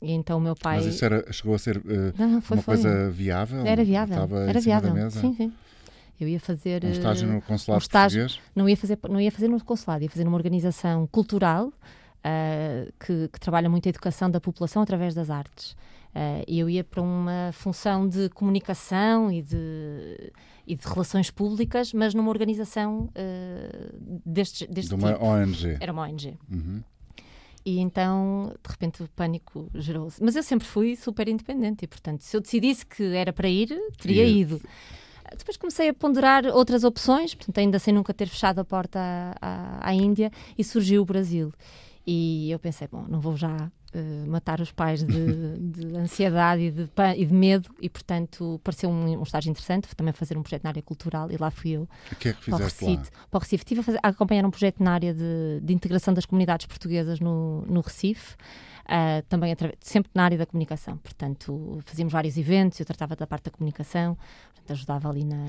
e 0.00 0.12
então 0.12 0.38
o 0.38 0.40
meu 0.40 0.54
pai. 0.54 0.76
Mas 0.76 0.86
isso 0.86 1.04
era, 1.04 1.30
chegou 1.32 1.54
a 1.54 1.58
ser 1.58 1.76
eh, 1.78 2.12
não, 2.16 2.40
foi, 2.40 2.56
uma 2.56 2.62
foi. 2.62 2.74
coisa 2.76 3.10
viável? 3.10 3.66
Era 3.66 3.84
viável. 3.84 4.14
Estava 4.14 4.40
Era 4.48 4.60
viável. 4.60 5.10
Sim, 5.10 5.34
sim. 5.34 5.52
Eu 6.20 6.28
ia 6.28 6.38
fazer. 6.38 6.84
Um 6.84 6.90
estágio 6.90 7.28
eh, 7.28 7.32
no 7.32 7.42
consulado 7.42 7.78
um 7.78 7.82
estágio- 7.82 8.22
português? 8.22 8.48
não 8.54 8.68
ia 8.68 8.76
fazer 8.76 8.98
não 9.10 9.20
ia 9.20 9.32
fazer 9.32 9.48
no 9.48 9.62
consulado 9.64 10.04
ia 10.04 10.10
fazer 10.10 10.22
numa 10.24 10.36
organização 10.36 11.06
cultural 11.08 11.72
ah, 12.24 12.86
que, 13.04 13.28
que 13.28 13.40
trabalha 13.40 13.68
muito 13.68 13.86
a 13.86 13.90
educação 13.90 14.30
da 14.30 14.40
população 14.40 14.82
através 14.82 15.14
das 15.14 15.30
artes 15.30 15.76
e 16.46 16.58
eu 16.58 16.68
ia 16.68 16.84
para 16.84 17.00
uma 17.00 17.50
função 17.54 18.06
de 18.06 18.28
comunicação 18.30 19.32
e 19.32 19.40
de 19.40 20.30
e 20.66 20.76
de 20.76 20.86
relações 20.86 21.30
públicas 21.30 21.92
mas 21.94 22.12
numa 22.14 22.28
organização 22.28 23.08
ah, 23.14 23.90
deste 24.26 24.66
deste 24.66 24.90
De 24.90 24.94
uma 24.94 25.14
tipo. 25.14 25.24
ONG. 25.24 25.76
era 25.80 25.90
uma 25.92 26.02
ONG 26.02 26.36
Uhum. 26.50 26.82
e 27.64 27.78
então 27.80 28.52
de 28.62 28.70
repente 28.70 29.02
o 29.02 29.08
pânico 29.08 29.70
gerou-se 29.74 30.22
mas 30.22 30.36
eu 30.36 30.42
sempre 30.42 30.66
fui 30.66 30.96
super 30.96 31.28
independente 31.28 31.84
e 31.84 31.88
portanto 31.88 32.20
se 32.20 32.36
eu 32.36 32.42
decidisse 32.42 32.84
que 32.84 33.02
era 33.14 33.32
para 33.32 33.48
ir 33.48 33.68
teria 33.96 34.24
Ia- 34.24 34.40
ido 34.42 34.60
depois 35.38 35.56
comecei 35.56 35.88
a 35.88 35.94
ponderar 35.94 36.44
outras 36.44 36.84
opções, 36.84 37.34
portanto, 37.34 37.56
ainda 37.56 37.78
sem 37.78 37.94
nunca 37.94 38.12
ter 38.12 38.28
fechado 38.28 38.58
a 38.58 38.64
porta 38.66 38.98
à, 39.00 39.34
à, 39.80 39.88
à 39.88 39.94
Índia, 39.94 40.30
e 40.58 40.62
surgiu 40.62 41.00
o 41.00 41.06
Brasil. 41.06 41.50
E 42.06 42.50
eu 42.50 42.58
pensei, 42.58 42.88
bom, 42.90 43.04
não 43.08 43.20
vou 43.20 43.36
já 43.36 43.70
eh, 43.94 44.24
matar 44.26 44.60
os 44.60 44.72
pais 44.72 45.04
de, 45.04 45.58
de 45.58 45.96
ansiedade 45.96 46.62
e 46.62 46.70
de, 46.70 46.90
e 47.16 47.26
de 47.26 47.32
medo, 47.34 47.68
e 47.80 47.88
portanto 47.88 48.60
pareceu 48.64 48.90
um, 48.90 49.18
um 49.18 49.22
estágio 49.22 49.50
interessante, 49.50 49.94
também 49.94 50.12
fazer 50.12 50.36
um 50.36 50.42
projeto 50.42 50.64
na 50.64 50.70
área 50.70 50.82
cultural, 50.82 51.30
e 51.30 51.36
lá 51.36 51.50
fui 51.50 51.72
eu 51.72 51.88
O 52.10 52.16
que 52.16 52.30
é 52.30 52.32
que 52.32 52.44
para 52.50 52.54
o 52.54 52.58
fizeste 52.58 52.84
lá? 52.84 52.90
Recife. 52.90 53.10
Para 53.30 53.38
o 53.38 53.40
Recife. 53.40 53.62
Estive 53.62 53.80
a, 53.80 53.84
fazer- 53.84 54.00
a 54.02 54.08
acompanhar 54.08 54.44
um 54.44 54.50
projeto 54.50 54.82
na 54.82 54.92
área 54.92 55.14
de, 55.14 55.60
de 55.62 55.72
integração 55.72 56.12
das 56.12 56.26
comunidades 56.26 56.66
portuguesas 56.66 57.20
no, 57.20 57.62
no 57.66 57.80
Recife, 57.80 58.34
ah, 58.86 59.22
também 59.28 59.54
sempre 59.80 60.10
na 60.14 60.24
área 60.24 60.36
da 60.38 60.46
comunicação. 60.46 60.96
Portanto, 60.96 61.78
fazíamos 61.84 62.12
vários 62.12 62.36
eventos, 62.36 62.80
eu 62.80 62.86
tratava 62.86 63.14
da 63.14 63.26
parte 63.26 63.44
da 63.44 63.50
comunicação, 63.50 64.18
ajudava 64.68 65.08
ali 65.08 65.24
na. 65.24 65.46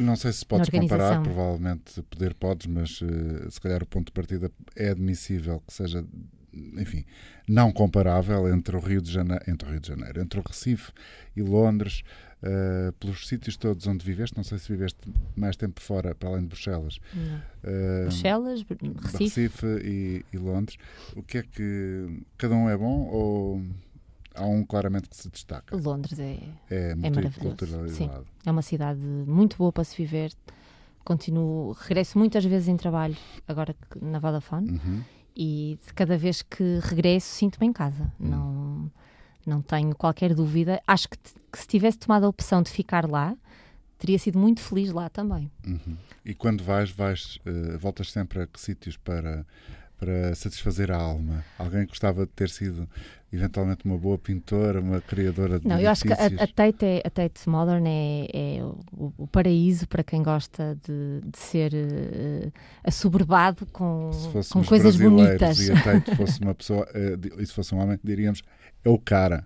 Não 0.00 0.16
sei 0.16 0.32
se 0.32 0.44
podes 0.44 0.68
comparar, 0.68 1.22
provavelmente 1.22 2.02
poder 2.02 2.34
podes, 2.34 2.66
mas 2.66 3.00
eh, 3.02 3.50
se 3.50 3.60
calhar 3.60 3.82
o 3.82 3.86
ponto 3.86 4.06
de 4.06 4.12
partida 4.12 4.50
é 4.76 4.90
admissível 4.90 5.62
que 5.66 5.72
seja, 5.72 6.04
enfim, 6.52 7.04
não 7.48 7.72
comparável 7.72 8.52
entre 8.52 8.76
o 8.76 8.80
Rio 8.80 9.00
de 9.00 9.10
Janeiro, 9.10 9.44
entre 9.48 9.68
o 9.68 9.70
Rio 9.70 9.80
de 9.80 9.88
Janeiro, 9.88 10.20
entre 10.20 10.38
o 10.38 10.42
Recife 10.46 10.92
e 11.36 11.42
Londres, 11.42 12.02
eh, 12.42 12.92
pelos 12.98 13.28
sítios 13.28 13.56
todos 13.56 13.86
onde 13.86 14.04
viveste. 14.04 14.36
Não 14.36 14.44
sei 14.44 14.58
se 14.58 14.68
viveste 14.70 14.98
mais 15.36 15.56
tempo 15.56 15.80
fora, 15.80 16.14
para 16.14 16.28
além 16.28 16.42
de 16.42 16.48
Bruxelas. 16.48 16.98
Eh, 17.62 18.02
Bruxelas, 18.02 18.64
Recife. 19.02 19.42
Recife 19.42 19.66
e, 19.84 20.24
e 20.32 20.38
Londres. 20.38 20.76
O 21.14 21.22
que 21.22 21.38
é 21.38 21.42
que 21.42 22.22
cada 22.38 22.54
um 22.54 22.68
é 22.68 22.76
bom 22.76 23.08
ou 23.08 23.62
há 24.34 24.44
um 24.44 24.64
claramente 24.64 25.08
que 25.08 25.16
se 25.16 25.28
destaca? 25.28 25.76
Londres 25.76 26.18
é, 26.18 26.38
É 26.68 26.94
maravilhoso, 26.94 27.40
multiculturalizado. 27.42 28.26
é 28.44 28.50
uma 28.50 28.62
cidade 28.62 29.00
muito 29.00 29.56
boa 29.56 29.72
para 29.72 29.84
se 29.84 29.96
viver. 29.96 30.32
Continuo, 31.04 31.72
regresso 31.72 32.18
muitas 32.18 32.44
vezes 32.44 32.68
em 32.68 32.76
trabalho, 32.76 33.16
agora 33.48 33.74
na 34.00 34.18
Vodafone. 34.18 34.70
Uhum. 34.72 35.02
e 35.34 35.78
de 35.86 35.94
cada 35.94 36.18
vez 36.18 36.42
que 36.42 36.80
regresso 36.82 37.34
sinto-me 37.34 37.66
em 37.66 37.72
casa. 37.72 38.12
Hum. 38.20 38.28
Não, 38.28 38.92
não 39.46 39.62
tenho 39.62 39.94
qualquer 39.94 40.34
dúvida. 40.34 40.80
Acho 40.86 41.08
que, 41.08 41.16
que 41.50 41.58
se 41.58 41.66
tivesse 41.66 41.98
tomado 41.98 42.24
a 42.24 42.28
opção 42.28 42.62
de 42.62 42.70
ficar 42.70 43.08
lá, 43.08 43.34
teria 43.98 44.18
sido 44.18 44.38
muito 44.38 44.60
feliz 44.60 44.90
lá 44.92 45.08
também. 45.08 45.50
Uhum. 45.66 45.96
E 46.24 46.34
quando 46.34 46.62
vais, 46.62 46.90
vais 46.90 47.38
eh, 47.46 47.76
voltas 47.78 48.10
sempre 48.10 48.42
a 48.42 48.46
que 48.46 48.60
sítios 48.60 48.96
para, 48.98 49.46
para 50.00 50.34
satisfazer 50.34 50.90
a 50.90 50.96
alma? 50.96 51.44
Alguém 51.58 51.86
gostava 51.86 52.24
de 52.26 52.32
ter 52.32 52.48
sido 52.48 52.88
eventualmente 53.32 53.84
uma 53.84 53.96
boa 53.96 54.18
pintora, 54.18 54.80
uma 54.80 55.00
criadora 55.00 55.60
de 55.60 55.68
Não, 55.68 55.78
eu 55.78 55.88
acho 55.88 56.02
que 56.02 56.12
a, 56.12 56.16
a 56.16 56.46
Tate, 56.48 56.84
é- 56.84 57.02
a 57.04 57.10
Tate 57.10 57.48
Modern 57.48 57.84
é, 57.86 58.26
é 58.58 58.64
o, 58.64 59.12
o 59.18 59.26
paraíso 59.28 59.86
para 59.86 60.02
quem 60.02 60.20
gosta 60.22 60.76
de, 60.84 61.20
de 61.30 61.38
ser 61.38 61.72
eh, 61.72 62.50
assoberbado 62.82 63.66
com, 63.66 64.10
Se 64.42 64.52
com 64.52 64.64
coisas 64.64 64.96
bonitas. 64.96 65.60
e 65.60 65.70
a 65.70 65.80
Tate 65.80 66.16
fosse 66.16 66.40
uma 66.42 66.54
pessoa, 66.54 66.84
di- 67.18 67.30
e 67.38 67.46
se 67.46 67.52
fosse 67.52 67.72
um 67.74 67.78
homem, 67.78 67.98
diríamos 68.02 68.42
é 68.84 68.88
o 68.88 68.98
cara. 68.98 69.44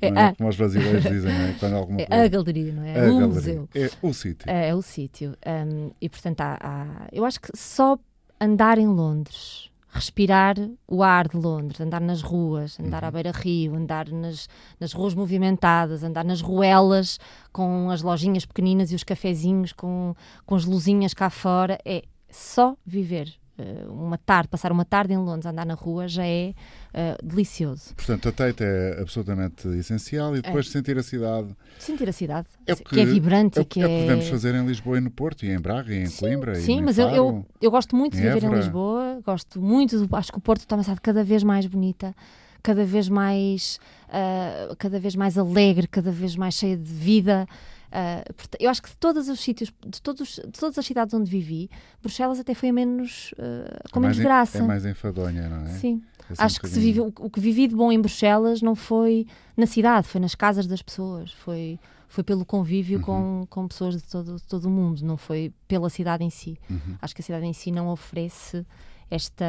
É 0.00 0.06
é? 0.08 0.18
a- 0.28 0.34
Como 0.34 0.48
os 0.48 0.56
brasileiros 0.56 1.02
dizem, 1.02 1.32
não 1.32 1.44
é? 1.48 1.54
Quando 1.60 1.74
alguma 1.76 2.00
É 2.00 2.06
coisa- 2.06 2.24
a 2.24 2.28
galeria, 2.28 2.72
não 2.72 2.82
é? 2.84 2.90
a 2.94 3.02
o 3.02 3.18
galeria. 3.18 3.26
museu. 3.28 3.68
É 3.74 3.90
o 4.00 4.12
sítio. 4.14 4.50
É, 4.50 4.68
é 4.70 4.74
o 4.74 4.80
sítio. 4.80 5.36
Um, 5.46 5.90
e 6.00 6.08
portanto, 6.08 6.40
há, 6.40 6.58
há- 6.62 7.08
eu 7.12 7.24
acho 7.26 7.40
que 7.40 7.50
só 7.54 7.98
andar 8.40 8.78
em 8.78 8.86
Londres, 8.86 9.68
respirar 9.92 10.56
o 10.88 11.02
ar 11.02 11.28
de 11.28 11.36
Londres, 11.36 11.80
andar 11.80 12.00
nas 12.00 12.22
ruas, 12.22 12.80
andar 12.80 13.04
à 13.04 13.08
Uhum. 13.08 13.12
beira-rio, 13.12 13.74
andar 13.74 14.08
nas, 14.08 14.48
nas 14.80 14.92
ruas 14.94 15.14
movimentadas, 15.14 16.02
andar 16.02 16.24
nas 16.24 16.40
ruelas 16.40 17.20
com 17.52 17.90
as 17.90 18.02
lojinhas 18.02 18.46
pequeninas 18.46 18.90
e 18.90 18.94
os 18.94 19.04
cafezinhos 19.04 19.72
com, 19.72 20.14
com 20.46 20.54
as 20.54 20.64
luzinhas 20.64 21.12
cá 21.12 21.28
fora, 21.28 21.78
é 21.84 22.04
só 22.30 22.74
viver. 22.84 23.41
Eh, 23.58 23.84
uma 23.86 24.16
tarde, 24.16 24.48
passar 24.48 24.72
uma 24.72 24.84
tarde 24.84 25.12
em 25.12 25.18
Londres, 25.18 25.44
andar 25.44 25.66
na 25.66 25.74
rua, 25.74 26.08
já 26.08 26.24
é 26.26 26.54
eh, 26.94 27.18
delicioso. 27.22 27.94
Portanto, 27.94 28.28
a 28.28 28.32
Tate 28.32 28.64
é 28.64 28.98
absolutamente 28.98 29.68
essencial 29.68 30.34
e 30.34 30.40
depois 30.40 30.70
sentir 30.70 30.96
a 30.96 31.02
cidade. 31.02 31.54
Sentir 31.78 32.08
a 32.08 32.12
cidade, 32.12 32.48
É 32.66 32.72
o 32.72 32.76
que, 32.76 32.98
é 32.98 33.04
vibrante, 33.04 33.58
É 33.58 33.62
o 33.62 33.64
que 33.66 33.82
é 33.82 33.84
o 33.84 33.88
que 33.88 33.94
é... 33.94 34.00
devemos 34.00 34.28
fazer 34.28 34.54
em 34.54 34.66
Lisboa 34.66 34.96
e 34.96 35.00
no 35.02 35.10
Porto, 35.10 35.44
e 35.44 35.50
em 35.50 35.58
Braga, 35.60 35.92
e 35.94 36.02
em 36.02 36.10
Coimbra. 36.10 36.52
e 36.58 36.62
Sim, 36.62 36.78
em 36.78 36.82
mas 36.82 36.98
eu, 36.98 37.04
Faro. 37.06 37.16
eu, 37.16 37.46
eu 37.60 37.70
gosto 37.70 37.94
muito 37.94 38.14
de 38.16 38.20
em 38.20 38.22
viver 38.22 38.42
em 38.42 38.46
Évora. 38.46 38.60
Lisboa, 38.60 39.20
gosto 39.24 39.60
muito, 39.60 40.06
do, 40.06 40.16
acho 40.16 40.32
que 40.32 40.38
o 40.38 40.40
Porto 40.40 40.60
está 40.62 40.74
uma 40.74 40.82
cidade 40.82 41.02
cada 41.02 41.22
vez 41.22 41.42
mais 41.42 41.66
bonita, 41.66 42.14
cada 42.62 42.86
vez 42.86 43.06
mais, 43.10 43.78
ah, 44.08 44.74
cada 44.78 44.98
vez 44.98 45.14
mais 45.14 45.36
alegre, 45.36 45.86
cada 45.86 46.10
vez 46.10 46.36
mais 46.36 46.54
cheia 46.54 46.76
de 46.76 46.92
vida. 46.92 47.46
Ah, 47.92 48.24
eu 48.58 48.70
acho 48.70 48.82
que 48.82 48.88
de 48.88 48.96
todos 48.96 49.28
os 49.28 49.38
sítios, 49.40 49.72
de, 49.86 50.00
todos, 50.00 50.40
de 50.44 50.58
todas 50.58 50.78
as 50.78 50.86
cidades 50.86 51.12
onde 51.12 51.30
vivi, 51.30 51.68
Bruxelas 52.00 52.40
até 52.40 52.54
foi 52.54 52.70
a 52.70 52.72
menos, 52.72 53.34
ah, 53.38 53.88
com 53.92 53.98
É 54.00 54.02
menos 54.02 54.18
graça. 54.18 54.58
É 54.58 54.62
mais 54.62 54.86
enfadonha, 54.86 55.48
não 55.48 55.66
é? 55.66 55.70
Sim. 55.70 56.02
É 56.30 56.34
Acho 56.38 56.58
um 56.58 56.60
que 56.62 56.68
se 56.68 56.80
vive, 56.80 57.00
o, 57.00 57.12
o 57.20 57.28
que 57.30 57.38
vivi 57.40 57.68
de 57.68 57.74
bom 57.74 57.92
em 57.92 58.00
Bruxelas 58.00 58.62
não 58.62 58.74
foi 58.74 59.26
na 59.56 59.66
cidade, 59.66 60.08
foi 60.08 60.20
nas 60.20 60.34
casas 60.34 60.66
das 60.66 60.80
pessoas, 60.80 61.32
foi, 61.32 61.78
foi 62.08 62.24
pelo 62.24 62.44
convívio 62.46 62.98
Uhum. 62.98 63.04
com, 63.04 63.46
com 63.50 63.68
pessoas 63.68 63.96
de 63.96 64.02
todo, 64.04 64.36
de 64.36 64.44
todo 64.44 64.64
o 64.64 64.70
mundo, 64.70 65.04
não 65.04 65.18
foi 65.18 65.52
pela 65.68 65.90
cidade 65.90 66.24
em 66.24 66.30
si. 66.30 66.58
Uhum. 66.70 66.96
Acho 67.02 67.14
que 67.14 67.20
a 67.20 67.24
cidade 67.24 67.44
em 67.44 67.52
si 67.52 67.70
não 67.70 67.88
oferece 67.88 68.64
esta, 69.10 69.44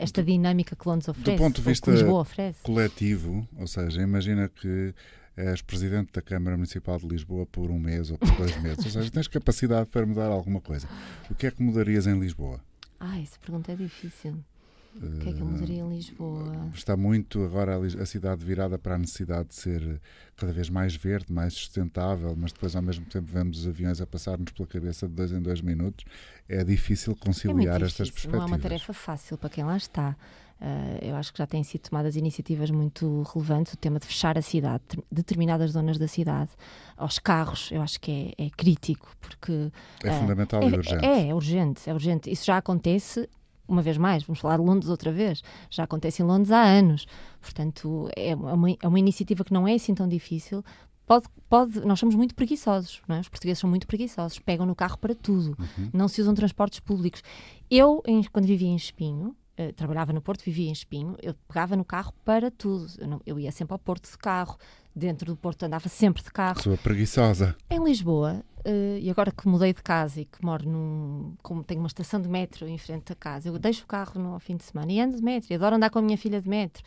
esta 0.00 0.22
dinâmica 0.22 0.74
que 0.74 0.88
Londres 0.88 1.08
oferece, 1.08 1.38
ponto 1.38 1.62
de 1.62 1.68
vista 1.68 1.92
coletivo, 2.64 3.46
ou 3.56 3.66
seja, 3.68 4.02
imagina 4.02 4.48
que 4.48 4.92
és 5.36 5.62
presidente 5.62 6.12
da 6.12 6.22
Câmara 6.22 6.56
Municipal 6.56 6.98
de 6.98 7.06
Lisboa 7.06 7.46
por 7.46 7.70
um 7.70 7.78
mês 7.78 8.10
ou 8.10 8.18
por 8.18 8.30
dois 8.36 8.56
meses, 8.62 8.84
ou 8.84 8.90
seja, 8.90 9.10
tens 9.10 9.28
capacidade 9.28 9.88
para 9.88 10.06
mudar 10.06 10.26
alguma 10.26 10.60
coisa. 10.60 10.88
O 11.30 11.34
que 11.34 11.46
é 11.46 11.50
que 11.50 11.62
mudarias 11.62 12.06
em 12.06 12.18
Lisboa? 12.18 12.60
Ah, 13.00 13.18
essa 13.20 13.38
pergunta 13.38 13.72
é 13.72 13.76
difícil. 13.76 14.42
O 14.96 15.18
que 15.18 15.28
é 15.28 15.32
que 15.32 15.40
eu 15.40 15.46
mudaria 15.46 15.80
em 15.82 15.88
Lisboa? 15.88 16.70
Está 16.72 16.96
muito 16.96 17.42
agora 17.42 17.76
a, 17.76 18.06
cidade 18.06 18.44
virada 18.44 18.78
para 18.78 18.94
a 18.94 18.98
necessidade 18.98 19.48
de 19.48 19.54
ser 19.56 20.00
cada 20.36 20.52
vez 20.52 20.70
mais 20.70 20.94
verde, 20.94 21.32
mais 21.32 21.52
sustentável, 21.54 22.34
mas 22.36 22.52
depois 22.52 22.76
ao 22.76 22.82
mesmo 22.82 23.04
tempo 23.06 23.26
vemos 23.26 23.60
os 23.60 23.66
aviões 23.66 24.00
a 24.00 24.06
passar-nos 24.06 24.52
pela 24.52 24.68
cabeça 24.68 25.08
de 25.08 25.14
dois 25.14 25.32
em 25.32 25.42
dois 25.42 25.60
minutos. 25.60 26.04
É 26.48 26.62
difícil 26.62 27.16
conciliar 27.16 27.82
é 27.82 27.86
estas 27.86 28.06
difícil. 28.06 28.30
perspectivas. 28.30 28.38
Não 28.38 28.42
é 28.42 28.46
uma 28.46 28.58
tarefa 28.58 28.92
fácil 28.92 29.36
para 29.36 29.50
quem 29.50 29.64
lá 29.64 29.76
está. 29.76 30.16
Uh, 30.60 30.98
eu 31.02 31.16
acho 31.16 31.32
que 31.32 31.38
já 31.38 31.46
têm 31.46 31.62
sido 31.62 31.82
tomadas 31.82 32.16
iniciativas 32.16 32.70
muito 32.70 33.22
relevantes. 33.34 33.72
O 33.74 33.76
tema 33.76 33.98
de 33.98 34.06
fechar 34.06 34.38
a 34.38 34.42
cidade, 34.42 34.82
determinadas 35.10 35.72
zonas 35.72 35.98
da 35.98 36.08
cidade, 36.08 36.50
aos 36.96 37.18
carros, 37.18 37.70
eu 37.72 37.82
acho 37.82 38.00
que 38.00 38.34
é, 38.38 38.46
é 38.46 38.50
crítico, 38.50 39.08
porque. 39.20 39.70
É 40.02 40.10
uh, 40.10 40.20
fundamental 40.20 40.62
é, 40.62 40.68
e 40.68 40.72
urgente. 40.72 41.04
É, 41.04 41.28
é 41.28 41.34
urgente, 41.34 41.90
é 41.90 41.92
urgente. 41.92 42.30
Isso 42.30 42.46
já 42.46 42.56
acontece 42.56 43.28
uma 43.66 43.82
vez 43.82 43.96
mais, 43.96 44.22
vamos 44.22 44.40
falar 44.40 44.58
de 44.58 44.62
Londres 44.62 44.90
outra 44.90 45.10
vez, 45.10 45.42
já 45.70 45.84
acontece 45.84 46.22
em 46.22 46.24
Londres 46.26 46.50
há 46.50 46.62
anos. 46.62 47.06
Portanto, 47.40 48.08
é 48.16 48.34
uma, 48.34 48.70
é 48.70 48.88
uma 48.88 48.98
iniciativa 48.98 49.44
que 49.44 49.52
não 49.52 49.66
é 49.66 49.74
assim 49.74 49.94
tão 49.94 50.06
difícil. 50.06 50.62
Pode, 51.06 51.26
pode, 51.50 51.80
nós 51.80 51.98
somos 51.98 52.14
muito 52.14 52.34
preguiçosos, 52.34 53.02
não 53.06 53.16
é? 53.16 53.20
os 53.20 53.28
portugueses 53.28 53.58
são 53.58 53.68
muito 53.68 53.86
preguiçosos, 53.86 54.38
pegam 54.38 54.64
no 54.64 54.74
carro 54.74 54.96
para 54.96 55.14
tudo, 55.14 55.56
uhum. 55.58 55.90
não 55.92 56.08
se 56.08 56.20
usam 56.22 56.34
transportes 56.34 56.80
públicos. 56.80 57.22
Eu, 57.70 58.02
em, 58.06 58.22
quando 58.24 58.46
vivia 58.46 58.68
em 58.68 58.76
Espinho, 58.76 59.36
Uh, 59.58 59.72
trabalhava 59.72 60.12
no 60.12 60.20
Porto, 60.20 60.42
vivia 60.44 60.68
em 60.68 60.72
Espinho, 60.72 61.16
eu 61.22 61.34
pegava 61.46 61.76
no 61.76 61.84
carro 61.84 62.12
para 62.24 62.50
tudo. 62.50 62.86
Eu, 62.98 63.06
não, 63.06 63.20
eu, 63.24 63.38
ia 63.38 63.52
sempre 63.52 63.72
ao 63.72 63.78
Porto 63.78 64.10
de 64.10 64.18
carro, 64.18 64.58
dentro 64.94 65.26
do 65.26 65.36
Porto 65.36 65.62
andava 65.62 65.88
sempre 65.88 66.22
de 66.22 66.32
carro. 66.32 66.60
Sua 66.60 66.76
preguiçosa. 66.76 67.56
Em 67.70 67.82
Lisboa, 67.82 68.44
Uh, 68.66 68.96
e 68.98 69.10
agora 69.10 69.30
que 69.30 69.46
mudei 69.46 69.74
de 69.74 69.82
casa 69.82 70.22
e 70.22 70.24
que 70.24 70.42
moro 70.42 70.66
num. 70.66 71.34
como 71.42 71.62
tenho 71.62 71.80
uma 71.80 71.86
estação 71.86 72.18
de 72.18 72.30
metro 72.30 72.66
em 72.66 72.78
frente 72.78 73.10
da 73.10 73.14
casa, 73.14 73.50
eu 73.50 73.58
deixo 73.58 73.84
o 73.84 73.86
carro 73.86 74.18
no 74.18 74.40
fim 74.40 74.56
de 74.56 74.64
semana 74.64 74.90
e 74.90 74.98
ando 74.98 75.18
de 75.18 75.22
metro, 75.22 75.52
e 75.52 75.54
adoro 75.54 75.76
andar 75.76 75.90
com 75.90 75.98
a 75.98 76.02
minha 76.02 76.16
filha 76.16 76.40
de 76.40 76.48
metro. 76.48 76.82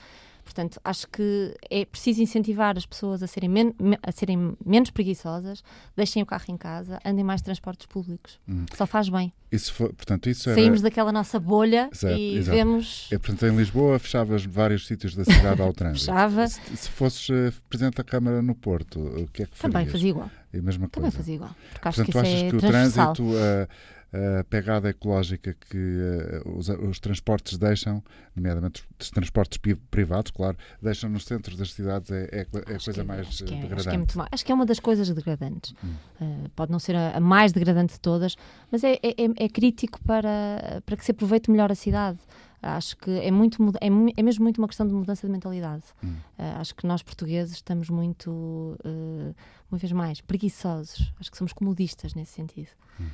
Portanto, 0.47 0.79
acho 0.81 1.05
que 1.09 1.53
é 1.69 1.83
preciso 1.83 2.21
incentivar 2.21 2.77
as 2.77 2.85
pessoas 2.85 3.21
a 3.21 3.27
serem, 3.27 3.49
men 3.49 3.73
a 4.01 4.11
serem 4.13 4.55
menos 4.65 4.89
preguiçosas, 4.89 5.61
deixem 5.93 6.23
o 6.23 6.25
carro 6.25 6.45
em 6.47 6.55
casa, 6.55 6.99
andem 7.03 7.21
mais 7.21 7.41
transportes 7.41 7.85
públicos. 7.85 8.39
Hum. 8.47 8.65
Só 8.73 8.87
faz 8.87 9.09
bem. 9.09 9.33
Isso 9.51 9.73
foi, 9.73 9.91
portanto, 9.91 10.29
isso 10.29 10.49
era... 10.49 10.59
Saímos 10.59 10.81
daquela 10.81 11.11
nossa 11.11 11.37
bolha 11.37 11.89
exato, 11.91 12.15
e 12.15 12.37
exato. 12.37 12.57
vemos. 12.57 13.09
É, 13.11 13.17
portanto, 13.17 13.45
em 13.45 13.57
Lisboa 13.57 13.99
fechavas 13.99 14.45
vários 14.45 14.87
sítios 14.87 15.15
da 15.15 15.25
cidade 15.25 15.61
ao 15.61 15.71
trânsito. 15.75 16.05
Fechava. 16.05 16.47
Se, 16.47 16.77
se 16.77 16.89
fosses 16.89 17.27
uh, 17.27 17.53
Presidente 17.69 17.95
da 17.95 18.05
Câmara 18.05 18.41
no 18.41 18.55
Porto, 18.55 19.01
o 19.01 19.27
que 19.27 19.43
é 19.43 19.45
que 19.47 19.57
farias? 19.57 19.73
Também 19.73 19.85
fazia 19.85 20.09
igual. 20.09 20.31
É 20.53 20.59
a 20.59 20.61
mesma 20.61 20.87
Também 20.87 21.11
coisa. 21.11 21.17
fazia 21.17 21.35
igual. 21.35 21.55
Porque 21.73 21.87
acho 21.89 22.03
portanto, 22.03 22.05
que 22.05 22.11
tu 22.13 22.19
achas 22.19 22.41
é 22.41 22.49
que 22.49 22.55
o 22.55 22.59
trânsito, 22.59 23.23
uh, 23.23 23.67
a 24.13 24.43
pegada 24.45 24.89
ecológica 24.89 25.53
que 25.53 25.77
uh, 25.77 26.57
os, 26.57 26.69
os, 26.69 26.99
transportes 26.99 27.57
deixam, 27.57 28.01
nomeadamente 28.35 28.83
os 28.97 29.09
transportes 29.09 29.59
privados, 29.91 30.31
claro, 30.31 30.57
deixam 30.81 31.09
nos 31.09 31.25
centros 31.25 31.57
das 31.57 31.73
cidades 31.73 32.09
é, 32.11 32.23
é, 32.31 32.37
é 32.39 32.41
a 32.41 32.79
coisa 32.79 32.93
que, 32.93 33.03
mais 33.03 33.27
acho 33.27 33.43
que 33.43 33.53
é, 33.53 33.61
degradante. 33.61 33.75
Acho 33.75 33.89
que, 33.89 33.95
é 33.95 33.97
muito, 33.97 34.29
acho 34.31 34.45
que 34.45 34.51
é 34.51 34.55
uma 34.55 34.65
das 34.65 34.79
coisas 34.79 35.09
degradantes. 35.09 35.73
Hum. 35.83 35.93
Uh, 36.21 36.49
pode 36.55 36.71
não 36.71 36.79
ser 36.79 36.95
a, 36.95 37.17
a, 37.17 37.19
mais 37.19 37.51
degradante 37.51 37.93
de 37.93 37.99
todas, 37.99 38.37
mas 38.71 38.83
é, 38.83 38.93
é, 38.93 39.13
é, 39.35 39.49
crítico 39.49 39.99
para, 40.03 40.81
para 40.85 40.95
que 40.95 41.03
se 41.03 41.11
aproveite 41.11 41.51
melhor 41.51 41.69
a 41.69 41.75
cidade. 41.75 42.17
Acho 42.61 42.97
que 42.97 43.11
é, 43.11 43.29
muito, 43.29 43.63
é, 43.79 43.87
é 44.17 44.23
mesmo 44.23 44.43
muito 44.43 44.57
uma 44.57 44.67
questão 44.67 44.87
de 44.87 44.93
mudança 44.93 45.27
de 45.27 45.31
mentalidade. 45.31 45.83
Hum. 46.03 46.15
Uh, 46.37 46.59
acho 46.59 46.73
que 46.75 46.87
nós 46.87 47.03
portugueses 47.03 47.55
estamos 47.55 47.89
muito, 47.89 48.31
uh, 48.31 49.35
uma 49.71 49.77
vez 49.77 49.91
mais, 49.91 50.21
preguiçosos. 50.21 51.13
Acho 51.19 51.29
que 51.31 51.37
somos 51.37 51.53
comodistas 51.53 52.15
nesse 52.15 52.33
sentido. 52.33 52.69
Hum. 52.99 53.09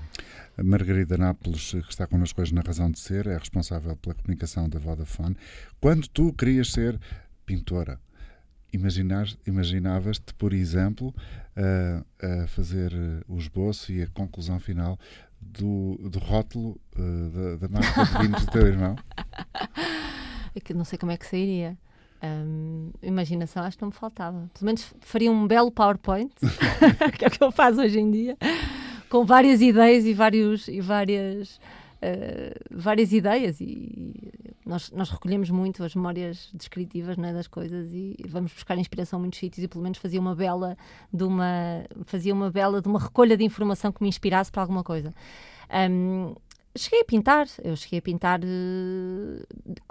A 0.58 0.64
Margarida 0.64 1.18
Nápoles, 1.18 1.72
que 1.72 1.90
está 1.90 2.08
connosco 2.08 2.42
hoje 2.42 2.54
na 2.54 2.62
Razão 2.62 2.90
de 2.90 3.00
Ser, 3.00 3.28
é 3.28 3.38
responsável 3.38 3.96
pela 3.98 4.16
comunicação 4.16 4.70
da 4.70 4.80
Vodafone. 4.80 5.36
Quando 5.82 6.08
tu 6.08 6.32
querias 6.32 6.72
ser 6.72 6.98
pintora, 7.46 8.00
imaginavas-te, 9.46 10.34
por 10.34 10.54
exemplo, 10.54 11.14
a, 11.56 12.44
a 12.44 12.48
fazer 12.48 12.92
o 13.28 13.38
esboço 13.38 13.92
e 13.92 14.02
a 14.02 14.08
conclusão 14.08 14.60
final 14.60 14.98
do, 15.44 15.98
do 16.10 16.20
rótulo 16.20 16.80
uh, 16.98 17.30
da, 17.30 17.68
da 17.68 17.68
marca 17.68 18.06
de 18.06 18.28
vinhos 18.28 18.46
do 18.46 18.52
teu 18.52 18.68
irmão? 18.68 18.96
É 20.56 20.74
não 20.74 20.86
sei 20.86 21.00
como 21.00 21.12
é 21.12 21.18
que 21.18 21.26
sairia. 21.26 21.76
Um, 22.24 22.92
imaginação 23.02 23.64
acho 23.64 23.76
que 23.76 23.82
não 23.82 23.90
me 23.90 23.96
faltava. 23.96 24.50
Pelo 24.54 24.66
menos 24.66 24.94
faria 25.02 25.32
um 25.32 25.46
belo 25.46 25.72
PowerPoint, 25.72 26.32
que 27.18 27.26
é 27.26 27.28
o 27.28 27.32
que 27.32 27.44
eu 27.44 27.52
faço 27.52 27.82
hoje 27.82 28.00
em 28.00 28.10
dia, 28.10 28.38
com 29.10 29.26
várias 29.26 29.62
ideias 29.62 30.06
e, 30.06 30.14
vários, 30.14 30.68
e 30.68 30.80
várias, 30.80 31.60
uh, 32.04 32.60
várias 32.72 33.12
ideias. 33.12 33.60
E 33.62 34.14
nós, 34.66 34.92
nós 34.92 35.10
recolhemos 35.10 35.50
muito 35.50 35.84
as 35.84 35.96
memórias 35.96 36.50
descritivas 36.54 37.18
né, 37.18 37.34
das 37.34 37.48
coisas 37.48 37.92
e 37.94 38.16
vamos 38.28 38.54
buscar 38.54 38.78
inspiração 38.78 39.20
em 39.20 39.24
muitos 39.24 39.40
sítios 39.40 39.64
e 39.64 39.68
pelo 39.68 39.84
menos 39.84 39.98
fazia 39.98 40.20
uma 40.20 40.36
bela 40.36 40.78
de 41.12 41.24
uma, 41.24 41.84
fazia 42.06 42.34
uma 42.34 42.50
bela 42.50 42.82
de 42.82 42.88
uma 42.88 43.00
recolha 43.00 43.36
de 43.36 43.44
informação 43.44 43.92
que 43.92 44.02
me 44.02 44.10
inspirasse 44.10 44.52
para 44.52 44.62
alguma 44.62 44.84
coisa. 44.84 45.14
Um, 45.90 46.36
cheguei 46.76 47.02
a 47.02 47.06
pintar, 47.06 47.48
eu 47.64 47.76
cheguei 47.76 48.00
a 48.00 48.02
pintar 48.02 48.40
uh, 48.40 49.46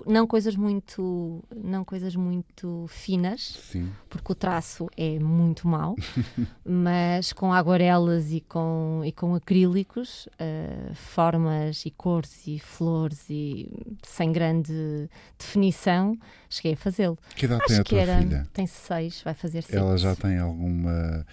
não 0.06 0.26
coisas 0.26 0.56
muito 0.56 1.42
não 1.54 1.84
coisas 1.84 2.16
muito 2.16 2.86
finas, 2.88 3.58
Sim. 3.70 3.90
porque 4.10 4.32
o 4.32 4.34
traço 4.34 4.88
é 4.96 5.18
muito 5.18 5.68
mau, 5.68 5.94
mas 6.64 7.32
com 7.32 7.52
aguarelas 7.52 8.32
e 8.32 8.40
com 8.40 9.02
e 9.04 9.12
com 9.12 9.34
acrílicos, 9.34 10.26
uh, 10.26 10.94
formas 10.94 11.86
e 11.86 11.90
cores 11.90 12.46
e 12.46 12.58
flores 12.58 13.30
e 13.30 13.68
sem 14.02 14.32
grande 14.32 15.08
definição, 15.38 16.16
cheguei 16.50 16.72
a 16.72 16.76
fazê-lo. 16.76 17.18
Que 17.36 17.46
idade 17.46 17.62
Acho 17.62 17.68
tem 17.68 17.78
a 17.80 17.84
tua 17.84 18.00
era, 18.00 18.18
filha? 18.18 18.46
Tem 18.52 18.66
seis, 18.66 19.22
vai 19.22 19.34
fazer 19.34 19.62
seis. 19.62 19.80
Ela 19.80 19.96
já 19.96 20.16
tem 20.16 20.38
alguma 20.38 21.24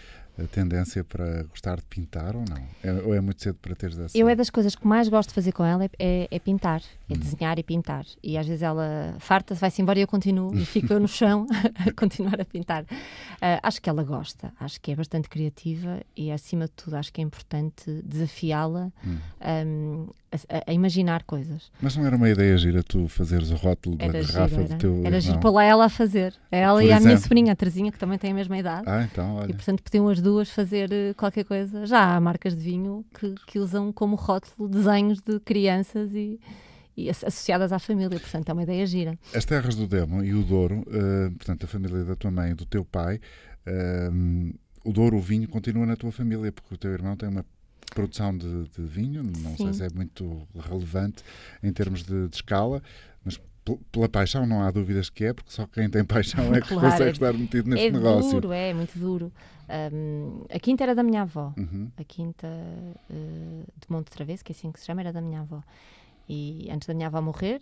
tendência 0.48 1.04
para 1.04 1.44
gostar 1.44 1.78
de 1.78 1.84
pintar 1.86 2.36
ou 2.36 2.44
não? 2.48 2.58
É, 2.84 2.92
ou 3.04 3.14
é 3.14 3.22
muito 3.22 3.42
cedo 3.42 3.58
para 3.62 3.76
teres 3.76 3.98
essa? 3.98 4.18
Eu 4.18 4.28
é 4.28 4.36
das 4.36 4.50
coisas 4.50 4.76
que 4.76 4.88
mais 4.88 5.08
gosto 5.10 5.30
de 5.30 5.36
fazer 5.36 5.52
com 5.52 5.64
ela 5.64 5.86
é, 5.86 5.90
é, 6.00 6.28
é 6.32 6.40
pintar, 6.40 6.82
é 7.10 7.14
hum. 7.14 7.18
desenhar 7.18 7.58
e 7.60 7.64
pintar. 7.64 8.06
E 8.24 8.38
às 8.38 8.48
vezes 8.48 8.62
ela 8.62 9.16
farta-se, 9.20 9.60
vai-se 9.60 9.82
embora 9.82 10.00
e 10.00 10.02
eu 10.02 10.08
continuo 10.08 10.56
e 10.56 10.66
fico 10.66 10.94
eu 10.94 11.00
no 11.00 11.08
chão 11.08 11.46
a 11.86 11.92
continuar 11.94 12.40
a 12.40 12.46
pintar. 12.46 12.84
Uh, 12.84 13.60
acho 13.64 13.82
que 13.82 13.90
ela 13.90 14.04
gosta, 14.04 14.52
acho 14.60 14.80
que 14.82 14.92
é 14.92 14.96
bastante 14.96 15.30
criativa 15.30 16.02
e 16.16 16.32
acima 16.32 16.66
de 16.66 16.72
tudo 16.72 16.96
acho 16.96 17.12
que 17.12 17.22
é 17.22 17.24
importante 17.24 18.02
desafiá-la 18.04 18.92
um, 19.66 20.08
a, 20.32 20.72
a, 20.72 20.74
imaginar 20.74 21.24
coisas. 21.24 21.72
Mas 21.82 21.96
não 21.96 22.06
era 22.06 22.16
uma 22.16 22.30
ideia 22.30 22.58
gira 22.58 22.84
tu 22.84 23.08
fazeres 23.08 23.52
o 23.52 23.56
rótulo 23.56 23.96
da 23.96 24.06
era 24.06 24.22
garrafa 24.22 24.48
giro, 24.48 24.68
do 24.68 24.78
teu 24.78 25.02
Era 25.06 25.20
giro 25.20 25.40
para 25.40 25.50
lá 25.50 25.64
ela 25.64 25.86
a 25.86 25.90
fazer. 25.90 26.34
Ela 26.52 26.80
Por 26.80 26.84
e 26.84 26.86
exemplo? 26.86 27.04
a 27.04 27.08
minha 27.08 27.18
sobrinha, 27.18 27.54
a 27.54 27.56
Terezinha, 27.56 27.92
que 27.92 27.98
também 27.98 28.18
tem 28.18 28.32
a 28.32 28.34
mesma 28.34 28.58
idade. 28.58 28.84
Ah, 28.88 29.04
então, 29.04 29.36
olha. 29.36 29.52
E 29.52 29.54
portanto 29.54 29.82
podiam 29.84 30.08
as 30.08 30.22
duas 30.22 30.50
fazer 30.50 30.92
eh, 30.92 31.14
qualquer 31.16 31.44
coisa. 31.44 31.86
Já 31.86 32.16
há 32.16 32.20
marcas 32.20 32.56
de 32.56 32.62
vinho 32.62 33.06
que, 33.20 33.34
que 33.48 33.60
usam 33.60 33.92
como 33.92 34.16
rótulo 34.16 34.70
desenhos 34.70 35.20
de 35.22 35.40
crianças 35.40 36.14
e, 36.14 36.40
e 36.96 37.10
associadas 37.10 37.72
à 37.72 37.80
família, 37.80 38.20
portanto 38.20 38.50
é 38.50 38.54
uma 38.54 38.64
ideia 38.64 38.86
gira. 38.86 39.18
As 39.34 39.46
terras 39.46 39.76
do 39.76 39.88
Demo 39.88 40.24
e 40.24 40.34
o 40.34 40.44
Douro, 40.44 40.82
uh, 40.82 41.32
portanto 41.32 41.64
a 41.64 41.68
família 41.68 42.04
da 42.04 42.16
tua 42.16 42.32
mãe 42.32 42.52
e 42.52 42.54
do 42.54 42.66
teu 42.66 42.86
pai, 42.86 43.20
uh, 43.68 44.54
o 44.84 44.94
Douro, 44.94 45.18
o 45.18 45.22
vinho, 45.22 45.48
continua 45.48 45.86
na 45.86 45.96
tua 45.96 46.12
família, 46.12 46.52
porque 46.52 46.74
o 46.74 46.78
teu 46.78 46.92
irmão 46.92 47.16
tem 47.16 47.30
uma 47.30 47.46
produção 47.90 48.38
de, 48.38 48.68
de 48.70 48.82
vinho, 48.84 49.24
não 49.24 49.56
Sim. 49.58 49.66
sei 49.66 49.74
se 49.74 49.84
é 49.86 49.90
muito 49.96 50.48
relevante 50.58 51.24
em 51.64 51.72
termos 51.72 52.04
de, 52.04 52.28
de 52.28 52.36
escala, 52.36 52.82
mas 53.24 53.40
pela 53.92 54.10
paixão 54.10 54.46
não 54.46 54.62
há 54.62 54.72
dúvidas 54.72 55.10
que 55.10 55.26
é, 55.26 55.34
porque 55.34 55.52
só 55.52 55.68
quem 55.68 55.90
tem 55.90 56.04
paixão 56.04 56.54
é 56.54 56.62
que 56.62 56.70
claro, 56.70 56.92
consegue 56.92 57.12
estar 57.12 57.34
metido 57.34 57.70
neste 57.70 57.88
é 57.88 57.92
negócio. 57.92 58.30
É 58.30 58.34
duro, 58.34 58.52
é, 58.52 58.74
muito 58.74 58.98
duro. 58.98 59.32
Um, 59.94 60.46
a 60.50 60.60
quinta 60.60 60.84
era 60.84 60.96
da 60.96 61.04
minha 61.04 61.22
avó. 61.22 61.54
Uhum. 61.58 61.92
A 61.98 62.04
quinta 62.04 62.48
uh, 62.48 63.64
de 63.80 63.88
Monte 63.92 64.10
Travesso, 64.10 64.44
que 64.44 64.52
é 64.52 64.56
assim 64.56 64.72
que 64.72 64.80
se 64.80 64.86
chama, 64.86 65.02
era 65.02 65.14
da 65.14 65.22
minha 65.22 65.42
avó. 65.42 65.62
E 66.28 66.68
antes 66.72 66.88
da 66.88 66.94
minha 66.94 67.08
avó 67.08 67.22
morrer, 67.22 67.60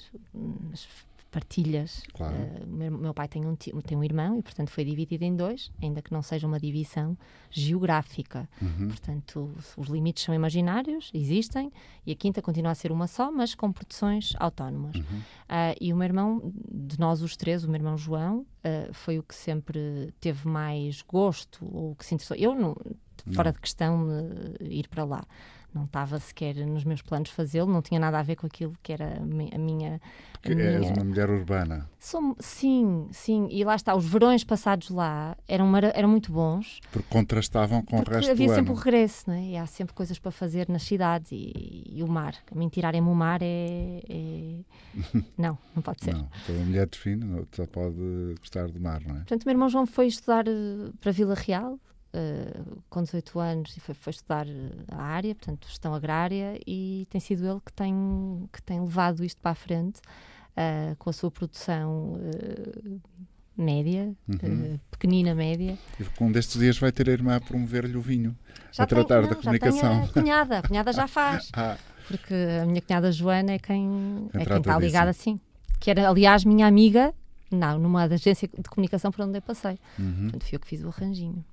partilhas. 1.38 2.02
Claro. 2.14 2.36
Uh, 2.36 2.68
meu, 2.68 2.92
meu, 2.92 3.14
pai 3.14 3.28
tem 3.28 3.46
um, 3.46 3.56
tem 3.56 3.96
um 3.96 4.04
irmão 4.04 4.40
e, 4.40 4.42
portanto, 4.42 4.72
foi 4.72 4.84
dividido 4.84 5.24
em 5.24 5.36
dois, 5.36 5.72
ainda 5.80 6.02
que 6.02 6.12
não 6.12 6.24
seja 6.24 6.48
uma 6.48 6.60
divisão 6.60 7.16
geográfica. 7.52 8.50
Uhum. 8.60 8.88
Portanto, 8.88 9.54
os 9.78 9.88
limites 9.88 10.24
são 10.24 10.34
imaginários, 10.34 11.12
existem, 11.14 11.72
e 12.08 12.12
a 12.12 12.16
quinta 12.16 12.42
continua 12.42 12.72
a 12.72 12.76
ser 12.76 12.92
uma 12.92 13.06
só, 13.06 13.32
mas 13.32 13.54
com 13.54 13.72
produções 13.72 14.34
autónomas. 14.40 14.96
Uhum. 14.96 15.04
Uh, 15.04 15.78
e 15.80 15.94
o 15.94 15.96
meu 15.96 16.06
irmão, 16.06 16.52
de 16.72 17.00
nós 17.00 17.22
os 17.22 17.38
três, 17.38 17.64
o 17.64 17.68
meu 17.68 17.76
irmão 17.76 17.96
João, 17.96 18.40
uh, 18.40 18.92
foi 18.94 19.20
o 19.20 19.24
que 19.24 19.36
sempre 19.36 20.12
teve 20.20 20.48
mais 20.48 21.04
gosto, 21.04 21.64
ou 21.72 21.92
o 21.92 21.96
que 21.96 22.04
se 22.04 22.16
interessou. 22.16 22.36
Eu 22.36 22.56
não 22.56 22.76
fora 23.34 23.50
não. 23.50 23.54
de 23.54 23.60
questão 23.60 24.08
ir 24.62 24.88
para 24.88 25.04
lá. 25.04 25.24
Não 25.74 25.86
estava 25.86 26.20
sequer 26.20 26.56
nos 26.66 26.84
meus 26.84 27.02
planos 27.02 27.30
fazê-lo, 27.30 27.72
não 27.72 27.82
tinha 27.82 28.00
nada 28.00 28.20
a 28.20 28.24
ver 28.24 28.36
com 28.36 28.48
aquilo 28.48 28.74
que 28.82 28.92
era 28.92 29.18
a 29.18 29.58
minha. 29.58 30.02
Porque 30.42 30.62
a 30.62 30.66
és 30.66 30.92
uma 30.92 31.04
mulher 31.04 31.30
urbana. 31.30 31.90
Sou, 32.00 32.36
sim, 32.40 33.08
sim, 33.12 33.48
e 33.52 33.64
lá 33.64 33.76
está, 33.76 33.96
os 33.96 34.06
verões 34.06 34.44
passados 34.44 34.90
lá 34.90 35.36
eram, 35.48 35.72
eram 35.76 36.10
muito 36.10 36.32
bons. 36.32 36.80
Porque 36.92 37.08
contrastavam 37.10 37.82
com 37.82 37.98
porque 37.98 38.12
o 38.12 38.14
resto 38.16 38.32
havia 38.32 38.48
do 38.48 38.54
sempre 38.54 38.72
ano. 38.72 38.80
o 38.80 38.84
regresso, 38.84 39.24
não 39.28 39.36
é? 39.36 39.44
E 39.44 39.58
há 39.58 39.66
sempre 39.66 39.94
coisas 39.94 40.18
para 40.20 40.32
fazer 40.32 40.70
nas 40.70 40.84
cidades 40.84 41.32
e, 41.32 41.84
e 41.90 42.04
o 42.04 42.08
mar. 42.08 42.36
A 42.52 42.56
mim 42.56 42.70
tirarem-me 42.70 43.10
o 43.10 43.16
mar 43.16 43.42
é, 43.42 44.02
é... 44.10 44.60
não, 45.38 45.58
não 45.76 45.82
pode 45.82 46.04
ser. 46.04 46.14
Não, 46.14 46.30
toda 46.46 46.60
mulher 46.60 46.88
define, 46.88 47.46
só 47.52 47.66
pode 47.66 48.36
gostar 48.40 48.68
do 48.68 48.80
mar, 48.80 49.02
não 49.06 49.16
é? 49.16 49.20
Portanto, 49.20 49.44
o 49.44 49.46
meu 49.46 49.54
irmão 49.54 49.70
João 49.70 49.86
foi 49.86 50.08
estudar 50.08 50.48
uh, 50.48 50.94
para 51.00 51.12
Vila 51.12 51.36
Real, 51.36 51.80
Uh, 52.14 52.82
com 52.90 53.04
18 53.04 53.40
anos 53.40 53.78
e 53.78 53.80
foi, 53.82 53.94
foi, 53.94 54.12
estudar 54.12 54.48
a 54.92 55.04
área, 55.04 55.36
portanto, 55.36 55.68
gestão 55.68 55.94
agrária, 55.94 56.58
e 56.66 57.06
tem 57.10 57.20
sido 57.20 57.46
ele 57.46 57.60
que 57.64 57.72
tem, 57.72 58.50
que 58.52 58.62
tem 58.62 58.80
levado 58.80 59.24
isto 59.26 59.40
para 59.42 59.52
a 59.52 59.56
frente 59.56 60.00
uh, 60.00 60.96
com 60.98 61.10
a 61.10 61.14
sua 61.14 61.30
produção 61.30 62.14
uh, 62.14 63.02
média, 63.58 64.16
uhum. 64.28 64.80
pequenina 64.90 65.36
média. 65.36 65.78
E 66.00 66.24
um 66.24 66.32
destes 66.32 66.60
dias 66.60 66.78
vai 66.80 66.92
ter 66.92 67.10
a 67.10 67.12
irmã 67.12 67.36
a 67.36 67.42
promover-lhe 67.42 67.98
o 67.98 68.02
vinho, 68.02 68.36
já 68.72 68.84
a 68.84 68.88
tratar 68.88 69.24
não, 69.24 69.30
da 69.30 69.36
comunicação. 69.36 70.04
a 70.04 70.08
cunhada, 70.08 70.60
a 70.60 70.62
cunhada 70.62 70.94
já 70.94 71.08
faz. 71.10 71.50
ah. 71.54 71.78
Porque 72.08 72.34
a 72.62 72.66
minha 72.66 72.82
cunhada 72.82 73.12
Joana 73.12 73.52
é 73.52 73.60
quem, 73.60 74.30
quem 74.32 74.42
é 74.42 74.46
quem 74.46 74.58
está 74.58 74.80
ligada 74.80 75.12
disso. 75.12 75.30
assim. 75.30 75.40
Que 75.78 75.92
era, 75.92 76.10
aliás, 76.10 76.46
minha 76.46 76.66
amiga 76.66 77.14
não, 77.52 77.80
numa 77.80 78.04
agência 78.04 78.48
de 78.48 78.70
comunicação 78.70 79.12
por 79.12 79.24
onde 79.24 79.38
eu 79.38 79.42
passei. 79.42 79.80
Uhum. 79.98 80.24
Portanto, 80.24 80.44
fui 80.44 80.56
eu 80.56 80.60
que 80.60 80.68
fiz 80.68 80.84
o 80.84 80.90
arranjinho. 80.90 81.44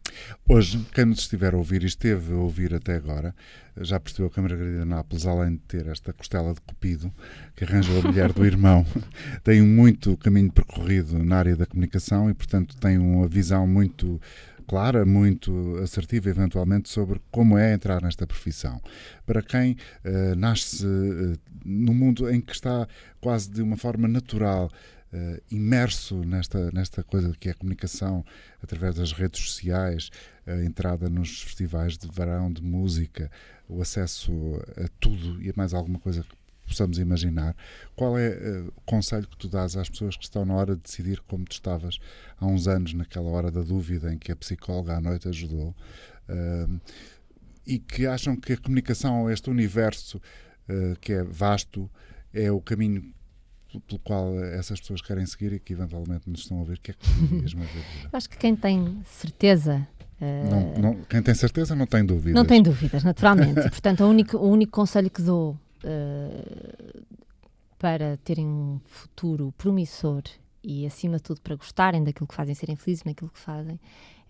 Hoje, 0.49 0.85
quem 0.93 1.05
nos 1.07 1.21
estiver 1.21 1.55
a 1.55 1.57
ouvir 1.57 1.83
e 1.83 1.87
esteve 1.87 2.33
a 2.33 2.37
ouvir 2.37 2.75
até 2.75 2.97
agora, 2.97 3.35
já 3.81 3.99
percebeu 3.99 4.31
que 4.31 4.39
a 4.39 4.43
Margarida 4.43 4.85
Nápoles, 4.85 5.27
além 5.27 5.53
de 5.53 5.59
ter 5.63 5.87
esta 5.89 6.13
costela 6.13 6.55
de 6.55 6.61
cupido, 6.61 7.13
que 7.57 7.65
arranjou 7.65 7.99
a 7.99 8.03
mulher 8.03 8.33
do 8.33 8.45
irmão, 8.45 8.87
tem 9.43 9.63
muito 9.63 10.17
caminho 10.17 10.53
percorrido 10.53 11.19
na 11.19 11.39
área 11.39 11.57
da 11.57 11.67
comunicação 11.67 12.31
e, 12.31 12.35
portanto, 12.35 12.77
tem 12.77 12.99
uma 12.99 13.27
visão 13.27 13.67
muito 13.67 14.21
clara, 14.67 15.05
muito 15.05 15.79
assertiva, 15.83 16.31
eventualmente, 16.31 16.89
sobre 16.89 17.21
como 17.31 17.59
é 17.59 17.73
entrar 17.73 18.03
nesta 18.03 18.27
profissão. 18.27 18.81
Para 19.27 19.43
quem 19.43 19.73
uh, 20.05 20.35
nasce 20.37 20.87
uh, 20.87 21.39
no 21.65 21.95
mundo 21.95 22.31
em 22.31 22.41
que 22.41 22.53
está 22.53 22.87
quase 23.21 23.51
de 23.51 23.63
uma 23.63 23.77
forma 23.77 24.09
natural 24.09 24.71
Uh, 25.15 25.41
imerso 25.49 26.25
nesta, 26.25 26.73
nesta 26.73 27.05
coisa 27.05 27.33
que 27.39 27.49
é 27.49 27.53
a 27.53 27.55
comunicação 27.55 28.25
através 28.61 28.97
das 28.97 29.13
redes 29.13 29.41
sociais, 29.43 30.11
a 30.45 30.65
entrada 30.65 31.09
nos 31.09 31.43
festivais 31.43 31.97
de 31.97 32.09
verão, 32.09 32.53
de 32.53 32.61
música, 32.61 33.31
o 33.69 33.81
acesso 33.81 34.33
a 34.77 34.89
tudo 34.99 35.41
e 35.41 35.51
a 35.51 35.53
mais 35.55 35.73
alguma 35.73 36.01
coisa 36.01 36.25
que 36.25 36.35
possamos 36.67 36.99
imaginar. 36.99 37.55
Qual 37.95 38.19
é 38.19 38.31
uh, 38.31 38.73
o 38.75 38.81
conselho 38.81 39.29
que 39.29 39.37
tu 39.37 39.47
dás 39.49 39.77
às 39.77 39.89
pessoas 39.89 40.17
que 40.17 40.25
estão 40.25 40.45
na 40.45 40.55
hora 40.55 40.75
de 40.75 40.83
decidir 40.83 41.21
como 41.29 41.45
tu 41.45 41.53
estavas 41.53 42.01
há 42.37 42.47
uns 42.47 42.67
anos, 42.67 42.93
naquela 42.93 43.29
hora 43.29 43.53
da 43.53 43.63
dúvida 43.63 44.13
em 44.13 44.19
que 44.19 44.33
a 44.33 44.37
psicóloga 44.37 44.97
à 44.97 45.01
noite 45.01 45.29
ajudou, 45.29 45.77
uh, 46.29 46.81
e 47.65 47.79
que 47.79 48.05
acham 48.05 48.35
que 48.35 48.55
a 48.55 48.57
comunicação, 48.57 49.31
este 49.31 49.49
universo 49.49 50.21
que 51.01 51.13
é 51.13 51.23
vasto, 51.23 51.91
é 52.33 52.51
o 52.51 52.61
caminho 52.61 53.15
pelo 53.81 53.99
qual 54.01 54.39
essas 54.45 54.81
pessoas 54.81 55.01
querem 55.01 55.25
seguir 55.27 55.53
e 55.53 55.59
que 55.59 55.73
eventualmente 55.73 56.29
nos 56.29 56.41
estão 56.41 56.59
a 56.59 56.61
ouvir, 56.61 56.79
o 56.79 56.81
que 56.81 56.91
é 56.91 56.95
que 56.95 57.57
Margarida? 57.57 58.09
Acho 58.13 58.29
que 58.29 58.37
quem 58.37 58.55
tem 58.55 59.03
certeza. 59.05 59.87
Uh, 60.21 60.51
não, 60.51 60.75
não, 60.79 61.03
quem 61.05 61.23
tem 61.23 61.35
certeza 61.35 61.75
não 61.75 61.87
tem 61.87 62.05
dúvidas. 62.05 62.35
Não 62.35 62.45
tem 62.45 62.63
dúvidas, 62.63 63.03
naturalmente. 63.03 63.61
Portanto, 63.69 64.05
o 64.05 64.09
único, 64.09 64.37
o 64.37 64.49
único 64.49 64.73
conselho 64.73 65.11
que 65.11 65.23
dou 65.23 65.59
uh, 65.85 67.05
para 67.79 68.17
terem 68.19 68.47
um 68.47 68.81
futuro 68.87 69.53
promissor 69.59 70.23
e, 70.63 70.87
acima 70.87 71.17
de 71.17 71.23
tudo, 71.23 71.41
para 71.41 71.55
gostarem 71.57 72.03
daquilo 72.03 72.27
que 72.27 72.35
fazem, 72.35 72.55
serem 72.55 72.77
felizes 72.77 73.05
naquilo 73.05 73.31
que 73.31 73.39
fazem, 73.39 73.79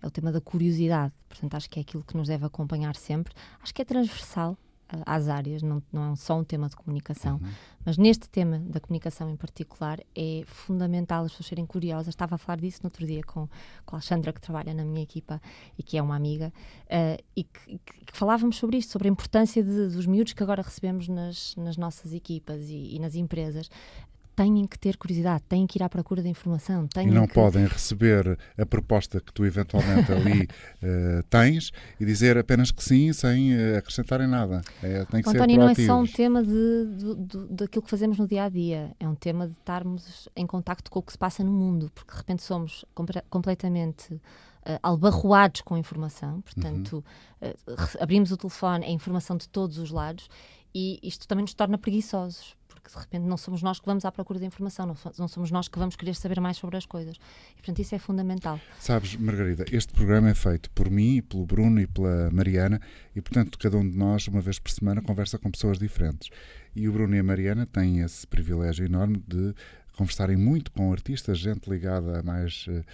é 0.03 0.07
o 0.07 0.11
tema 0.11 0.33
da 0.33 0.41
curiosidade. 0.41 1.13
Portanto, 1.29 1.55
acho 1.55 1.71
que 1.71 1.79
é 1.79 1.83
aquilo 1.83 2.03
que 2.03 2.17
nos 2.17 2.29
deve 2.29 2.45
acompanhar 2.45 2.97
sempre. 2.97 3.33
Acho 3.63 3.73
que 3.73 3.81
é 3.81 3.85
transversal 3.85 4.59
às 5.05 5.29
áreas, 5.29 5.63
não, 5.63 5.83
não 5.93 6.13
é 6.13 6.17
só 6.17 6.39
um 6.39 6.45
tema 6.45 6.69
de 6.69 6.77
comunicação, 6.77 7.37
uhum. 7.37 7.51
mas 7.85 7.97
neste 7.99 8.29
tema 8.29 8.59
da 8.59 8.81
comunicação 8.81 9.31
em 9.31 9.37
particular 9.37 10.01
é 10.15 10.43
fundamental 10.47 11.25
as 11.25 11.33
pessoas 11.33 11.47
serem 11.47 11.67
curiosas. 11.67 12.09
Estava 12.09 12.35
a 12.35 12.39
falar 12.39 12.61
disso 12.61 12.81
no 12.83 12.89
outro 12.89 13.07
dia 13.07 13.23
com, 13.23 13.49
com 13.85 13.97
a 13.97 13.99
Alexandra, 13.99 14.33
que 14.33 14.41
trabalha 14.41 14.73
na 14.75 14.85
minha 14.85 15.03
equipa 15.03 15.41
e 15.79 15.83
que 15.83 15.99
é 15.99 16.03
uma 16.03 16.17
amiga, 16.17 16.53
uh, 16.87 17.23
e 17.37 17.45
que, 17.45 17.79
que, 17.79 18.05
que, 18.07 18.17
falávamos 18.17 18.57
sobre 18.57 18.79
isto, 18.79 18.93
sobre 18.93 19.09
a 19.09 19.11
importância 19.11 19.63
de, 19.63 19.89
dos 19.89 20.07
miúdos 20.07 20.33
que 20.33 20.43
agora 20.43 20.63
recebemos 20.63 21.09
nas, 21.09 21.55
nas 21.57 21.77
nossas 21.77 22.13
equipas 22.13 22.69
e, 22.69 22.97
e 22.97 22.99
nas 22.99 23.15
empresas 23.15 23.69
têm 24.35 24.67
que 24.67 24.79
ter 24.79 24.97
curiosidade, 24.97 25.43
têm 25.49 25.67
que 25.67 25.79
ir 25.79 25.83
à 25.83 25.89
procura 25.89 26.23
da 26.23 26.29
informação. 26.29 26.87
Têm 26.89 27.09
e 27.09 27.11
não 27.11 27.27
que... 27.27 27.35
podem 27.35 27.67
receber 27.67 28.39
a 28.59 28.67
proposta 28.67 29.21
que 29.21 29.33
tu 29.33 29.45
eventualmente 29.45 30.11
ali 30.13 30.43
uh, 30.43 31.23
tens 31.31 31.73
e 31.99 32.05
dizer 32.05 32.37
apenas 32.37 32.71
que 32.71 32.83
sim, 32.83 33.13
sem 33.13 33.55
uh, 33.55 33.79
acrescentarem 33.79 34.27
nada. 34.27 34.63
É, 34.83 35.05
tem 35.05 35.23
que 35.23 35.29
o 35.29 35.31
ser 35.31 35.39
António, 35.39 35.59
não 35.59 35.69
é 35.69 35.75
só 35.75 36.01
um 36.01 36.07
tema 36.07 36.43
de, 36.43 36.51
de, 36.51 37.15
de, 37.15 37.47
daquilo 37.55 37.83
que 37.83 37.91
fazemos 37.91 38.19
no 38.19 38.27
dia 38.27 38.45
a 38.45 38.49
dia, 38.49 38.93
é 38.99 39.09
um 39.09 39.15
tema 39.15 39.47
de 39.47 39.55
estarmos 39.55 40.29
em 40.35 40.47
contacto 40.47 40.91
com 40.91 40.99
o 40.99 41.03
que 41.03 41.13
se 41.13 41.19
passa 41.19 41.45
no 41.45 41.53
mundo, 41.53 41.91
porque 41.95 42.13
de 42.13 42.19
repente 42.19 42.43
somos 42.43 42.85
completamente. 43.31 44.21
Uh, 44.67 44.81
albarroados 44.83 45.61
com 45.61 45.77
informação, 45.77 46.41
portanto, 46.41 47.05
uh, 47.43 47.75
abrimos 48.01 48.33
o 48.33 48.37
telefone, 48.39 48.87
é 48.87 48.91
informação 48.91 49.37
de 49.37 49.47
todos 49.47 49.77
os 49.77 49.91
lados 49.91 50.27
e 50.75 50.99
isto 51.03 51.29
também 51.29 51.43
nos 51.43 51.55
torna 51.55 51.79
preguiçosos, 51.79 52.57
porque 52.85 52.99
de 52.99 53.03
repente 53.03 53.27
não 53.27 53.37
somos 53.39 53.63
nós 53.63 53.81
que 53.81 53.87
vamos 53.87 54.05
à 54.05 54.13
procura 54.13 54.39
da 54.39 54.45
informação, 54.45 54.87
não, 54.87 54.97
não, 55.19 55.27
somos 55.27 55.51
nós 55.51 55.69
que 55.69 55.79
vamos 55.79 55.97
querer 55.97 56.15
saber 56.15 56.39
mais 56.39 56.59
sobre 56.59 56.77
as 56.77 56.85
coisas. 56.85 57.17
E, 57.53 57.57
portanto, 57.57 57.79
isso 57.79 57.95
é 57.95 57.99
fundamental. 57.99 58.61
Sabes, 58.79 59.17
Margarida, 59.17 59.65
este 59.73 59.93
programa 59.95 60.29
é 60.29 60.35
feito 60.35 60.71
por 60.71 60.91
mim, 60.91 61.23
pelo 61.23 61.47
Bruno 61.47 61.81
e 61.81 61.87
pela 61.87 62.31
Mariana, 62.31 62.79
e, 63.17 63.23
portanto, 63.23 63.59
cada 63.59 63.79
um 63.79 63.89
de 63.89 63.97
nós, 63.97 64.29
uma 64.29 64.43
vez 64.43 64.59
por 64.59 64.71
semana, 64.71 65.01
conversa 65.01 65.39
com 65.39 65.51
pessoas 65.51 65.79
diferentes. 65.79 66.29
E 66.77 66.87
o 66.87 66.93
Bruno 66.93 67.17
e 67.17 67.19
a 67.19 67.23
Mariana 67.23 67.65
têm 67.65 68.01
esse 68.01 68.27
privilégio 68.27 68.85
enorme 68.85 69.23
de 69.27 69.55
conversarem 69.97 70.37
muito 70.37 70.71
com 70.71 70.93
artistas, 70.93 71.39
gente 71.39 71.69
ligada 71.71 72.21
a 72.21 72.23
mais. 72.23 72.67
Uh, 72.67 72.85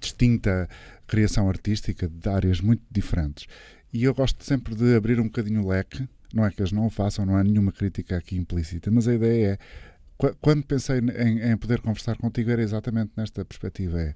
distinta 0.00 0.68
criação 1.06 1.48
artística 1.48 2.08
de 2.08 2.28
áreas 2.28 2.60
muito 2.60 2.82
diferentes. 2.90 3.46
E 3.92 4.02
eu 4.02 4.12
gosto 4.12 4.44
sempre 4.44 4.74
de 4.74 4.96
abrir 4.96 5.20
um 5.20 5.26
bocadinho 5.26 5.62
o 5.62 5.68
leque. 5.68 6.04
Não 6.34 6.44
é 6.44 6.50
que 6.50 6.60
eles 6.60 6.72
não 6.72 6.86
o 6.86 6.90
façam, 6.90 7.26
não 7.26 7.36
há 7.36 7.44
nenhuma 7.44 7.72
crítica 7.72 8.16
aqui 8.16 8.36
implícita, 8.36 8.90
mas 8.90 9.08
a 9.08 9.14
ideia 9.14 9.52
é. 9.52 9.58
Quando 10.40 10.62
pensei 10.62 11.00
em, 11.00 11.50
em 11.50 11.56
poder 11.56 11.80
conversar 11.80 12.16
contigo, 12.16 12.48
era 12.48 12.62
exatamente 12.62 13.10
nesta 13.16 13.44
perspectiva. 13.44 14.00
É, 14.00 14.14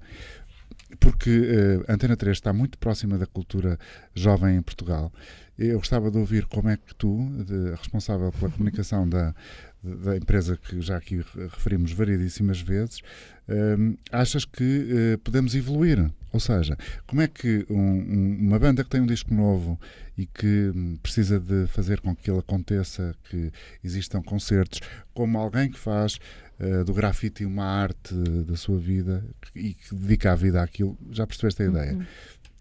porque 0.99 1.29
uh, 1.29 1.91
Antena 1.91 2.15
3 2.15 2.37
está 2.37 2.53
muito 2.53 2.77
próxima 2.77 3.17
da 3.17 3.25
cultura 3.25 3.77
jovem 4.13 4.55
em 4.55 4.61
Portugal. 4.61 5.11
Eu 5.57 5.77
gostava 5.79 6.09
de 6.09 6.17
ouvir 6.17 6.45
como 6.45 6.69
é 6.69 6.77
que 6.77 6.95
tu, 6.95 7.27
de, 7.43 7.71
responsável 7.71 8.31
pela 8.31 8.51
comunicação 8.51 9.07
da, 9.07 9.35
da 9.95 10.17
empresa 10.17 10.57
que 10.57 10.81
já 10.81 10.97
aqui 10.97 11.23
referimos 11.51 11.91
variedíssimas 11.91 12.61
vezes, 12.61 12.99
uh, 13.47 13.97
achas 14.11 14.45
que 14.45 14.63
uh, 14.63 15.17
podemos 15.19 15.55
evoluir? 15.55 16.09
Ou 16.31 16.39
seja, 16.39 16.77
como 17.07 17.21
é 17.21 17.27
que 17.27 17.65
um, 17.69 17.75
um, 17.75 18.37
uma 18.41 18.59
banda 18.59 18.83
que 18.83 18.89
tem 18.89 19.01
um 19.01 19.05
disco 19.05 19.33
novo 19.33 19.79
e 20.17 20.25
que 20.25 20.71
um, 20.75 20.97
precisa 21.01 21.39
de 21.39 21.67
fazer 21.67 22.01
com 22.01 22.15
que 22.15 22.29
ele 22.29 22.39
aconteça, 22.39 23.15
que 23.29 23.51
existam 23.83 24.21
concertos, 24.21 24.81
como 25.13 25.37
alguém 25.37 25.71
que 25.71 25.79
faz 25.79 26.19
uh, 26.59 26.83
do 26.83 26.93
grafite 26.93 27.45
uma 27.45 27.65
arte 27.65 28.13
da 28.45 28.55
sua 28.57 28.77
vida 28.77 29.23
e 29.55 29.73
que 29.73 29.95
dedica 29.95 30.33
a 30.33 30.35
vida 30.35 30.61
àquilo, 30.61 30.97
já 31.11 31.25
percebeste 31.25 31.63
a 31.63 31.65
ideia? 31.67 31.93
Uhum. 31.93 32.05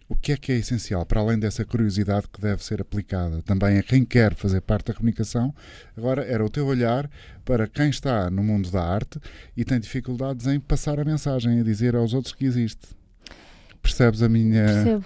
O 0.09 0.15
que 0.15 0.33
é 0.33 0.37
que 0.37 0.53
é 0.53 0.57
essencial, 0.57 1.05
para 1.05 1.21
além 1.21 1.39
dessa 1.39 1.65
curiosidade 1.65 2.29
que 2.29 2.41
deve 2.41 2.65
ser 2.65 2.81
aplicada 2.81 3.43
também 3.43 3.77
a 3.77 3.83
quem 3.83 4.05
quer 4.05 4.35
fazer 4.35 4.61
parte 4.61 4.87
da 4.87 4.95
comunicação? 4.95 5.53
Agora, 5.97 6.25
era 6.25 6.45
o 6.45 6.49
teu 6.49 6.65
olhar 6.67 7.11
para 7.45 7.67
quem 7.67 7.91
está 7.91 8.31
no 8.31 8.43
mundo 8.43 8.71
da 8.71 8.85
arte 8.85 9.21
e 9.57 9.65
tem 9.65 9.81
dificuldades 9.81 10.47
em 10.47 10.61
passar 10.61 11.01
a 11.01 11.05
mensagem, 11.05 11.59
a 11.59 11.65
dizer 11.65 11.97
aos 11.97 12.15
outros 12.15 12.33
que 12.33 12.45
existe. 12.45 12.87
Percebes 13.83 14.23
a 14.23 14.29
minha. 14.29 14.65
Percebo. 14.65 15.05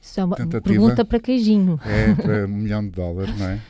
Isso 0.00 0.20
é 0.20 0.24
uma 0.24 0.36
Tentativa. 0.36 0.62
pergunta 0.62 1.04
para 1.04 1.20
queijinho. 1.20 1.78
É 1.84 2.14
para 2.14 2.46
um 2.46 2.48
milhão 2.48 2.82
de 2.82 2.90
dólares, 2.90 3.38
não 3.38 3.46
é? 3.46 3.60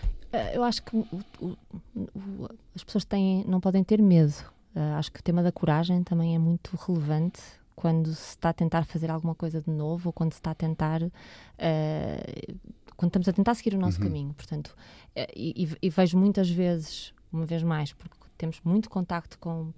Eu 0.54 0.62
acho 0.62 0.82
que 0.84 0.96
o, 0.96 1.06
o, 1.40 1.56
o, 1.96 2.48
as 2.76 2.84
pessoas 2.84 3.04
têm, 3.04 3.44
não 3.48 3.60
podem 3.60 3.82
ter 3.82 4.00
medo. 4.00 4.34
Uh, 4.76 4.98
acho 4.98 5.10
que 5.10 5.18
o 5.18 5.22
tema 5.22 5.42
da 5.42 5.50
coragem 5.50 6.04
também 6.04 6.36
é 6.36 6.38
muito 6.38 6.76
relevante 6.76 7.40
quando 7.78 8.12
se 8.12 8.30
está 8.30 8.48
a 8.48 8.52
tentar 8.52 8.84
fazer 8.84 9.08
alguma 9.08 9.36
coisa 9.36 9.60
de 9.62 9.70
novo 9.70 10.08
ou 10.08 10.12
quando 10.12 10.32
se 10.32 10.40
está 10.40 10.50
a 10.50 10.54
tentar. 10.54 11.00
Uh, 11.00 12.58
quando 12.96 13.10
estamos 13.10 13.28
a 13.28 13.32
tentar 13.32 13.54
seguir 13.54 13.74
o 13.74 13.78
nosso 13.78 13.98
Uhum. 13.98 14.06
caminho. 14.08 14.34
Portanto, 14.34 14.74
uh, 15.16 15.32
e, 15.36 15.68
e 15.80 15.88
vejo 15.88 16.18
muitas 16.18 16.50
vezes, 16.50 17.14
uma 17.32 17.46
vez 17.46 17.62
mais, 17.62 17.92
porque 17.92 18.16
temos 18.36 18.60
muito 18.64 18.90
contacto 18.90 19.38
com, 19.38 19.72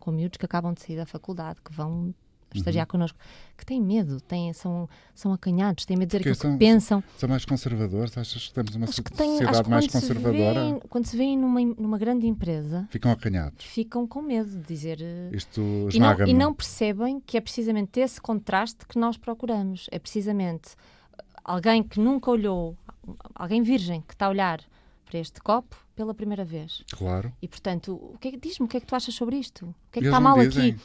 com 0.00 0.10
miúdos 0.10 0.38
que 0.38 0.44
acabam 0.44 0.74
de 0.74 0.80
sair 0.82 0.96
da 0.96 1.06
faculdade, 1.06 1.60
que 1.62 1.72
vão 1.72 2.12
estagiar 2.58 2.86
connosco, 2.86 3.18
que 3.56 3.64
têm 3.66 3.80
medo, 3.80 4.20
têm, 4.20 4.52
são, 4.52 4.88
são 5.14 5.32
acanhados, 5.32 5.84
têm 5.84 5.96
medo 5.96 6.08
de 6.10 6.18
dizer 6.18 6.18
Porque 6.18 6.30
aquilo 6.30 6.42
são- 6.42 6.58
que 6.58 6.64
pensam. 6.64 7.04
São 7.18 7.28
mais 7.28 7.44
conservadores? 7.44 8.16
Achas 8.18 8.48
que 8.48 8.54
temos 8.54 8.74
uma 8.74 8.84
Acho 8.86 9.02
que, 9.02 9.12
têm, 9.12 9.28
acho 9.34 9.38
sociedade 9.44 9.70
mais 9.70 9.86
quando, 9.86 9.90
se 10.02 10.06
conservadora? 10.08 10.54
vêem, 10.64 10.80
quando 10.88 11.06
se 11.06 11.16
vêem 11.16 11.36
numa, 11.38 11.60
numa 11.60 11.98
grande 11.98 12.26
empresa, 12.26 12.86
Ficam 12.90 13.10
acanhados. 13.12 13.64
ficam 13.64 14.06
com 14.06 14.22
medo 14.22 14.50
de 14.50 14.58
dizer. 14.66 14.98
eh, 15.00 15.30
Isto 15.32 15.88
E 15.92 15.98
não, 15.98 16.26
e 16.26 16.34
não 16.34 16.54
percebem 16.54 17.20
que 17.20 17.36
é 17.36 17.40
precisamente 17.40 17.98
esse 18.00 18.20
contraste 18.20 18.86
que 18.86 18.98
nós 18.98 19.16
procuramos. 19.16 19.86
É 19.90 19.98
precisamente 19.98 20.70
alguém 21.44 21.82
que 21.82 22.00
nunca 22.00 22.30
olhou, 22.30 22.76
alguém 23.34 23.62
virgem 23.62 24.00
que 24.02 24.14
está 24.14 24.26
a 24.26 24.30
olhar 24.30 24.60
para 25.04 25.18
este 25.18 25.40
copo 25.40 25.76
pela 25.94 26.12
primeira 26.12 26.44
vez. 26.44 26.82
Claro. 26.90 27.32
E 27.40 27.48
portanto, 27.48 27.94
o 27.94 28.18
que 28.18 28.28
é 28.28 28.30
diz-me 28.32 28.66
o 28.66 28.68
que 28.68 28.76
é 28.76 28.80
que 28.80 28.86
tu 28.86 28.94
achas 28.94 29.14
sobre 29.14 29.36
isto? 29.36 29.64
O 29.66 29.74
que 29.92 30.00
é 30.00 30.02
que 30.02 30.08
Eles 30.08 30.08
está 30.08 30.20
mal 30.20 30.38
dizem. 30.38 30.70
aqui? 30.72 30.80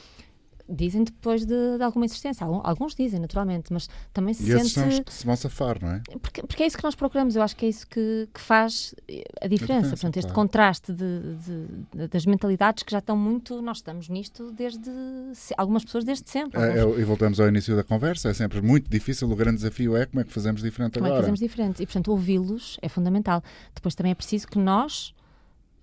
Dizem 0.73 1.03
depois 1.03 1.45
de, 1.45 1.77
de 1.77 1.83
alguma 1.83 2.05
insistência. 2.05 2.45
Algum- 2.45 2.61
Alguns 2.63 2.95
dizem, 2.95 3.19
naturalmente, 3.19 3.73
mas 3.73 3.89
também 4.13 4.33
se 4.33 4.43
E 4.49 4.53
esses 4.53 4.71
são 4.71 4.87
os 4.87 4.93
sente. 4.95 5.05
que 5.05 5.13
se 5.13 5.25
vão 5.25 5.35
safar, 5.35 5.77
não 5.81 5.91
é? 5.91 6.01
Porque, 6.21 6.41
porque 6.43 6.63
é 6.63 6.67
isso 6.67 6.77
que 6.77 6.83
nós 6.83 6.95
procuramos, 6.95 7.35
eu 7.35 7.41
acho 7.41 7.55
que 7.55 7.65
é 7.65 7.69
isso 7.69 7.85
que, 7.87 8.29
que 8.33 8.39
faz 8.39 8.95
eh, 9.07 9.23
a 9.41 9.47
diferença. 9.47 9.73
diferença, 9.81 9.89
Portanto, 9.89 10.17
este 10.17 10.27
claro. 10.31 10.35
contraste 10.35 10.93
de- 10.93 11.35
de- 11.93 12.07
das 12.07 12.25
mentalidades 12.25 12.83
que 12.83 12.91
já 12.91 12.99
estão 12.99 13.17
muito. 13.17 13.61
Nós 13.61 13.77
estamos 13.77 14.07
nisto 14.07 14.51
desde. 14.53 14.89
Algumas 15.57 15.83
pessoas 15.83 16.03
desde 16.05 16.29
sempre. 16.29 16.59
É, 16.61 16.79
Alguns- 16.81 16.97
é, 16.97 17.01
e 17.01 17.03
voltamos 17.03 17.39
ao 17.39 17.47
início 17.47 17.75
da 17.75 17.83
conversa, 17.83 18.29
é 18.29 18.33
sempre 18.33 18.61
muito 18.61 18.89
difícil. 18.89 19.29
O 19.29 19.35
grande 19.35 19.57
desafio 19.57 19.95
é 19.97 20.05
como 20.05 20.21
é 20.21 20.23
que 20.23 20.31
fazemos 20.31 20.61
diferente 20.61 20.93
Como 20.93 21.05
é 21.05 21.09
que 21.09 21.11
agora. 21.13 21.23
fazemos 21.23 21.39
diferente? 21.39 21.83
E, 21.83 21.85
portanto, 21.85 22.09
ouvi-los 22.11 22.77
é 22.81 22.87
fundamental. 22.87 23.43
Depois 23.75 23.93
também 23.93 24.11
é 24.13 24.15
preciso 24.15 24.47
que 24.47 24.57
nós 24.57 25.13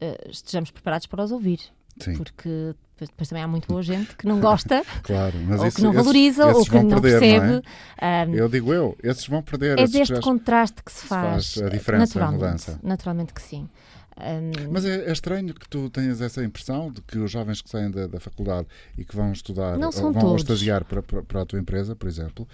eh, 0.01 0.29
estejamos 0.31 0.71
preparados 0.71 1.07
para 1.07 1.23
os 1.25 1.33
ouvir. 1.33 1.61
Sim, 2.05 2.15
Porque 2.17 2.75
depois, 3.01 3.29
também 3.29 3.45
há 3.45 3.49
muito 3.49 3.69
boa 3.69 3.83
gente 3.83 4.17
que 4.17 4.27
não 4.27 4.41
gosta, 4.41 4.83
claro. 5.05 5.35
Ou 5.59 5.67
isso- 5.67 5.77
que 5.77 5.83
não 5.83 5.91
esses- 5.91 6.03
valoriza, 6.03 6.43
esses 6.45 6.57
ou 6.57 6.65
que 6.65 6.75
não 6.83 6.89
perder, 7.01 7.21
percebe. 7.21 7.47
Não 7.47 7.63
é? 8.09 8.41
Eu 8.41 8.49
digo 8.49 8.73
eu, 8.75 8.97
esses 9.03 9.27
vão 9.29 9.41
perder. 9.43 9.79
é 9.79 9.83
esses 9.85 9.95
deste 9.97 10.21
contraste 10.21 10.83
que 10.83 10.91
se 10.91 11.03
se 11.03 11.07
faz, 11.07 11.55
faz 11.55 11.67
a 11.67 11.71
diferença, 11.71 12.25
a 12.25 12.31
mudança. 12.33 12.81
naturalmente 12.83 13.33
que 13.33 13.41
sim. 13.43 13.69
Um, 14.21 14.73
Mas 14.73 14.85
é, 14.85 15.09
é 15.09 15.13
estranho 15.13 15.55
que 15.55 15.69
tu 15.69 15.89
tenhas 15.91 16.21
essa 16.21 16.43
impressão 16.43 16.91
de 16.91 17.01
que 17.03 17.19
os 17.19 17.31
jovens 17.31 17.63
que 17.63 17.71
saem 17.71 17.89
da, 17.89 18.09
da 18.09 18.19
faculdade 18.19 18.67
e 18.97 19.05
que 19.05 19.15
vão 19.15 19.31
estudar 19.31 19.79
Não 19.79 19.91
ou 19.91 19.93
vão 19.93 20.13
todos. 20.13 20.43
estagiar 20.43 20.85
para, 20.85 21.01
para, 21.05 21.23
para 21.23 21.43
a 21.43 21.47
tua 21.47 21.61
empresa, 21.61 21.95
por 21.95 22.09
exemplo, 22.09 22.45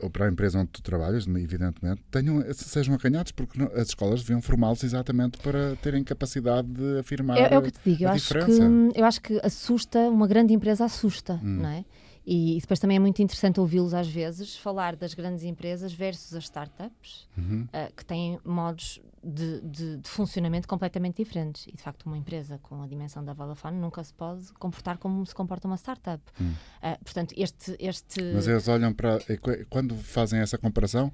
ou 0.00 0.10
para 0.10 0.26
a 0.26 0.28
empresa 0.28 0.58
onde 0.58 0.68
tu 0.70 0.82
trabalhas, 0.82 1.26
evidentemente, 1.26 2.02
tenham, 2.10 2.42
sejam 2.52 2.94
acanhados, 2.94 3.32
porque 3.32 3.58
não- 3.58 3.70
as 3.74 3.88
escolas 3.88 4.20
deviam 4.20 4.42
formá-los 4.42 4.82
exatamente 4.84 5.38
para 5.38 5.74
terem 5.76 6.04
capacidade 6.04 6.68
de 6.68 6.98
afirmar. 6.98 7.38
É, 7.38 7.54
é 7.54 7.58
o 7.58 7.62
que 7.62 7.70
te 7.72 7.80
digo, 7.84 8.04
eu 8.04 8.08
acho, 8.10 8.34
que, 8.34 8.98
eu 9.00 9.04
acho 9.04 9.20
que 9.22 9.40
assusta, 9.42 9.98
uma 10.10 10.26
grande 10.26 10.52
empresa 10.52 10.84
assusta, 10.84 11.34
Hum. 11.42 11.60
não 11.62 11.68
é? 11.68 11.84
E, 12.28 12.58
depois 12.60 12.80
também 12.80 12.96
é 12.96 13.00
muito 13.00 13.22
interessante 13.22 13.60
ouvi-los 13.60 13.94
às 13.94 14.08
vezes 14.08 14.56
falar 14.56 14.96
das 14.96 15.14
grandes 15.14 15.44
empresas 15.44 15.92
versus 15.92 16.34
as 16.34 16.44
startups, 16.44 17.28
Uhum. 17.38 17.68
ah, 17.72 17.88
que 17.96 18.04
têm 18.04 18.38
modos 18.44 19.00
de, 19.26 19.60
de- 19.62 19.96
de 19.98 20.08
funcionamento 20.08 20.68
completamente 20.68 21.16
diferentes. 21.22 21.66
E 21.66 21.72
de 21.72 21.82
facto, 21.82 22.04
uma 22.06 22.16
empresa 22.16 22.58
com 22.62 22.82
a 22.82 22.86
dimensão 22.86 23.24
da 23.24 23.32
Vodafone 23.32 23.76
nunca 23.78 24.02
se 24.04 24.14
pode 24.14 24.52
comportar 24.54 24.98
como 24.98 25.24
se 25.26 25.34
comporta 25.34 25.66
uma 25.66 25.76
startup. 25.76 26.22
Hum. 26.40 26.52
Ah, 26.82 26.98
portanto, 27.04 27.34
este. 27.36 27.76
este 27.78 28.22
Mas 28.34 28.46
eles 28.46 28.68
olham 28.68 28.92
para. 28.94 29.18
qu- 29.18 29.66
Quando 29.68 29.94
fazem 29.96 30.40
essa 30.40 30.56
comparação, 30.56 31.12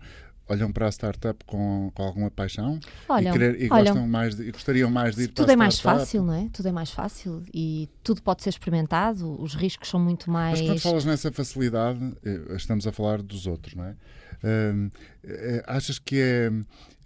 olham 0.49 0.73
para 0.73 0.87
a 0.87 0.93
startup 0.93 1.45
com, 1.45 1.91
com 1.95 2.03
alguma 2.03 2.31
paixão 2.31 2.79
olham, 3.09 3.35
e, 3.35 3.39
querer- 3.39 3.63
e 3.63 3.69
gostam 3.69 4.07
mais 4.09 4.35
de- 4.37 4.49
e 4.49 4.51
gostariam 4.53 4.91
mais 4.91 5.15
de 5.17 5.23
ir 5.25 5.29
para 5.29 5.45
Tudo 5.45 5.53
é 5.53 5.57
mais 5.57 5.81
fácil, 5.81 6.23
não 6.25 6.35
é? 6.35 6.49
Tudo 6.53 6.69
é 6.69 6.73
mais 6.73 6.91
fácil 6.91 7.43
e 7.55 7.89
tudo 8.03 8.23
pode 8.23 8.43
ser 8.43 8.51
experimentado, 8.51 9.41
os 9.41 9.55
riscos 9.55 9.89
são 9.89 10.01
muito 10.01 10.31
mais. 10.31 10.59
Mas 10.61 10.69
quando 10.69 10.81
falas 10.81 11.05
nessa 11.05 11.31
facilidade, 11.31 12.15
eh, 12.25 12.55
estamos 12.57 12.87
a 12.87 12.93
falar 12.93 13.23
dos 13.23 13.47
outros, 13.47 13.75
não 13.75 13.85
é? 13.85 13.97
Hum, 14.45 14.91
eh, 15.23 15.63
achas 15.69 15.99
que 16.01 16.17
é, 16.21 16.51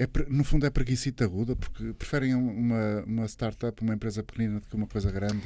é 0.03 0.09
no 0.29 0.43
fundo 0.43 0.65
é 0.65 0.71
preguiçita 0.71 1.25
aguda, 1.25 1.55
porque 1.55 1.93
preferem 1.93 2.35
um, 2.35 2.49
uma, 2.51 3.05
uma 3.07 3.27
startup, 3.29 3.83
uma 3.83 3.95
empresa 3.95 4.23
pequenina 4.23 4.59
do 4.61 4.67
que 4.67 4.75
uma 4.75 4.87
coisa 4.87 5.11
grande, 5.11 5.43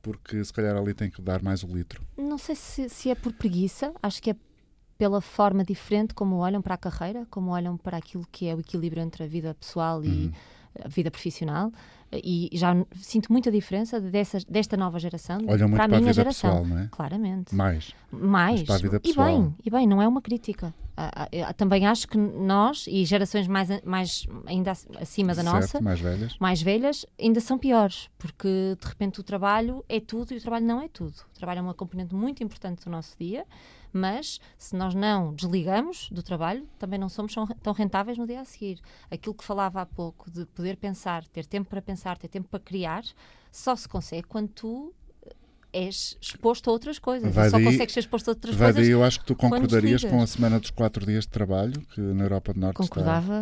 porque 0.00 0.44
se 0.44 0.52
calhar 0.52 0.76
ali 0.76 0.94
tem 0.94 1.10
que 1.10 1.20
dar 1.20 1.42
mais 1.42 1.62
o 1.64 1.66
litro. 1.66 2.00
Não 2.16 2.38
sei 2.38 2.54
se, 2.54 2.88
se 2.88 3.10
é 3.10 3.14
por 3.16 3.32
preguiça, 3.32 3.92
acho 4.02 4.22
que 4.22 4.30
é 4.30 4.36
pela 5.02 5.20
forma 5.20 5.64
diferente 5.64 6.14
como 6.14 6.36
olham 6.36 6.62
para 6.62 6.74
a 6.74 6.78
carreira, 6.78 7.26
como 7.28 7.50
olham 7.50 7.76
para 7.76 7.96
aquilo 7.96 8.24
que 8.30 8.46
é 8.46 8.54
o 8.54 8.60
equilíbrio 8.60 9.02
entre 9.02 9.24
a 9.24 9.26
vida 9.26 9.52
pessoal 9.52 10.04
e 10.04 10.08
Uhum. 10.26 10.32
a 10.84 10.86
vida 10.88 11.10
profissional. 11.10 11.72
E 12.12 12.48
já 12.52 12.72
sinto 12.94 13.32
muita 13.32 13.50
diferença 13.50 14.00
dessas, 14.00 14.44
desta 14.44 14.76
nova 14.76 15.00
geração 15.00 15.38
Olham 15.48 15.66
muito 15.68 15.74
para 15.74 15.84
a 15.86 15.88
para 15.88 15.96
a 15.96 16.00
minha 16.00 16.12
geração. 16.12 16.50
pessoal, 16.62 16.66
não 16.66 16.78
é? 16.84 16.88
Claramente. 16.92 17.52
Mais. 17.52 17.92
Mais. 18.12 18.62
para 18.62 18.76
E 19.02 19.12
bem, 19.16 19.54
e 19.64 19.70
bem, 19.70 19.86
não 19.88 20.00
é 20.00 20.06
uma 20.06 20.22
crítica. 20.22 20.72
Ah, 20.96 21.10
ah, 21.24 21.28
eu 21.32 21.52
também 21.54 21.84
acho 21.86 22.06
que 22.06 22.16
nós 22.18 22.86
e 22.86 23.04
gerações 23.06 23.48
mais, 23.48 23.68
mais 23.82 24.26
ainda 24.46 24.70
ac- 24.72 24.86
acima 25.00 25.34
da 25.34 25.42
certo, 25.42 25.54
nossa, 25.54 25.80
mais 25.80 25.98
velhas. 26.00 26.36
mais 26.38 26.62
velhas, 26.62 27.06
ainda 27.18 27.40
são 27.40 27.56
piores, 27.58 28.08
porque 28.18 28.76
de 28.80 28.86
repente 28.86 29.18
o 29.18 29.22
trabalho 29.22 29.82
é 29.88 29.98
tudo 29.98 30.32
e 30.32 30.36
o 30.36 30.40
trabalho 30.40 30.66
não 30.66 30.80
é 30.82 30.88
tudo. 30.88 31.14
O 31.34 31.34
trabalho 31.34 31.58
é 31.60 31.62
uma 31.62 31.74
componente 31.74 32.14
muito 32.14 32.44
importante 32.44 32.84
do 32.84 32.90
nosso 32.90 33.16
dia, 33.18 33.44
mas 33.92 34.40
se 34.58 34.74
nós 34.76 34.94
não 34.94 35.34
desligamos 35.34 36.08
do 36.10 36.22
trabalho, 36.22 36.66
também 36.78 36.98
não 36.98 37.08
somos 37.08 37.34
tão- 37.62 37.72
rentáveis 37.72 38.16
no 38.18 38.26
dia 38.26 38.40
a 38.40 38.44
seguir. 38.44 38.80
Aquilo 39.10 39.34
que 39.34 39.44
falava 39.44 39.80
há 39.82 39.86
pouco 39.86 40.30
de 40.30 40.44
poder 40.46 40.76
pensar, 40.76 41.24
ter 41.28 41.46
tempo 41.46 41.68
para 41.68 41.82
pensar, 41.82 42.16
ter 42.18 42.28
tempo 42.28 42.48
para 42.48 42.60
criar, 42.60 43.02
só 43.50 43.76
se 43.76 43.88
consegue 43.88 44.26
quando 44.26 44.48
tu 44.48 44.94
eh, 45.26 45.34
és 45.72 46.16
exposto 46.20 46.68
a 46.68 46.72
outras 46.72 46.98
coisas. 46.98 47.34
Vai 47.34 47.50
só 47.50 47.56
daí- 47.56 47.64
consegues 47.66 47.92
ser 47.94 48.00
exposto 48.00 48.28
a 48.28 48.32
outras 48.32 48.54
Vai 48.56 48.68
coisas. 48.72 48.82
daí, 48.82 48.92
eu 48.92 49.04
acho 49.04 49.20
que 49.20 49.26
tu 49.26 49.34
concordarias 49.36 50.02
com 50.04 50.22
a 50.22 50.26
semana 50.26 50.58
dos 50.58 50.70
quatro 50.70 51.04
dias 51.06 51.24
de 51.24 51.30
trabalho, 51.30 51.80
que 51.94 52.00
na 52.00 52.24
Europa 52.24 52.52
do 52.54 52.60
Norte 52.60 52.76
Concordava 52.76 53.34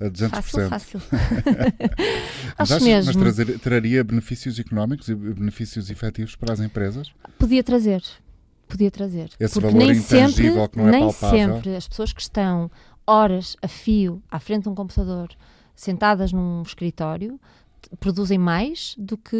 está 0.00 0.06
a 0.06 0.10
200%. 0.42 0.68
fácil, 0.68 1.00
fácil. 1.00 1.00
Mas, 2.58 2.70
Acho 2.72 2.84
mesmo. 2.84 3.06
mas 3.12 3.16
trazer- 3.16 3.58
traria 3.58 4.04
benefícios 4.04 4.58
económicos 4.58 5.08
e 5.08 5.14
benefícios 5.14 5.90
efetivos 5.90 6.36
para 6.36 6.52
as 6.52 6.60
empresas? 6.60 7.10
Podia 7.38 7.62
trazer. 7.64 8.02
Podia 8.70 8.90
trazer. 8.90 9.30
Esse 9.38 9.54
Porque 9.54 9.66
valor 9.66 9.78
nem 9.78 9.90
intangível 9.90 10.54
sempre, 10.54 10.68
que 10.68 10.78
não 10.78 10.88
é 10.88 10.90
nem 10.92 11.00
palpável. 11.00 11.54
sempre 11.54 11.76
as 11.76 11.88
pessoas 11.88 12.12
que 12.12 12.20
estão 12.20 12.70
horas 13.06 13.56
a 13.60 13.68
fio 13.68 14.22
à 14.30 14.38
frente 14.38 14.62
de 14.62 14.68
um 14.68 14.74
computador, 14.74 15.28
sentadas 15.74 16.32
num 16.32 16.62
escritório, 16.62 17.38
produzem 17.98 18.38
mais 18.38 18.94
do 18.98 19.16
que 19.16 19.36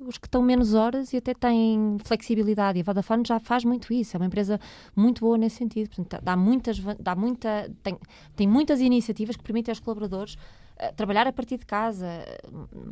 os 0.00 0.16
que 0.16 0.26
estão 0.26 0.40
menos 0.42 0.74
horas 0.74 1.12
e 1.12 1.16
até 1.16 1.34
têm 1.34 1.96
flexibilidade. 2.04 2.78
E 2.78 2.80
a 2.80 2.84
Vodafone 2.84 3.22
já 3.26 3.38
faz 3.38 3.64
muito 3.64 3.92
isso. 3.92 4.16
É 4.16 4.20
uma 4.20 4.26
empresa 4.26 4.58
muito 4.94 5.20
boa 5.20 5.36
nesse 5.36 5.56
sentido. 5.56 5.88
Portanto, 5.88 6.22
dá 6.22 6.36
muitas, 6.36 6.78
dá 6.98 7.14
muita, 7.14 7.70
tem, 7.82 7.98
tem 8.36 8.46
muitas 8.46 8.80
iniciativas 8.80 9.36
que 9.36 9.42
permitem 9.42 9.72
aos 9.72 9.80
colaboradores 9.80 10.36
trabalhar 10.96 11.26
a 11.26 11.32
partir 11.32 11.58
de 11.58 11.66
casa. 11.66 12.06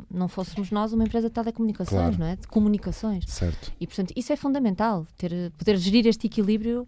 Não 0.09 0.27
fôssemos 0.27 0.71
nós 0.71 0.93
uma 0.93 1.03
empresa 1.03 1.27
de 1.29 1.33
telecomunicações, 1.33 1.89
Claro. 2.15 2.17
não 2.19 2.25
é? 2.27 2.35
De 2.35 2.47
comunicações. 2.47 3.25
Certo. 3.27 3.71
E, 3.79 3.85
portanto, 3.87 4.13
isso 4.15 4.31
é 4.31 4.35
fundamental, 4.35 5.05
ter, 5.17 5.51
poder 5.57 5.77
gerir 5.77 6.07
este 6.07 6.27
equilíbrio, 6.27 6.87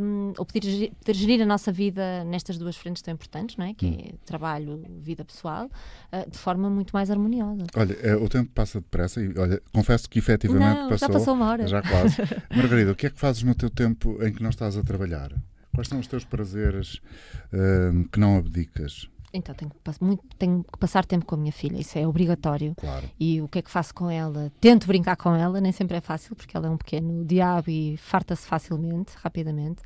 hum, 0.00 0.32
ou 0.36 0.44
poder 0.44 0.64
gerir, 0.64 0.92
poder 0.94 1.14
gerir 1.14 1.42
a 1.42 1.46
nossa 1.46 1.70
vida 1.72 2.24
nestas 2.24 2.58
duas 2.58 2.76
frentes 2.76 3.02
tão 3.02 3.14
importantes, 3.14 3.56
não 3.56 3.64
é? 3.66 3.74
que 3.74 3.86
Hum. 3.86 3.96
é 4.00 4.12
trabalho, 4.24 4.82
vida 5.00 5.24
pessoal, 5.24 5.70
ah, 6.10 6.24
de 6.28 6.38
forma 6.38 6.68
muito 6.70 6.90
mais 6.92 7.10
harmoniosa. 7.10 7.64
Olha, 7.76 7.94
eh, 8.02 8.16
o 8.16 8.28
tempo 8.28 8.50
passa 8.54 8.80
depressa 8.80 9.20
e, 9.22 9.36
olha, 9.38 9.62
confesso 9.72 10.08
que 10.08 10.18
efetivamente 10.18 10.78
não, 10.80 10.88
passou. 10.88 11.08
já 11.08 11.12
passou 11.12 11.34
uma 11.34 11.48
hora. 11.50 11.66
Já 11.66 11.82
quase. 11.82 12.16
Margarida, 12.54 12.92
o 12.92 12.94
que 12.94 13.06
é 13.06 13.10
que 13.10 13.18
fazes 13.18 13.42
no 13.42 13.54
teu 13.54 13.70
tempo 13.70 14.22
em 14.24 14.32
que 14.32 14.42
não 14.42 14.50
estás 14.50 14.76
a 14.76 14.82
trabalhar? 14.82 15.32
Quais 15.74 15.88
são 15.88 15.98
os 15.98 16.06
teus 16.06 16.22
prazeres 16.24 17.00
hum, 17.52 18.04
que 18.12 18.20
não 18.20 18.36
abdicas? 18.36 19.08
Então, 19.32 19.54
tenho 19.54 19.70
que, 19.70 20.04
muito, 20.04 20.22
tenho 20.38 20.64
que 20.64 20.78
passar 20.78 21.06
tempo 21.06 21.24
com 21.24 21.34
a 21.34 21.38
minha 21.38 21.52
filha, 21.52 21.80
isso 21.80 21.98
é 21.98 22.06
obrigatório. 22.06 22.74
Claro. 22.76 23.08
E 23.18 23.40
o 23.40 23.48
que 23.48 23.58
é 23.58 23.62
que 23.62 23.70
faço 23.70 23.94
com 23.94 24.10
ela? 24.10 24.52
Tento 24.60 24.86
brincar 24.86 25.16
com 25.16 25.34
ela, 25.34 25.60
nem 25.60 25.72
sempre 25.72 25.96
é 25.96 26.00
fácil, 26.00 26.36
porque 26.36 26.56
ela 26.56 26.66
é 26.66 26.70
um 26.70 26.76
pequeno 26.76 27.24
diabo 27.24 27.70
e 27.70 27.96
farta-se 27.96 28.46
facilmente, 28.46 29.12
rapidamente. 29.16 29.82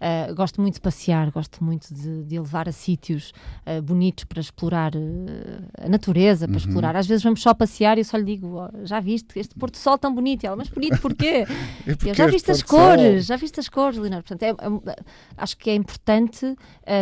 Ah, 0.00 0.32
gosto 0.32 0.60
muito 0.62 0.74
de 0.74 0.80
passear, 0.80 1.30
gosto 1.30 1.62
muito 1.62 1.92
de, 1.92 2.24
de 2.24 2.38
a 2.38 2.40
levar 2.40 2.68
a 2.68 2.72
sítios 2.72 3.32
ah, 3.66 3.80
bonitos 3.82 4.24
para 4.24 4.40
explorar 4.40 4.92
ah, 4.96 5.84
a 5.84 5.88
natureza, 5.88 6.46
para 6.48 6.56
Uhum. 6.56 6.58
explorar. 6.58 6.96
Às 6.96 7.06
vezes 7.06 7.22
vamos 7.22 7.42
só 7.42 7.52
passear 7.52 7.98
e 7.98 8.00
eu 8.00 8.04
só 8.04 8.16
lhe 8.16 8.24
digo: 8.24 8.56
"Oh, 8.56 8.86
já 8.86 8.98
viste 9.00 9.38
este 9.38 9.54
pôr 9.54 9.70
do 9.70 9.76
sol 9.76 9.98
tão 9.98 10.14
bonito? 10.14 10.42
E 10.44 10.46
ela, 10.46 10.56
mas 10.56 10.68
bonito 10.68 10.98
porquê? 11.00 11.44
E 11.86 11.90
E 11.90 11.96
porquê 11.96 12.10
eu, 12.10 12.14
já 12.14 12.26
viste 12.26 12.50
as 12.50 12.62
cores, 12.62 13.26
já 13.26 13.36
viste 13.36 13.60
as 13.60 13.68
cores, 13.68 13.98
Leonardo. 13.98 14.24
Portanto, 14.26 14.42
é- 14.42 14.90
é- 14.90 14.96
acho 15.36 15.56
que 15.58 15.68
é 15.70 15.74
importante 15.74 16.46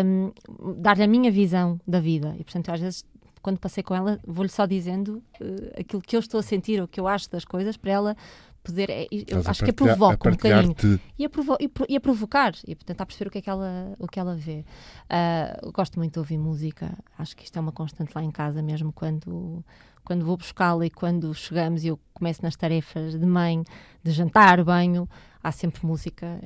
hum, 0.04 0.32
dar-lhe 0.78 1.02
a 1.04 1.06
minha 1.08 1.30
visão 1.30 1.80
da 1.86 2.00
vida. 2.00 2.34
E, 2.38 2.42
portanto, 2.44 2.70
às 2.70 2.80
vezes, 2.80 3.04
quando 3.40 3.58
passei 3.58 3.82
com 3.84 3.94
ela, 3.94 4.18
vou-lhe 4.26 4.48
só 4.50 4.66
dizendo 4.66 5.22
eh, 5.40 5.80
aquilo 5.80 6.02
que 6.02 6.16
eu 6.16 6.20
estou 6.20 6.40
a 6.40 6.42
sentir 6.42 6.80
ou 6.80 6.88
que 6.88 6.98
eu 6.98 7.06
acho 7.06 7.30
das 7.30 7.44
coisas 7.44 7.76
para 7.76 7.92
ela 7.92 8.16
poder. 8.62 8.90
é- 8.90 9.06
eu 9.10 9.38
a 9.38 9.50
acho 9.50 9.64
que 9.64 9.70
a 9.70 9.72
partilhar- 9.72 9.74
provoca 9.96 10.28
a 10.28 10.32
um 10.32 10.32
bocadinho. 10.36 11.00
E 11.18 11.24
a, 11.24 11.28
provo 11.30 11.56
e, 11.88 11.96
a 11.96 12.00
provocar, 12.00 12.52
e 12.66 12.72
a 12.72 12.76
tentar 12.76 13.06
perceber 13.06 13.28
o 13.28 13.30
que 13.30 13.38
é 13.38 13.42
que 13.42 13.50
ela, 13.50 13.94
o 13.98 14.06
que 14.06 14.18
ela 14.20 14.34
vê. 14.36 14.64
Eu 15.62 15.72
gosto 15.72 15.98
muito 15.98 16.14
de 16.14 16.18
ouvir 16.18 16.38
música, 16.38 16.96
acho 17.18 17.36
que 17.36 17.44
isto 17.44 17.56
é 17.56 17.60
uma 17.60 17.72
constante 17.72 18.12
lá 18.14 18.22
em 18.22 18.30
casa, 18.30 18.62
mesmo 18.62 18.92
quando, 18.92 19.64
quando 20.04 20.24
vou 20.24 20.36
buscá-la 20.36 20.84
e 20.86 20.90
quando 20.90 21.32
chegamos 21.34 21.84
e 21.84 21.88
eu 21.88 21.98
começo 22.14 22.42
nas 22.42 22.56
tarefas 22.56 23.18
de 23.18 23.26
mãe, 23.26 23.62
de 24.02 24.10
jantar, 24.10 24.62
banho. 24.64 25.08
há 25.42 25.52
sempre 25.52 25.84
música. 25.86 26.38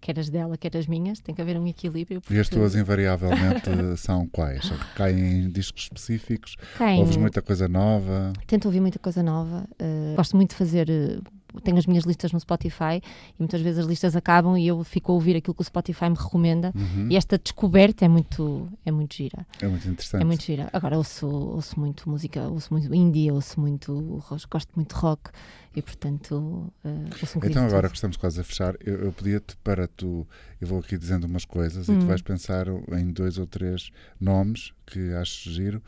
Quer 0.00 0.18
as 0.18 0.28
dela, 0.28 0.58
quer 0.58 0.76
as 0.76 0.86
minhas, 0.86 1.18
tem 1.20 1.34
que 1.34 1.40
haver 1.40 1.56
um 1.56 1.66
equilíbrio. 1.66 2.20
E 2.30 2.38
as 2.38 2.46
porque 2.46 2.60
tuas 2.60 2.74
invariavelmente 2.74 3.70
são 3.96 4.26
quais? 4.28 4.70
Caem 4.94 5.44
em 5.44 5.48
discos 5.50 5.84
específicos? 5.84 6.56
caem- 6.76 7.00
Ouves 7.00 7.16
muita 7.16 7.40
coisa 7.40 7.66
nova? 7.68 8.34
Tento 8.46 8.66
ouvir 8.66 8.80
muita 8.80 8.98
coisa 8.98 9.22
nova. 9.22 9.66
eh, 9.78 10.12
gosto 10.14 10.36
muito 10.36 10.50
de 10.50 10.56
fazer. 10.56 10.90
eh, 10.90 11.20
tenho 11.62 11.78
as 11.78 11.86
minhas 11.86 12.04
listas 12.04 12.32
no 12.32 12.40
Spotify 12.40 13.00
e 13.00 13.34
muitas 13.38 13.60
vezes 13.60 13.80
as 13.80 13.86
listas 13.86 14.16
acabam 14.16 14.56
e 14.58 14.66
eu 14.66 14.82
fico 14.84 15.12
a 15.12 15.14
ouvir 15.14 15.36
aquilo 15.36 15.54
que 15.54 15.60
o 15.62 15.64
Spotify 15.64 16.08
me 16.10 16.16
recomenda. 16.16 16.72
Uhum. 16.74 17.08
E 17.10 17.16
esta 17.16 17.38
descoberta 17.38 18.04
é 18.04 18.08
muito, 18.08 18.68
é 18.84 18.90
muito 18.90 19.14
gira. 19.14 19.46
É 19.60 19.66
muito 19.68 19.88
interessante. 19.88 20.22
É 20.22 20.24
muito 20.24 20.42
gira. 20.42 20.68
Agora 20.72 20.96
ouço, 20.96 21.26
ouço 21.26 21.78
muito 21.78 22.08
música, 22.08 22.42
ouço 22.48 22.72
muito 22.72 22.94
indie, 22.94 23.30
ouço 23.30 23.60
muito, 23.60 24.16
rock, 24.18 24.44
gosto 24.50 24.70
muito 24.74 24.94
de 24.94 25.00
rock 25.00 25.30
e 25.76 25.82
portanto 25.82 26.72
eh, 26.84 26.88
ouço 27.20 27.38
um 27.38 27.44
Então 27.44 27.64
agora 27.66 27.88
que 27.88 27.94
estamos 27.96 28.16
quase 28.16 28.40
a 28.40 28.44
fechar, 28.44 28.74
eu, 28.84 28.96
eu 29.04 29.12
pedia-te 29.12 29.56
para 29.58 29.86
tu, 29.88 30.26
eu 30.60 30.66
vou 30.68 30.78
aqui 30.78 30.96
dizendo 30.96 31.24
umas 31.26 31.44
coisas 31.44 31.88
e 31.88 31.92
tu 31.96 32.04
Hum. 32.04 32.06
vais 32.06 32.22
pensar 32.22 32.66
em 32.68 33.10
dois 33.12 33.38
ou 33.38 33.46
três 33.46 33.90
nomes 34.20 34.72
que 34.86 35.12
acho 35.14 35.50
giro 35.50 35.82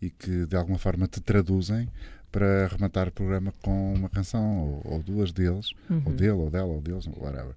e 0.00 0.10
que 0.10 0.46
de 0.46 0.56
alguma 0.56 0.78
forma 0.78 1.06
te 1.06 1.20
traduzem 1.20 1.88
para 2.32 2.64
arrematar 2.64 3.08
o 3.08 3.12
programa 3.12 3.52
com 3.62 3.94
uma 3.94 4.08
canção 4.08 4.58
ou, 4.84 4.92
ou 4.94 5.02
duas 5.02 5.30
deles, 5.32 5.72
ou 5.88 5.96
Uhum. 5.96 6.16
dele, 6.16 6.30
ou 6.32 6.50
dela, 6.50 6.66
ou 6.72 6.80
deles, 6.80 7.06
whatever. 7.16 7.54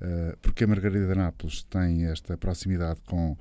Uh, 0.00 0.36
porque 0.42 0.64
a 0.64 0.66
Margarida 0.66 1.14
Nápoles 1.14 1.62
tem 1.64 2.04
esta 2.06 2.36
proximidade 2.36 3.00
com 3.06 3.34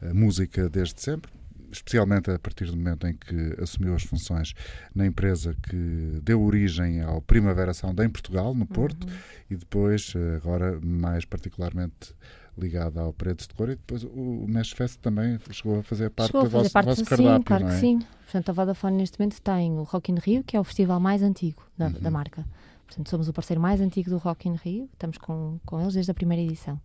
a 0.00 0.14
música 0.14 0.68
desde 0.68 1.00
sempre, 1.00 1.32
especialmente 1.72 2.30
a 2.30 2.38
partir 2.38 2.66
do 2.66 2.76
momento 2.76 3.08
em 3.08 3.14
que 3.14 3.56
assumiu 3.60 3.94
as 3.94 4.04
funções 4.04 4.54
na 4.94 5.04
empresa 5.04 5.56
que 5.68 6.20
deu 6.22 6.40
origem 6.42 7.00
ao 7.00 7.20
Primavera 7.20 7.74
Sound 7.74 8.00
em 8.02 8.08
Portugal, 8.08 8.54
no 8.54 8.66
Porto, 8.66 9.04
Uhum. 9.06 9.12
e 9.50 9.56
depois, 9.56 10.12
eh, 10.14 10.36
agora 10.36 10.78
mais 10.80 11.24
particularmente 11.24 12.14
ligada 12.58 13.00
ao 13.00 13.12
Paredes 13.12 13.46
de 13.46 13.54
Cor, 13.54 13.68
e 13.68 13.76
depois 13.76 14.02
o 14.04 14.44
Mesh 14.48 14.72
Fest 14.72 14.98
também 15.00 15.38
chegou 15.50 15.78
a 15.78 15.82
fazer 15.82 16.10
parte 16.10 16.28
Chegou 16.28 16.42
a 16.42 16.44
do 16.44 16.50
fazer 16.50 16.62
vosso, 16.64 16.72
parte, 16.72 16.86
vosso 16.86 17.00
sim, 17.00 17.04
cardápio, 17.04 17.44
claro 17.44 17.64
não 17.64 17.70
é? 17.70 17.74
que 17.74 17.80
sim. 17.80 17.98
Portanto, 18.24 18.48
a 18.48 18.52
Vodafone 18.52 18.96
neste 18.96 19.18
momento 19.18 19.40
tem 19.40 19.72
o 19.78 19.82
Rock 19.82 20.10
in 20.12 20.16
Rio, 20.18 20.42
que 20.44 20.56
é 20.56 20.60
o 20.60 20.64
festival 20.64 20.98
mais 21.00 21.22
antigo 21.22 21.62
da, 21.76 21.86
Uhum. 21.86 21.92
da 21.92 22.10
marca. 22.10 22.46
Portanto, 22.86 23.10
somos 23.10 23.28
o 23.28 23.32
parceiro 23.32 23.60
mais 23.60 23.80
antigo 23.80 24.10
do 24.10 24.16
Rock 24.18 24.48
in 24.48 24.54
Rio, 24.54 24.88
estamos 24.92 25.18
com, 25.18 25.58
com 25.66 25.80
eles 25.80 25.94
desde 25.94 26.10
a 26.10 26.14
primeira 26.14 26.42
edição. 26.42 26.80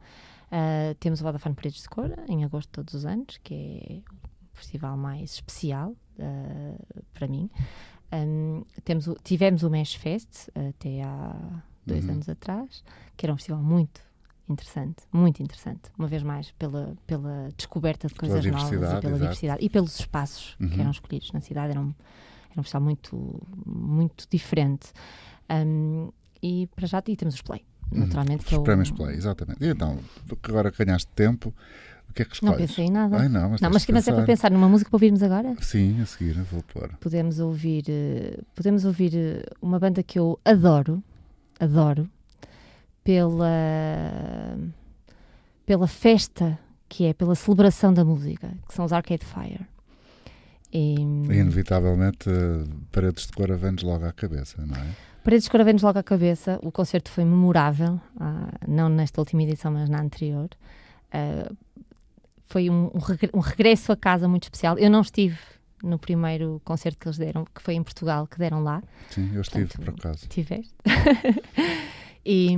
Ah, 0.52 0.96
temos 1.00 1.22
o 1.22 1.24
Vodafone 1.24 1.56
Paredes 1.56 1.82
de 1.84 1.90
Cor, 1.90 2.12
em 2.28 2.44
agosto 2.44 2.68
de 2.68 2.74
todos 2.74 2.94
os 2.94 3.06
anos, 3.06 3.38
que 3.44 3.54
é 3.54 4.12
o 4.54 4.58
festival 4.58 4.98
mais 4.98 5.34
especial 5.36 5.96
ah, 6.20 6.76
para 7.14 7.28
mim. 7.28 7.50
Ahm, 8.12 8.64
temos 8.84 9.08
o- 9.08 9.16
tivemos 9.24 9.64
o 9.64 9.70
Mesh 9.70 9.94
Fest 9.96 10.50
até 10.70 11.02
há 11.04 11.34
dois 11.86 12.04
Uhum. 12.06 12.12
anos 12.12 12.28
atrás, 12.30 12.84
que 13.16 13.26
era 13.26 13.34
um 13.34 13.38
festival 13.38 13.64
muito 13.64 14.02
interessante, 14.50 15.04
muito 15.12 15.42
interessante. 15.42 15.82
Uma 15.98 16.08
vez 16.08 16.24
mais, 16.24 16.52
pela, 16.52 16.94
pela 17.08 17.50
descoberta 17.56 18.08
de 18.08 18.16
coisas 18.16 18.46
novas 18.46 18.64
e 18.68 18.78
pela 18.78 18.86
exato. 18.98 19.18
diversidade 19.20 19.66
e 19.66 19.70
pelos 19.70 20.00
espaços 20.00 20.56
Uhum. 20.60 20.70
que 20.70 20.80
eram 20.82 20.92
escolhidos 20.92 21.32
na 21.32 21.40
cidade. 21.42 21.72
Era 21.72 21.80
um, 21.82 21.94
era 22.52 22.60
um 22.60 22.64
festival 22.64 22.84
muito, 22.84 23.42
muito 23.66 24.28
diferente. 24.30 24.92
Ahm, 25.50 26.10
e 26.44 26.68
para 26.76 26.88
já 26.88 27.02
e 27.08 27.16
temos 27.16 27.36
os 27.36 27.42
Play, 27.42 27.64
naturalmente. 27.92 28.46
que 28.46 28.54
é 28.56 28.58
Os 28.58 28.64
prémios 28.64 28.92
Play, 28.92 29.16
exatamente. 29.16 29.64
E 29.64 29.68
então, 29.70 30.00
agora 30.44 30.72
que 30.72 30.84
ganhaste 30.84 31.08
tempo, 31.16 31.54
o 32.10 32.14
que 32.14 32.24
é 32.24 32.26
que 32.26 32.44
Não 32.44 32.52
escolhes? 32.52 32.72
pensei 32.72 32.86
em 32.86 32.92
nada. 32.92 33.18
Ai, 33.18 33.30
não, 33.30 33.50
mas, 33.52 33.62
não, 33.62 33.70
mas, 33.70 33.86
mas 33.88 34.08
é 34.08 34.12
para 34.14 34.26
pensar. 34.26 34.52
numa 34.52 34.68
música 34.68 34.90
para 34.90 34.96
ouvirmos 34.98 35.22
agora? 35.24 35.56
Sim, 35.62 36.02
a 36.02 36.06
seguir 36.06 36.38
eu 36.38 36.44
vou 36.46 36.62
pôr. 36.64 36.90
Podemos 37.00 37.40
ouvir, 37.40 37.86
eh, 37.88 38.40
podemos 38.56 38.84
ouvir 38.86 39.12
eh, 39.16 39.44
uma 39.62 39.80
banda 39.80 40.02
que 40.04 40.18
eu 40.20 40.40
adoro, 40.44 41.02
adoro, 41.60 42.10
pela, 43.04 44.58
pela 45.66 45.88
festa 45.88 46.60
que 46.88 47.06
é, 47.06 47.14
pela 47.14 47.36
celebração 47.36 47.94
da 47.94 48.04
música, 48.04 48.52
que 48.68 48.74
são 48.74 48.84
os 48.84 48.92
Arcade 48.92 49.26
Fire. 49.26 49.66
E, 50.74 50.96
inevitavelmente, 50.96 52.30
eh, 52.30 52.64
Paredes 52.92 53.28
de 53.28 53.34
Cor 53.34 53.56
vem-nos 53.58 53.84
logo 53.84 54.06
à 54.06 54.12
cabeça, 54.12 54.66
não 54.66 54.76
é? 54.76 54.88
Paredes 55.24 55.46
de 55.46 55.52
Cor 55.52 55.64
vem-nos 55.64 55.84
logo 55.84 56.00
à 56.00 56.04
cabeça. 56.04 56.60
O 56.62 56.72
concerto 56.72 57.12
foi 57.12 57.24
memorável, 57.24 58.00
ah, 58.20 58.52
não 58.68 58.90
nesta 58.90 59.22
última 59.22 59.44
edição, 59.44 59.72
mas 59.72 59.90
na 59.90 60.02
anterior. 60.02 60.50
Ah, 61.12 61.52
foi 62.48 62.70
um, 62.70 62.92
um 63.34 63.40
regresso 63.40 63.92
a 63.92 63.96
casa 63.96 64.28
muito 64.28 64.44
especial. 64.44 64.78
Eu 64.78 64.90
não 64.90 65.02
estive 65.02 65.38
no 65.84 65.98
primeiro 65.98 66.62
concerto 66.64 67.00
que 67.00 67.08
eles 67.08 67.18
deram, 67.18 67.46
que 67.46 67.62
foi 67.62 67.76
em 67.76 67.84
Portugal, 67.84 68.28
que 68.28 68.38
deram 68.38 68.62
lá. 68.64 68.84
Sim, 69.10 69.32
eu 69.34 69.42
estive 69.42 69.66
Portanto, 69.68 69.86
por 69.86 70.08
acaso. 70.08 70.28
Tiveste. 70.28 70.74
e, 72.26 72.56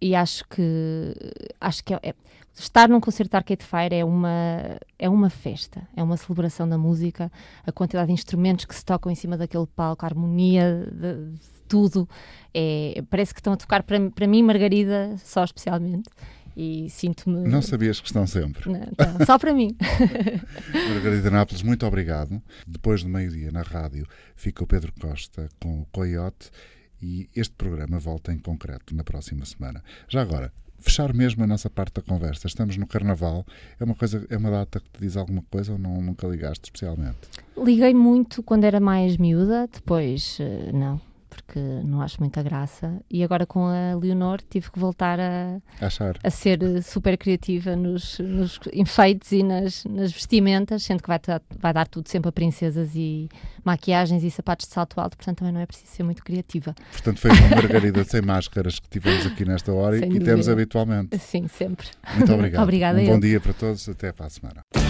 e 0.00 0.14
acho 0.14 0.44
que 0.48 1.14
acho 1.60 1.84
que 1.84 1.94
é, 1.94 2.00
é- 2.02 2.14
estar 2.54 2.88
num 2.88 3.00
concerto 3.00 3.30
de 3.30 3.36
Arcade 3.36 3.64
Fire 3.64 3.94
é 3.94 4.04
uma 4.04 4.78
é 4.98 5.08
uma 5.08 5.30
festa, 5.30 5.86
é 5.96 6.02
uma 6.02 6.16
celebração 6.16 6.68
da 6.68 6.76
música, 6.78 7.30
a 7.66 7.72
quantidade 7.72 8.08
de 8.08 8.12
instrumentos 8.12 8.64
que 8.64 8.74
se 8.74 8.84
tocam 8.84 9.10
em 9.10 9.14
cima 9.14 9.36
daquele 9.36 9.66
palco, 9.66 10.04
a 10.04 10.08
harmonia 10.08 10.86
de, 10.92 11.32
de 11.32 11.60
tudo, 11.68 12.08
é, 12.52 13.02
parece 13.08 13.32
que 13.32 13.40
estão 13.40 13.52
a 13.52 13.56
tocar 13.56 13.82
para, 13.82 14.10
para 14.10 14.26
mim 14.26 14.42
Margarida 14.42 15.16
só 15.18 15.44
especialmente 15.44 16.08
e 16.56 16.90
sinto-me 16.90 17.48
Não 17.48 17.62
sabias 17.62 18.00
que 18.00 18.06
estão 18.06 18.26
sempre. 18.26 18.70
Não, 18.70 18.80
não, 18.80 19.24
só 19.24 19.38
para 19.38 19.54
mim. 19.54 19.76
Margarida 20.90 21.30
Nápoles, 21.30 21.62
muito 21.62 21.86
obrigado. 21.86 22.42
Depois 22.66 23.02
do 23.02 23.08
meio-dia 23.08 23.50
na 23.50 23.62
rádio 23.62 24.06
fica 24.34 24.62
o 24.64 24.66
Pedro 24.66 24.92
Costa 25.00 25.48
com 25.60 25.82
o 25.82 25.86
Coyote 25.92 26.50
e 27.02 27.28
este 27.34 27.54
programa 27.54 27.98
volta 27.98 28.32
em 28.32 28.38
concreto 28.38 28.94
na 28.94 29.04
próxima 29.04 29.44
semana. 29.44 29.82
Já 30.08 30.22
agora, 30.22 30.52
fechar 30.80 31.12
mesmo 31.12 31.44
a 31.44 31.46
nossa 31.46 31.70
parte 31.70 31.94
da 31.94 32.02
conversa. 32.02 32.46
Estamos 32.46 32.76
no 32.76 32.86
Carnaval. 32.86 33.46
É 33.78 33.84
uma 33.84 33.94
coisa, 33.94 34.26
é 34.28 34.36
uma 34.36 34.50
data 34.50 34.80
que 34.80 34.88
te 34.90 35.00
diz 35.00 35.16
alguma 35.16 35.42
coisa 35.50 35.72
ou 35.72 35.78
não, 35.78 36.00
nunca 36.00 36.26
ligaste 36.26 36.64
especialmente? 36.64 37.18
Liguei 37.56 37.94
muito 37.94 38.42
quando 38.42 38.64
era 38.64 38.80
mais 38.80 39.16
miúda, 39.16 39.68
depois 39.72 40.38
eh, 40.40 40.70
não, 40.72 41.00
porque 41.42 41.58
não 41.84 42.00
acho 42.00 42.18
muita 42.20 42.42
graça. 42.42 43.00
E 43.10 43.22
agora 43.24 43.46
com 43.46 43.66
a 43.66 43.94
Leonor 44.00 44.40
tive 44.48 44.70
que 44.70 44.78
voltar 44.78 45.18
a, 45.20 45.60
Achar. 45.80 46.16
a 46.22 46.30
ser 46.30 46.62
eh, 46.62 46.80
super 46.82 47.16
criativa 47.18 47.74
nos, 47.76 48.18
nos 48.18 48.58
enfeites 48.72 49.32
e 49.32 49.42
nas, 49.42 49.84
nas 49.84 50.12
vestimentas, 50.12 50.82
sendo 50.82 51.02
que 51.02 51.08
vai, 51.08 51.18
dar- 51.18 51.42
vai 51.58 51.72
dar 51.72 51.88
tudo 51.88 52.08
sempre 52.08 52.28
a 52.28 52.32
princesas 52.32 52.90
e 52.94 53.28
maquiagens 53.64 54.22
e 54.22 54.30
sapatos 54.30 54.66
de 54.66 54.72
salto 54.74 55.00
alto, 55.00 55.16
portanto 55.16 55.38
também 55.38 55.52
não 55.54 55.60
é 55.60 55.66
preciso 55.66 55.90
ser 55.90 56.02
muito 56.02 56.22
criativa. 56.24 56.74
Portanto, 56.92 57.18
foi 57.20 57.30
uma 57.30 57.48
Margarida 57.48 58.04
sem 58.04 58.22
máscaras 58.22 58.78
que 58.78 58.88
tivemos 58.88 59.26
aqui 59.26 59.44
nesta 59.44 59.72
hora 59.72 59.98
Sem 59.98 60.08
e 60.08 60.18
temos 60.20 60.46
dúvida. 60.46 60.52
habitualmente. 60.52 61.18
Sim, 61.18 61.46
sempre. 61.48 61.86
Muito 62.16 62.32
obrigado. 62.32 62.62
Obrigada 62.70 62.98
um 62.98 63.02
eu. 63.02 63.12
bom 63.12 63.20
dia 63.20 63.40
para 63.40 63.52
todos. 63.52 63.88
Até 63.88 64.12
para 64.12 64.26
a 64.26 64.30
semana. 64.30 64.89